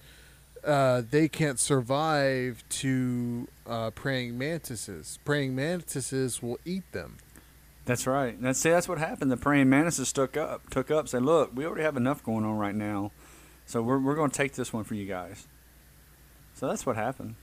uh, 0.64 1.02
they 1.08 1.28
can't 1.28 1.58
survive 1.58 2.64
to 2.68 3.48
uh, 3.66 3.90
praying 3.90 4.38
mantises. 4.38 5.18
Praying 5.24 5.54
mantises 5.54 6.42
will 6.42 6.58
eat 6.64 6.90
them. 6.92 7.18
That's 7.84 8.06
right. 8.06 8.40
That's 8.40 8.60
see, 8.60 8.70
that's 8.70 8.88
what 8.88 8.98
happened. 8.98 9.30
The 9.30 9.36
praying 9.36 9.68
mantises 9.68 10.12
took 10.12 10.36
up, 10.36 10.70
took 10.70 10.90
up, 10.90 11.08
said, 11.08 11.22
"Look, 11.22 11.50
we 11.54 11.66
already 11.66 11.82
have 11.82 11.96
enough 11.96 12.22
going 12.22 12.44
on 12.44 12.56
right 12.56 12.74
now, 12.74 13.10
so 13.66 13.82
we're 13.82 13.98
we're 13.98 14.14
going 14.14 14.30
to 14.30 14.36
take 14.36 14.54
this 14.54 14.72
one 14.72 14.84
for 14.84 14.94
you 14.94 15.06
guys." 15.06 15.46
So 16.54 16.68
that's 16.68 16.86
what 16.86 16.96
happened. 16.96 17.34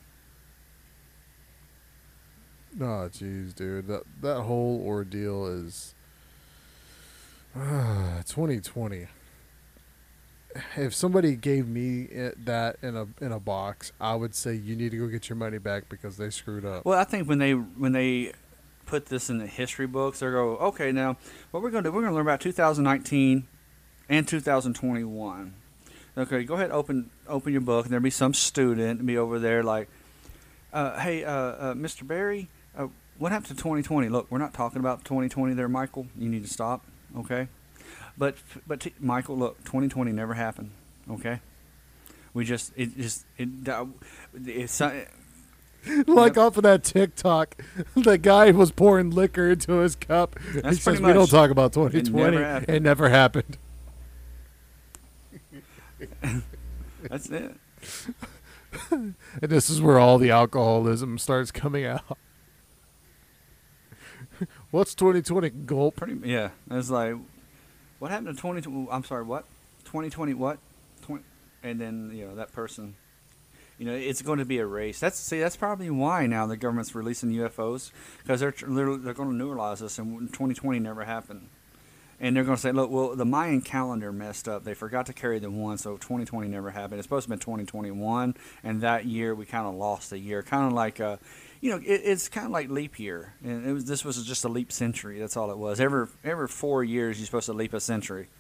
Oh, 2.79 3.09
jeez, 3.11 3.53
dude, 3.53 3.87
that 3.87 4.03
that 4.21 4.43
whole 4.43 4.81
ordeal 4.85 5.45
is 5.47 5.93
uh, 7.55 8.21
2020. 8.25 9.07
If 10.75 10.95
somebody 10.95 11.35
gave 11.35 11.67
me 11.67 12.03
it, 12.03 12.45
that 12.45 12.77
in 12.81 12.95
a 12.95 13.07
in 13.21 13.31
a 13.31 13.39
box, 13.39 13.91
I 14.01 14.15
would 14.15 14.33
say 14.33 14.55
you 14.55 14.75
need 14.75 14.91
to 14.91 14.97
go 14.97 15.07
get 15.07 15.29
your 15.29 15.35
money 15.35 15.59
back 15.59 15.89
because 15.89 16.17
they 16.17 16.31
screwed 16.31 16.65
up. 16.65 16.85
Well, 16.85 16.97
I 16.97 17.03
think 17.03 17.27
when 17.27 17.37
they 17.37 17.53
when 17.53 17.91
they 17.91 18.33
put 18.85 19.05
this 19.05 19.29
in 19.29 19.37
the 19.37 19.45
history 19.45 19.85
books, 19.85 20.19
they 20.19 20.27
go, 20.27 20.57
"Okay, 20.57 20.91
now 20.91 21.17
what 21.51 21.61
we're 21.61 21.69
going 21.69 21.83
to 21.83 21.89
do? 21.89 21.93
We're 21.93 22.01
going 22.01 22.11
to 22.11 22.15
learn 22.15 22.25
about 22.25 22.41
2019 22.41 23.47
and 24.09 24.27
2021." 24.27 25.53
Okay, 26.17 26.43
go 26.43 26.55
ahead, 26.55 26.71
open 26.71 27.11
open 27.27 27.51
your 27.51 27.61
book, 27.61 27.85
and 27.85 27.91
there'll 27.91 28.03
be 28.03 28.09
some 28.09 28.33
student 28.33 29.05
be 29.05 29.17
over 29.17 29.37
there 29.37 29.63
like, 29.63 29.87
uh, 30.73 30.99
"Hey, 30.99 31.23
uh, 31.23 31.31
uh, 31.31 31.73
Mr. 31.75 32.05
Barry, 32.05 32.49
uh, 32.75 32.87
what 33.19 33.31
happened 33.31 33.49
to 33.49 33.55
2020? 33.55 34.09
Look, 34.09 34.27
we're 34.31 34.39
not 34.39 34.53
talking 34.53 34.79
about 34.79 35.05
2020 35.05 35.53
there, 35.53 35.69
Michael. 35.69 36.07
You 36.17 36.27
need 36.27 36.43
to 36.43 36.49
stop, 36.49 36.83
okay? 37.17 37.47
But 38.17 38.35
but 38.67 38.81
t- 38.81 38.93
Michael, 38.99 39.37
look, 39.37 39.57
2020 39.63 40.11
never 40.11 40.33
happened, 40.33 40.71
okay? 41.09 41.39
We 42.33 42.45
just 42.45 42.73
it 42.75 42.95
just 42.97 43.25
it 43.37 43.49
it's 44.45 44.79
uh, 44.81 45.05
like 46.07 46.35
Yep. 46.35 46.37
off 46.45 46.57
of 46.57 46.63
that 46.63 46.83
TikTok, 46.83 47.55
the 47.95 48.17
guy 48.17 48.51
was 48.51 48.71
pouring 48.71 49.09
liquor 49.11 49.49
into 49.49 49.73
his 49.79 49.95
cup. 49.95 50.35
That's 50.53 50.77
he 50.77 50.81
says, 50.81 50.99
"We 51.01 51.13
don't 51.13 51.29
talk 51.29 51.49
about 51.49 51.75
never 51.75 51.89
2020. 51.89 52.37
happened." 52.37 52.69
It 52.75 52.81
never 52.83 53.09
happened." 53.09 53.57
That's 57.09 57.29
it. 57.29 57.55
And 58.91 59.15
this 59.41 59.69
is 59.69 59.81
where 59.81 59.97
all 59.97 60.17
the 60.17 60.31
alcoholism 60.31 61.17
starts 61.17 61.51
coming 61.51 61.85
out. 61.85 62.17
What's 64.71 64.95
2020 64.95 65.49
gulp? 65.49 65.95
Pretty 65.95 66.19
yeah. 66.27 66.49
It's 66.71 66.89
like, 66.89 67.15
what 67.99 68.11
happened 68.11 68.35
to 68.35 68.41
twenty? 68.41 68.87
I'm 68.89 69.03
sorry, 69.03 69.23
what? 69.23 69.45
Twenty 69.83 70.09
twenty 70.09 70.33
what? 70.33 70.57
Twenty, 71.01 71.23
and 71.63 71.79
then 71.79 72.11
you 72.13 72.25
know 72.25 72.35
that 72.35 72.53
person. 72.53 72.95
You 73.77 73.85
know, 73.85 73.93
it's 73.93 74.21
going 74.21 74.39
to 74.39 74.45
be 74.45 74.57
a 74.57 74.65
race. 74.65 74.99
That's 74.99 75.17
see, 75.17 75.39
that's 75.39 75.55
probably 75.55 75.89
why 75.89 76.25
now 76.25 76.45
the 76.45 76.57
government's 76.57 76.93
releasing 76.95 77.31
UFOs 77.31 77.91
because 78.21 78.41
they're 78.41 78.53
they're, 78.67 78.97
they're 78.97 79.13
going 79.13 79.37
to 79.37 79.43
neuralize 79.45 79.81
us, 79.81 79.99
and 79.99 80.19
2020 80.27 80.79
never 80.79 81.05
happened. 81.05 81.47
And 82.21 82.35
they're 82.35 82.43
going 82.43 82.57
to 82.57 82.61
say, 82.61 82.73
look, 82.73 82.91
well, 82.91 83.15
the 83.15 83.23
Mayan 83.23 83.61
calendar 83.61 84.11
messed 84.11 84.49
up. 84.49 84.65
They 84.65 84.73
forgot 84.73 85.05
to 85.05 85.13
carry 85.13 85.39
the 85.39 85.49
one, 85.49 85.77
so 85.77 85.93
2020 85.95 86.49
never 86.49 86.71
happened. 86.71 86.99
It's 86.99 87.05
supposed 87.05 87.27
to 87.27 87.31
have 87.31 87.39
been 87.39 87.45
2021, 87.45 88.35
and 88.61 88.81
that 88.81 89.05
year 89.05 89.33
we 89.33 89.45
kind 89.45 89.65
of 89.65 89.75
lost 89.75 90.11
a 90.11 90.19
year, 90.19 90.43
kind 90.43 90.67
of 90.67 90.73
like 90.73 90.99
uh, 90.99 91.15
you 91.61 91.71
know, 91.71 91.77
it, 91.77 92.01
it's 92.05 92.29
kind 92.29 92.45
of 92.45 92.51
like 92.51 92.69
leap 92.69 92.99
year, 92.99 93.33
and 93.43 93.65
it 93.65 93.73
was 93.73 93.85
this 93.85 94.05
was 94.05 94.23
just 94.25 94.45
a 94.45 94.49
leap 94.49 94.71
century. 94.71 95.19
That's 95.19 95.35
all 95.35 95.51
it 95.51 95.57
was. 95.57 95.79
Every 95.79 96.07
every 96.23 96.47
four 96.47 96.83
years, 96.83 97.19
you're 97.19 97.25
supposed 97.25 97.47
to 97.47 97.53
leap 97.53 97.73
a 97.73 97.79
century. 97.79 98.27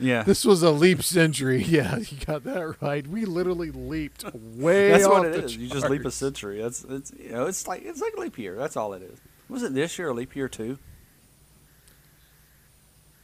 Yeah, 0.00 0.24
This 0.24 0.44
was 0.44 0.64
a 0.64 0.72
leap 0.72 1.04
century. 1.04 1.62
Yeah, 1.68 1.98
you 1.98 2.16
got 2.26 2.42
that 2.42 2.82
right. 2.82 3.06
We 3.06 3.24
literally 3.24 3.70
leaped 3.70 4.24
way 4.34 4.90
that's 4.90 5.06
what 5.06 5.26
it 5.26 5.44
is. 5.44 5.56
You 5.56 5.68
just 5.68 5.88
leap 5.88 6.04
a 6.04 6.10
century. 6.10 6.60
That's 6.60 6.82
it's 6.82 7.12
you 7.16 7.30
know, 7.30 7.46
it's 7.46 7.68
like 7.68 7.82
it's 7.84 8.00
like 8.00 8.16
leap 8.18 8.38
year. 8.38 8.56
That's 8.56 8.76
all 8.76 8.92
it 8.92 9.02
is. 9.02 9.20
Was 9.48 9.62
it 9.62 9.74
this 9.74 9.96
year 9.96 10.08
or 10.08 10.14
leap 10.14 10.34
year 10.34 10.48
too? 10.48 10.78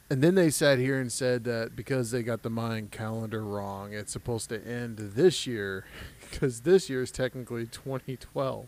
And 0.09 0.21
then 0.21 0.35
they 0.35 0.49
sat 0.49 0.77
here 0.77 0.99
and 0.99 1.11
said 1.11 1.43
that 1.45 1.75
because 1.75 2.11
they 2.11 2.21
got 2.21 2.43
the 2.43 2.49
Mayan 2.49 2.87
calendar 2.87 3.43
wrong, 3.43 3.91
it's 3.91 4.13
supposed 4.13 4.49
to 4.49 4.65
end 4.65 4.97
this 4.97 5.47
year 5.47 5.83
because 6.29 6.61
this 6.61 6.89
year 6.89 7.01
is 7.01 7.11
technically 7.11 7.65
2012. 7.65 8.67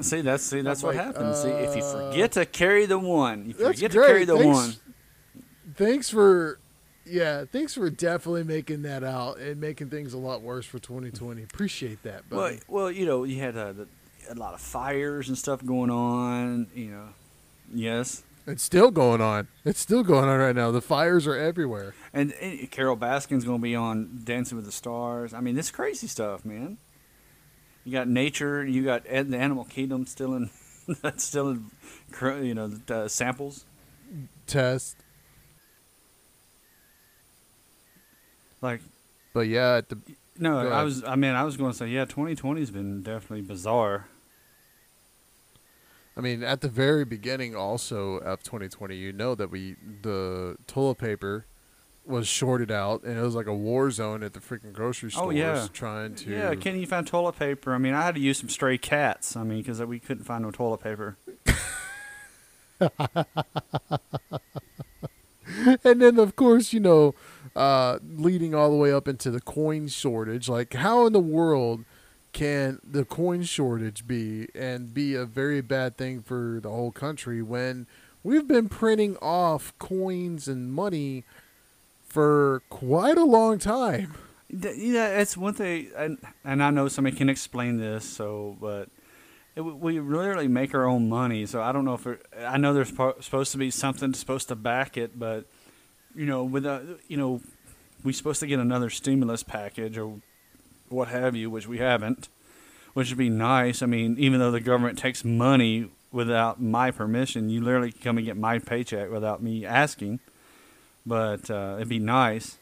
See, 0.00 0.20
that's 0.20 0.44
see, 0.44 0.60
that's 0.60 0.82
I'm 0.82 0.86
what 0.86 0.96
like, 0.96 1.06
happens. 1.06 1.42
See, 1.42 1.48
if 1.48 1.76
you 1.76 1.82
uh, 1.82 2.10
forget 2.10 2.32
to 2.32 2.46
carry 2.46 2.86
the 2.86 2.98
one, 2.98 3.50
if 3.50 3.58
you 3.58 3.66
forget 3.66 3.90
to 3.90 4.00
carry 4.00 4.24
the 4.24 4.36
thanks, 4.36 4.56
one, 4.56 4.74
Thanks 5.78 6.10
for, 6.10 6.58
yeah, 7.06 7.44
thanks 7.44 7.74
for 7.74 7.88
definitely 7.88 8.42
making 8.42 8.82
that 8.82 9.04
out 9.04 9.38
and 9.38 9.60
making 9.60 9.90
things 9.90 10.12
a 10.12 10.18
lot 10.18 10.42
worse 10.42 10.66
for 10.66 10.80
2020. 10.80 11.42
Appreciate 11.44 12.02
that, 12.02 12.22
well, 12.28 12.40
buddy. 12.40 12.60
well, 12.66 12.90
you 12.90 13.06
know, 13.06 13.22
you 13.22 13.38
had 13.38 13.56
uh, 13.56 13.72
the, 13.72 13.88
a 14.28 14.34
lot 14.34 14.54
of 14.54 14.60
fires 14.60 15.28
and 15.28 15.38
stuff 15.38 15.64
going 15.64 15.90
on. 15.90 16.66
You 16.74 16.90
know, 16.90 17.08
yes. 17.72 18.24
It's 18.48 18.62
still 18.62 18.90
going 18.90 19.20
on. 19.20 19.46
It's 19.64 19.78
still 19.78 20.02
going 20.02 20.28
on 20.28 20.38
right 20.38 20.56
now. 20.56 20.72
The 20.72 20.80
fires 20.80 21.28
are 21.28 21.36
everywhere. 21.36 21.94
And, 22.12 22.32
and 22.40 22.68
Carole 22.70 22.96
Baskin's 22.96 23.44
going 23.44 23.58
to 23.58 23.62
be 23.62 23.76
on 23.76 24.22
Dancing 24.24 24.56
with 24.56 24.64
the 24.64 24.72
Stars. 24.72 25.32
I 25.32 25.40
mean, 25.40 25.54
this 25.54 25.70
crazy 25.70 26.08
stuff, 26.08 26.44
man. 26.44 26.78
You 27.88 27.92
got 27.92 28.06
nature. 28.06 28.66
You 28.66 28.84
got 28.84 29.04
Ed, 29.06 29.30
the 29.30 29.38
Animal 29.38 29.64
Kingdom 29.64 30.04
still 30.04 30.34
in, 30.34 30.50
that's 31.00 31.24
still 31.28 31.48
in, 31.48 31.70
you 32.44 32.52
know, 32.52 32.68
the, 32.68 32.94
uh, 32.94 33.08
samples. 33.08 33.64
Test. 34.46 34.94
Like, 38.60 38.82
But 39.32 39.48
yeah, 39.48 39.76
at 39.76 39.88
the 39.88 39.98
no, 40.36 40.58
I 40.68 40.82
was. 40.82 41.02
I 41.02 41.16
mean, 41.16 41.34
I 41.34 41.44
was 41.44 41.56
going 41.56 41.72
to 41.72 41.78
say, 41.78 41.88
yeah, 41.88 42.04
2020's 42.04 42.70
been 42.70 43.00
definitely 43.02 43.40
bizarre. 43.40 44.08
I 46.14 46.20
mean, 46.20 46.42
at 46.44 46.60
the 46.60 46.68
very 46.68 47.06
beginning, 47.06 47.56
also 47.56 48.18
of 48.18 48.42
2020, 48.42 48.96
you 48.96 49.14
know 49.14 49.34
that 49.34 49.50
we 49.50 49.76
the 50.02 50.56
toilet 50.66 50.98
paper 50.98 51.46
was 52.08 52.26
shorted 52.26 52.70
out, 52.70 53.02
and 53.04 53.18
it 53.18 53.22
was 53.22 53.34
like 53.34 53.46
a 53.46 53.54
war 53.54 53.90
zone 53.90 54.22
at 54.22 54.32
the 54.32 54.40
freaking 54.40 54.72
grocery 54.72 55.10
stores 55.10 55.26
Oh, 55.26 55.30
yeah. 55.30 55.66
trying 55.72 56.14
to. 56.16 56.30
Yeah, 56.30 56.54
Kenny, 56.54 56.80
you 56.80 56.86
found 56.86 57.06
toilet 57.06 57.38
paper. 57.38 57.74
I 57.74 57.78
mean, 57.78 57.94
I 57.94 58.02
had 58.02 58.14
to 58.14 58.20
use 58.20 58.38
some 58.38 58.48
stray 58.48 58.78
cats. 58.78 59.36
I 59.36 59.42
mean, 59.44 59.58
because 59.58 59.80
we 59.82 59.98
couldn't 59.98 60.24
find 60.24 60.42
no 60.44 60.50
toilet 60.50 60.78
paper. 60.80 61.16
and 65.84 66.00
then 66.02 66.18
of 66.18 66.36
course, 66.36 66.72
you 66.72 66.80
know, 66.80 67.14
uh, 67.56 67.98
leading 68.16 68.54
all 68.54 68.70
the 68.70 68.76
way 68.76 68.92
up 68.92 69.08
into 69.08 69.30
the 69.30 69.40
coin 69.40 69.88
shortage. 69.88 70.48
Like, 70.48 70.74
how 70.74 71.06
in 71.06 71.12
the 71.12 71.20
world 71.20 71.84
can 72.32 72.78
the 72.88 73.04
coin 73.04 73.42
shortage 73.42 74.06
be 74.06 74.48
and 74.54 74.92
be 74.94 75.14
a 75.14 75.24
very 75.24 75.60
bad 75.60 75.96
thing 75.96 76.22
for 76.22 76.60
the 76.62 76.68
whole 76.68 76.92
country 76.92 77.42
when 77.42 77.86
we've 78.22 78.46
been 78.46 78.68
printing 78.68 79.16
off 79.16 79.72
coins 79.78 80.46
and 80.46 80.72
money 80.72 81.24
for 82.08 82.62
quite 82.70 83.18
a 83.18 83.24
long 83.24 83.58
time? 83.58 84.14
Yeah, 84.50 85.18
it's 85.18 85.36
one 85.36 85.54
thing, 85.54 85.90
and, 85.94 86.18
and 86.44 86.62
I 86.62 86.70
know 86.70 86.88
somebody 86.88 87.16
can 87.16 87.28
explain 87.28 87.76
this. 87.78 88.04
So, 88.04 88.56
but 88.60 88.88
it, 89.54 89.60
we 89.60 90.00
literally 90.00 90.48
make 90.48 90.74
our 90.74 90.86
own 90.86 91.08
money. 91.08 91.44
So 91.46 91.60
I 91.60 91.72
don't 91.72 91.84
know 91.84 91.94
if 91.94 92.06
it, 92.06 92.24
I 92.46 92.56
know 92.56 92.72
there's 92.72 92.92
po- 92.92 93.20
supposed 93.20 93.52
to 93.52 93.58
be 93.58 93.70
something 93.70 94.14
supposed 94.14 94.48
to 94.48 94.56
back 94.56 94.96
it, 94.96 95.18
but 95.18 95.44
you 96.14 96.24
know, 96.26 96.44
with 96.44 96.64
a, 96.64 96.98
you 97.08 97.16
know, 97.16 97.42
we're 98.02 98.12
supposed 98.12 98.40
to 98.40 98.46
get 98.46 98.58
another 98.58 98.90
stimulus 98.90 99.42
package 99.42 99.98
or 99.98 100.20
what 100.88 101.08
have 101.08 101.36
you, 101.36 101.50
which 101.50 101.66
we 101.66 101.78
haven't, 101.78 102.28
which 102.94 103.10
would 103.10 103.18
be 103.18 103.28
nice. 103.28 103.82
I 103.82 103.86
mean, 103.86 104.16
even 104.18 104.40
though 104.40 104.50
the 104.50 104.60
government 104.60 104.98
takes 104.98 105.24
money 105.24 105.90
without 106.10 106.60
my 106.60 106.90
permission, 106.90 107.50
you 107.50 107.60
literally 107.60 107.92
come 107.92 108.16
and 108.16 108.26
get 108.26 108.36
my 108.36 108.58
paycheck 108.58 109.10
without 109.10 109.42
me 109.42 109.66
asking. 109.66 110.20
But 111.08 111.50
uh, 111.50 111.74
it'd 111.76 111.88
be 111.88 111.98
nice 111.98 112.58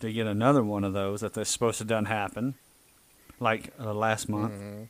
to 0.00 0.12
get 0.12 0.26
another 0.26 0.62
one 0.62 0.84
of 0.84 0.92
those 0.92 1.20
that 1.20 1.34
that's 1.34 1.50
supposed 1.50 1.78
to 1.78 1.84
done 1.84 2.04
happen, 2.04 2.54
like 3.40 3.72
uh, 3.80 3.92
last 3.92 4.28
month. 4.28 4.54
Mm-hmm. 4.54 4.82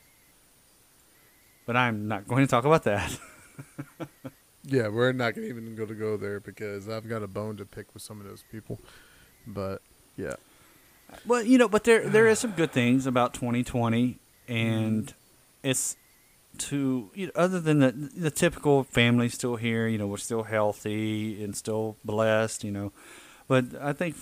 But 1.65 1.75
I'm 1.75 2.07
not 2.07 2.27
going 2.27 2.45
to 2.45 2.49
talk 2.49 2.65
about 2.65 2.83
that. 2.83 3.19
Yeah, 4.71 4.89
we're 4.89 5.13
not 5.13 5.35
gonna 5.35 5.47
even 5.47 5.75
going 5.75 5.89
to 5.89 5.95
go 5.95 6.17
there 6.17 6.39
because 6.39 6.89
I've 6.89 7.07
got 7.07 7.23
a 7.23 7.27
bone 7.27 7.57
to 7.57 7.65
pick 7.65 7.87
with 7.93 8.03
some 8.03 8.19
of 8.19 8.27
those 8.27 8.43
people. 8.51 8.79
But 9.47 9.81
yeah, 10.15 10.35
well, 11.25 11.41
you 11.41 11.57
know, 11.57 11.67
but 11.67 11.85
there 11.85 12.07
there 12.07 12.27
is 12.27 12.39
some 12.39 12.51
good 12.57 12.71
things 12.71 13.05
about 13.05 13.33
2020, 13.33 14.19
and 14.47 15.13
it's 15.63 15.95
to 16.57 17.09
you 17.13 17.27
know, 17.27 17.31
other 17.35 17.59
than 17.59 17.79
the 17.79 17.91
the 17.91 18.31
typical 18.31 18.83
family 18.83 19.29
still 19.29 19.55
here. 19.55 19.87
You 19.87 19.97
know, 19.97 20.07
we're 20.07 20.17
still 20.17 20.43
healthy 20.43 21.43
and 21.43 21.55
still 21.55 21.95
blessed. 22.03 22.63
You 22.63 22.71
know, 22.71 22.91
but 23.47 23.65
I 23.79 23.93
think 23.93 24.15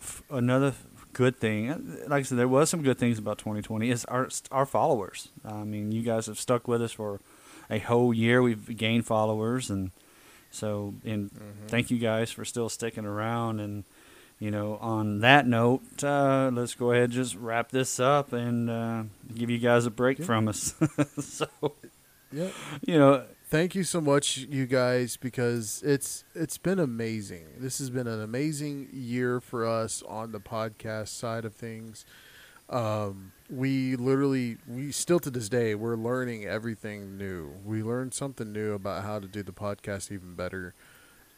f- 0.00 0.22
another 0.30 0.74
good 1.12 1.36
thing, 1.38 1.70
uh, 1.70 1.78
like 2.08 2.20
I 2.20 2.22
said, 2.22 2.38
there 2.38 2.48
was 2.48 2.70
some 2.70 2.82
good 2.82 2.98
things 2.98 3.18
about 3.18 3.38
2020 3.38 3.90
is 3.90 4.04
our 4.06 4.28
our 4.50 4.66
followers. 4.66 5.28
I 5.44 5.64
mean, 5.64 5.92
you 5.92 6.02
guys 6.02 6.26
have 6.26 6.38
stuck 6.38 6.66
with 6.68 6.82
us 6.82 6.92
for 6.92 7.20
a 7.70 7.78
whole 7.78 8.12
year. 8.12 8.42
We've 8.42 8.76
gained 8.76 9.06
followers, 9.06 9.70
and 9.70 9.90
so 10.50 10.94
and 11.04 11.30
thank 11.68 11.90
you 11.90 11.98
guys 11.98 12.30
for 12.30 12.44
still 12.44 12.68
sticking 12.68 13.04
around. 13.06 13.60
And 13.60 13.84
you 14.42 14.50
know, 14.50 14.76
on 14.80 15.20
that 15.20 15.46
note, 15.46 16.02
uh, 16.02 16.50
let's 16.52 16.74
go 16.74 16.90
ahead 16.92 17.04
and 17.04 17.12
just 17.12 17.36
wrap 17.36 17.70
this 17.70 18.00
up 18.00 18.32
and 18.32 18.68
uh, 18.68 19.04
give 19.34 19.50
you 19.50 19.58
guys 19.58 19.86
a 19.86 19.90
break 19.90 20.18
Yeah. 20.18 20.24
from 20.26 20.48
us. 20.48 20.74
so 21.20 21.46
yeah. 22.32 22.48
you 22.86 22.98
know, 22.98 23.24
Thank 23.48 23.74
you 23.74 23.84
so 23.84 24.00
much, 24.00 24.38
you 24.38 24.64
guys, 24.64 25.18
because 25.18 25.82
it's 25.84 26.24
it's 26.34 26.56
been 26.56 26.78
amazing. 26.78 27.44
This 27.58 27.78
has 27.80 27.90
been 27.90 28.06
an 28.06 28.22
amazing 28.22 28.88
year 28.94 29.40
for 29.42 29.66
us 29.66 30.02
on 30.08 30.32
the 30.32 30.40
podcast 30.40 31.08
side 31.08 31.44
of 31.44 31.52
things. 31.54 32.06
Um, 32.70 33.32
we 33.50 33.94
literally, 33.96 34.56
we 34.66 34.90
still 34.90 35.20
to 35.20 35.30
this 35.30 35.50
day, 35.50 35.74
we're 35.74 35.96
learning 35.96 36.46
everything 36.46 37.18
new. 37.18 37.50
We 37.62 37.82
learned 37.82 38.14
something 38.14 38.50
new 38.50 38.72
about 38.72 39.04
how 39.04 39.18
to 39.18 39.28
do 39.28 39.42
the 39.42 39.52
podcast 39.52 40.10
even 40.10 40.34
better. 40.34 40.72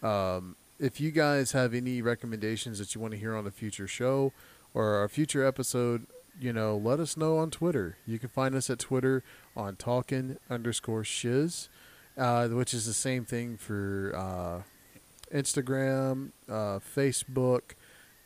Um, 0.00 0.54
if 0.84 1.00
you 1.00 1.10
guys 1.10 1.52
have 1.52 1.72
any 1.72 2.02
recommendations 2.02 2.78
that 2.78 2.94
you 2.94 3.00
want 3.00 3.14
to 3.14 3.18
hear 3.18 3.34
on 3.34 3.46
a 3.46 3.50
future 3.50 3.86
show 3.86 4.34
or 4.74 5.02
a 5.02 5.08
future 5.08 5.42
episode, 5.42 6.06
you 6.38 6.52
know, 6.52 6.76
let 6.76 7.00
us 7.00 7.16
know 7.16 7.38
on 7.38 7.50
Twitter. 7.50 7.96
You 8.06 8.18
can 8.18 8.28
find 8.28 8.54
us 8.54 8.68
at 8.68 8.80
Twitter 8.80 9.22
on 9.56 9.76
talking 9.76 10.36
underscore 10.50 11.02
shiz, 11.02 11.70
uh, 12.18 12.48
which 12.48 12.74
is 12.74 12.84
the 12.84 12.92
same 12.92 13.24
thing 13.24 13.56
for 13.56 14.12
uh, 14.14 15.34
Instagram, 15.34 16.32
uh, 16.50 16.80
Facebook. 16.80 17.62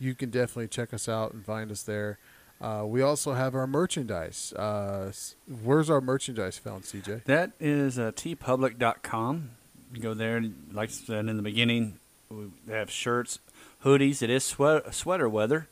You 0.00 0.16
can 0.16 0.30
definitely 0.30 0.66
check 0.66 0.92
us 0.92 1.08
out 1.08 1.32
and 1.32 1.44
find 1.44 1.70
us 1.70 1.84
there. 1.84 2.18
Uh, 2.60 2.82
we 2.84 3.02
also 3.02 3.34
have 3.34 3.54
our 3.54 3.68
merchandise. 3.68 4.52
Uh, 4.54 5.12
where's 5.62 5.88
our 5.88 6.00
merchandise 6.00 6.58
found, 6.58 6.82
CJ? 6.82 7.22
that 7.26 7.52
is 7.60 8.00
uh, 8.00 8.10
teepublic.com. 8.10 9.50
You 9.94 10.00
go 10.00 10.12
there, 10.12 10.42
like 10.72 10.88
I 10.88 10.92
said 10.92 11.28
in 11.28 11.36
the 11.36 11.42
beginning, 11.42 12.00
we 12.30 12.46
have 12.72 12.90
shirts, 12.90 13.38
hoodies. 13.84 14.22
It 14.22 14.30
is 14.30 14.44
sweat, 14.44 14.94
sweater 14.94 15.28
weather, 15.28 15.68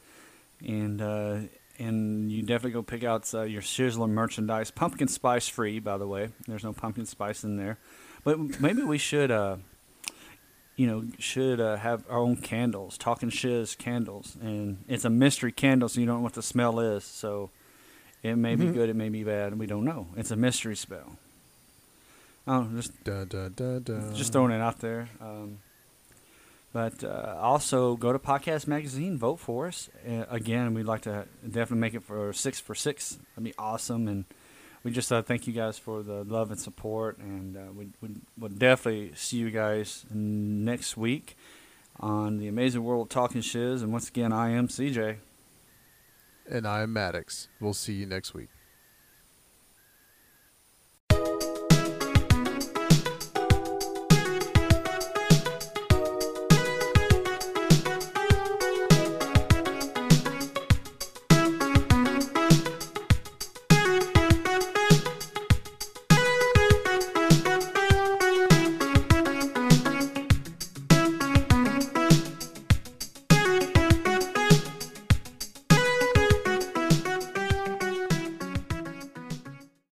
and 0.66 1.00
uh, 1.02 1.38
and 1.78 2.30
you 2.32 2.42
definitely 2.42 2.72
go 2.72 2.82
pick 2.82 3.04
out 3.04 3.32
uh, 3.34 3.42
your 3.42 3.62
Sizzler 3.62 4.08
merchandise. 4.08 4.70
Pumpkin 4.70 5.08
spice 5.08 5.48
free, 5.48 5.78
by 5.78 5.98
the 5.98 6.06
way. 6.06 6.30
There's 6.46 6.64
no 6.64 6.72
pumpkin 6.72 7.06
spice 7.06 7.44
in 7.44 7.56
there, 7.56 7.78
but 8.24 8.60
maybe 8.60 8.82
we 8.82 8.98
should. 8.98 9.30
Uh, 9.30 9.56
you 10.78 10.86
know, 10.86 11.04
should 11.18 11.58
uh, 11.58 11.76
have 11.76 12.04
our 12.10 12.18
own 12.18 12.36
candles, 12.36 12.98
talking 12.98 13.30
shiz 13.30 13.74
candles, 13.74 14.36
and 14.42 14.84
it's 14.86 15.06
a 15.06 15.08
mystery 15.10 15.50
candle, 15.50 15.88
so 15.88 15.98
you 16.00 16.06
don't 16.06 16.16
know 16.18 16.22
what 16.22 16.34
the 16.34 16.42
smell 16.42 16.80
is. 16.80 17.02
So 17.02 17.48
it 18.22 18.36
may 18.36 18.56
be 18.56 18.66
good, 18.66 18.90
it 18.90 18.94
may 18.94 19.08
be 19.08 19.24
bad, 19.24 19.52
and 19.52 19.58
we 19.58 19.66
don't 19.66 19.86
know. 19.86 20.08
It's 20.18 20.30
a 20.30 20.36
mystery 20.36 20.76
spell. 20.76 21.16
Oh, 22.46 22.68
just 22.76 23.02
Dun, 23.04 23.26
dun, 23.26 23.54
dun, 23.56 23.82
dun. 23.84 24.14
just 24.14 24.34
throwing 24.34 24.52
it 24.52 24.60
out 24.60 24.78
there. 24.80 25.08
Um, 25.18 25.60
but 26.76 27.02
uh, 27.02 27.38
also 27.40 27.96
go 27.96 28.12
to 28.12 28.18
Podcast 28.18 28.66
Magazine, 28.66 29.16
vote 29.16 29.36
for 29.36 29.68
us. 29.68 29.88
Uh, 30.06 30.26
again, 30.28 30.74
we'd 30.74 30.84
like 30.84 31.00
to 31.00 31.24
definitely 31.42 31.78
make 31.78 31.94
it 31.94 32.02
for 32.02 32.34
six 32.34 32.60
for 32.60 32.74
six. 32.74 33.18
That'd 33.30 33.44
be 33.44 33.54
awesome. 33.58 34.06
And 34.06 34.26
we 34.84 34.90
just 34.90 35.10
uh, 35.10 35.22
thank 35.22 35.46
you 35.46 35.54
guys 35.54 35.78
for 35.78 36.02
the 36.02 36.22
love 36.24 36.50
and 36.50 36.60
support. 36.60 37.16
And 37.16 37.56
uh, 37.56 37.72
we 37.74 37.88
would 38.02 38.20
we'll 38.38 38.50
definitely 38.50 39.12
see 39.14 39.38
you 39.38 39.50
guys 39.50 40.04
next 40.10 40.98
week 40.98 41.38
on 41.98 42.36
the 42.36 42.46
Amazing 42.46 42.84
World 42.84 43.06
of 43.06 43.08
Talking 43.08 43.40
Shiz. 43.40 43.80
And 43.80 43.90
once 43.90 44.10
again, 44.10 44.30
I 44.30 44.50
am 44.50 44.68
CJ. 44.68 45.16
And 46.46 46.68
I'm 46.68 46.92
Maddox. 46.92 47.48
We'll 47.58 47.72
see 47.72 47.94
you 47.94 48.04
next 48.04 48.34
week. 48.34 48.50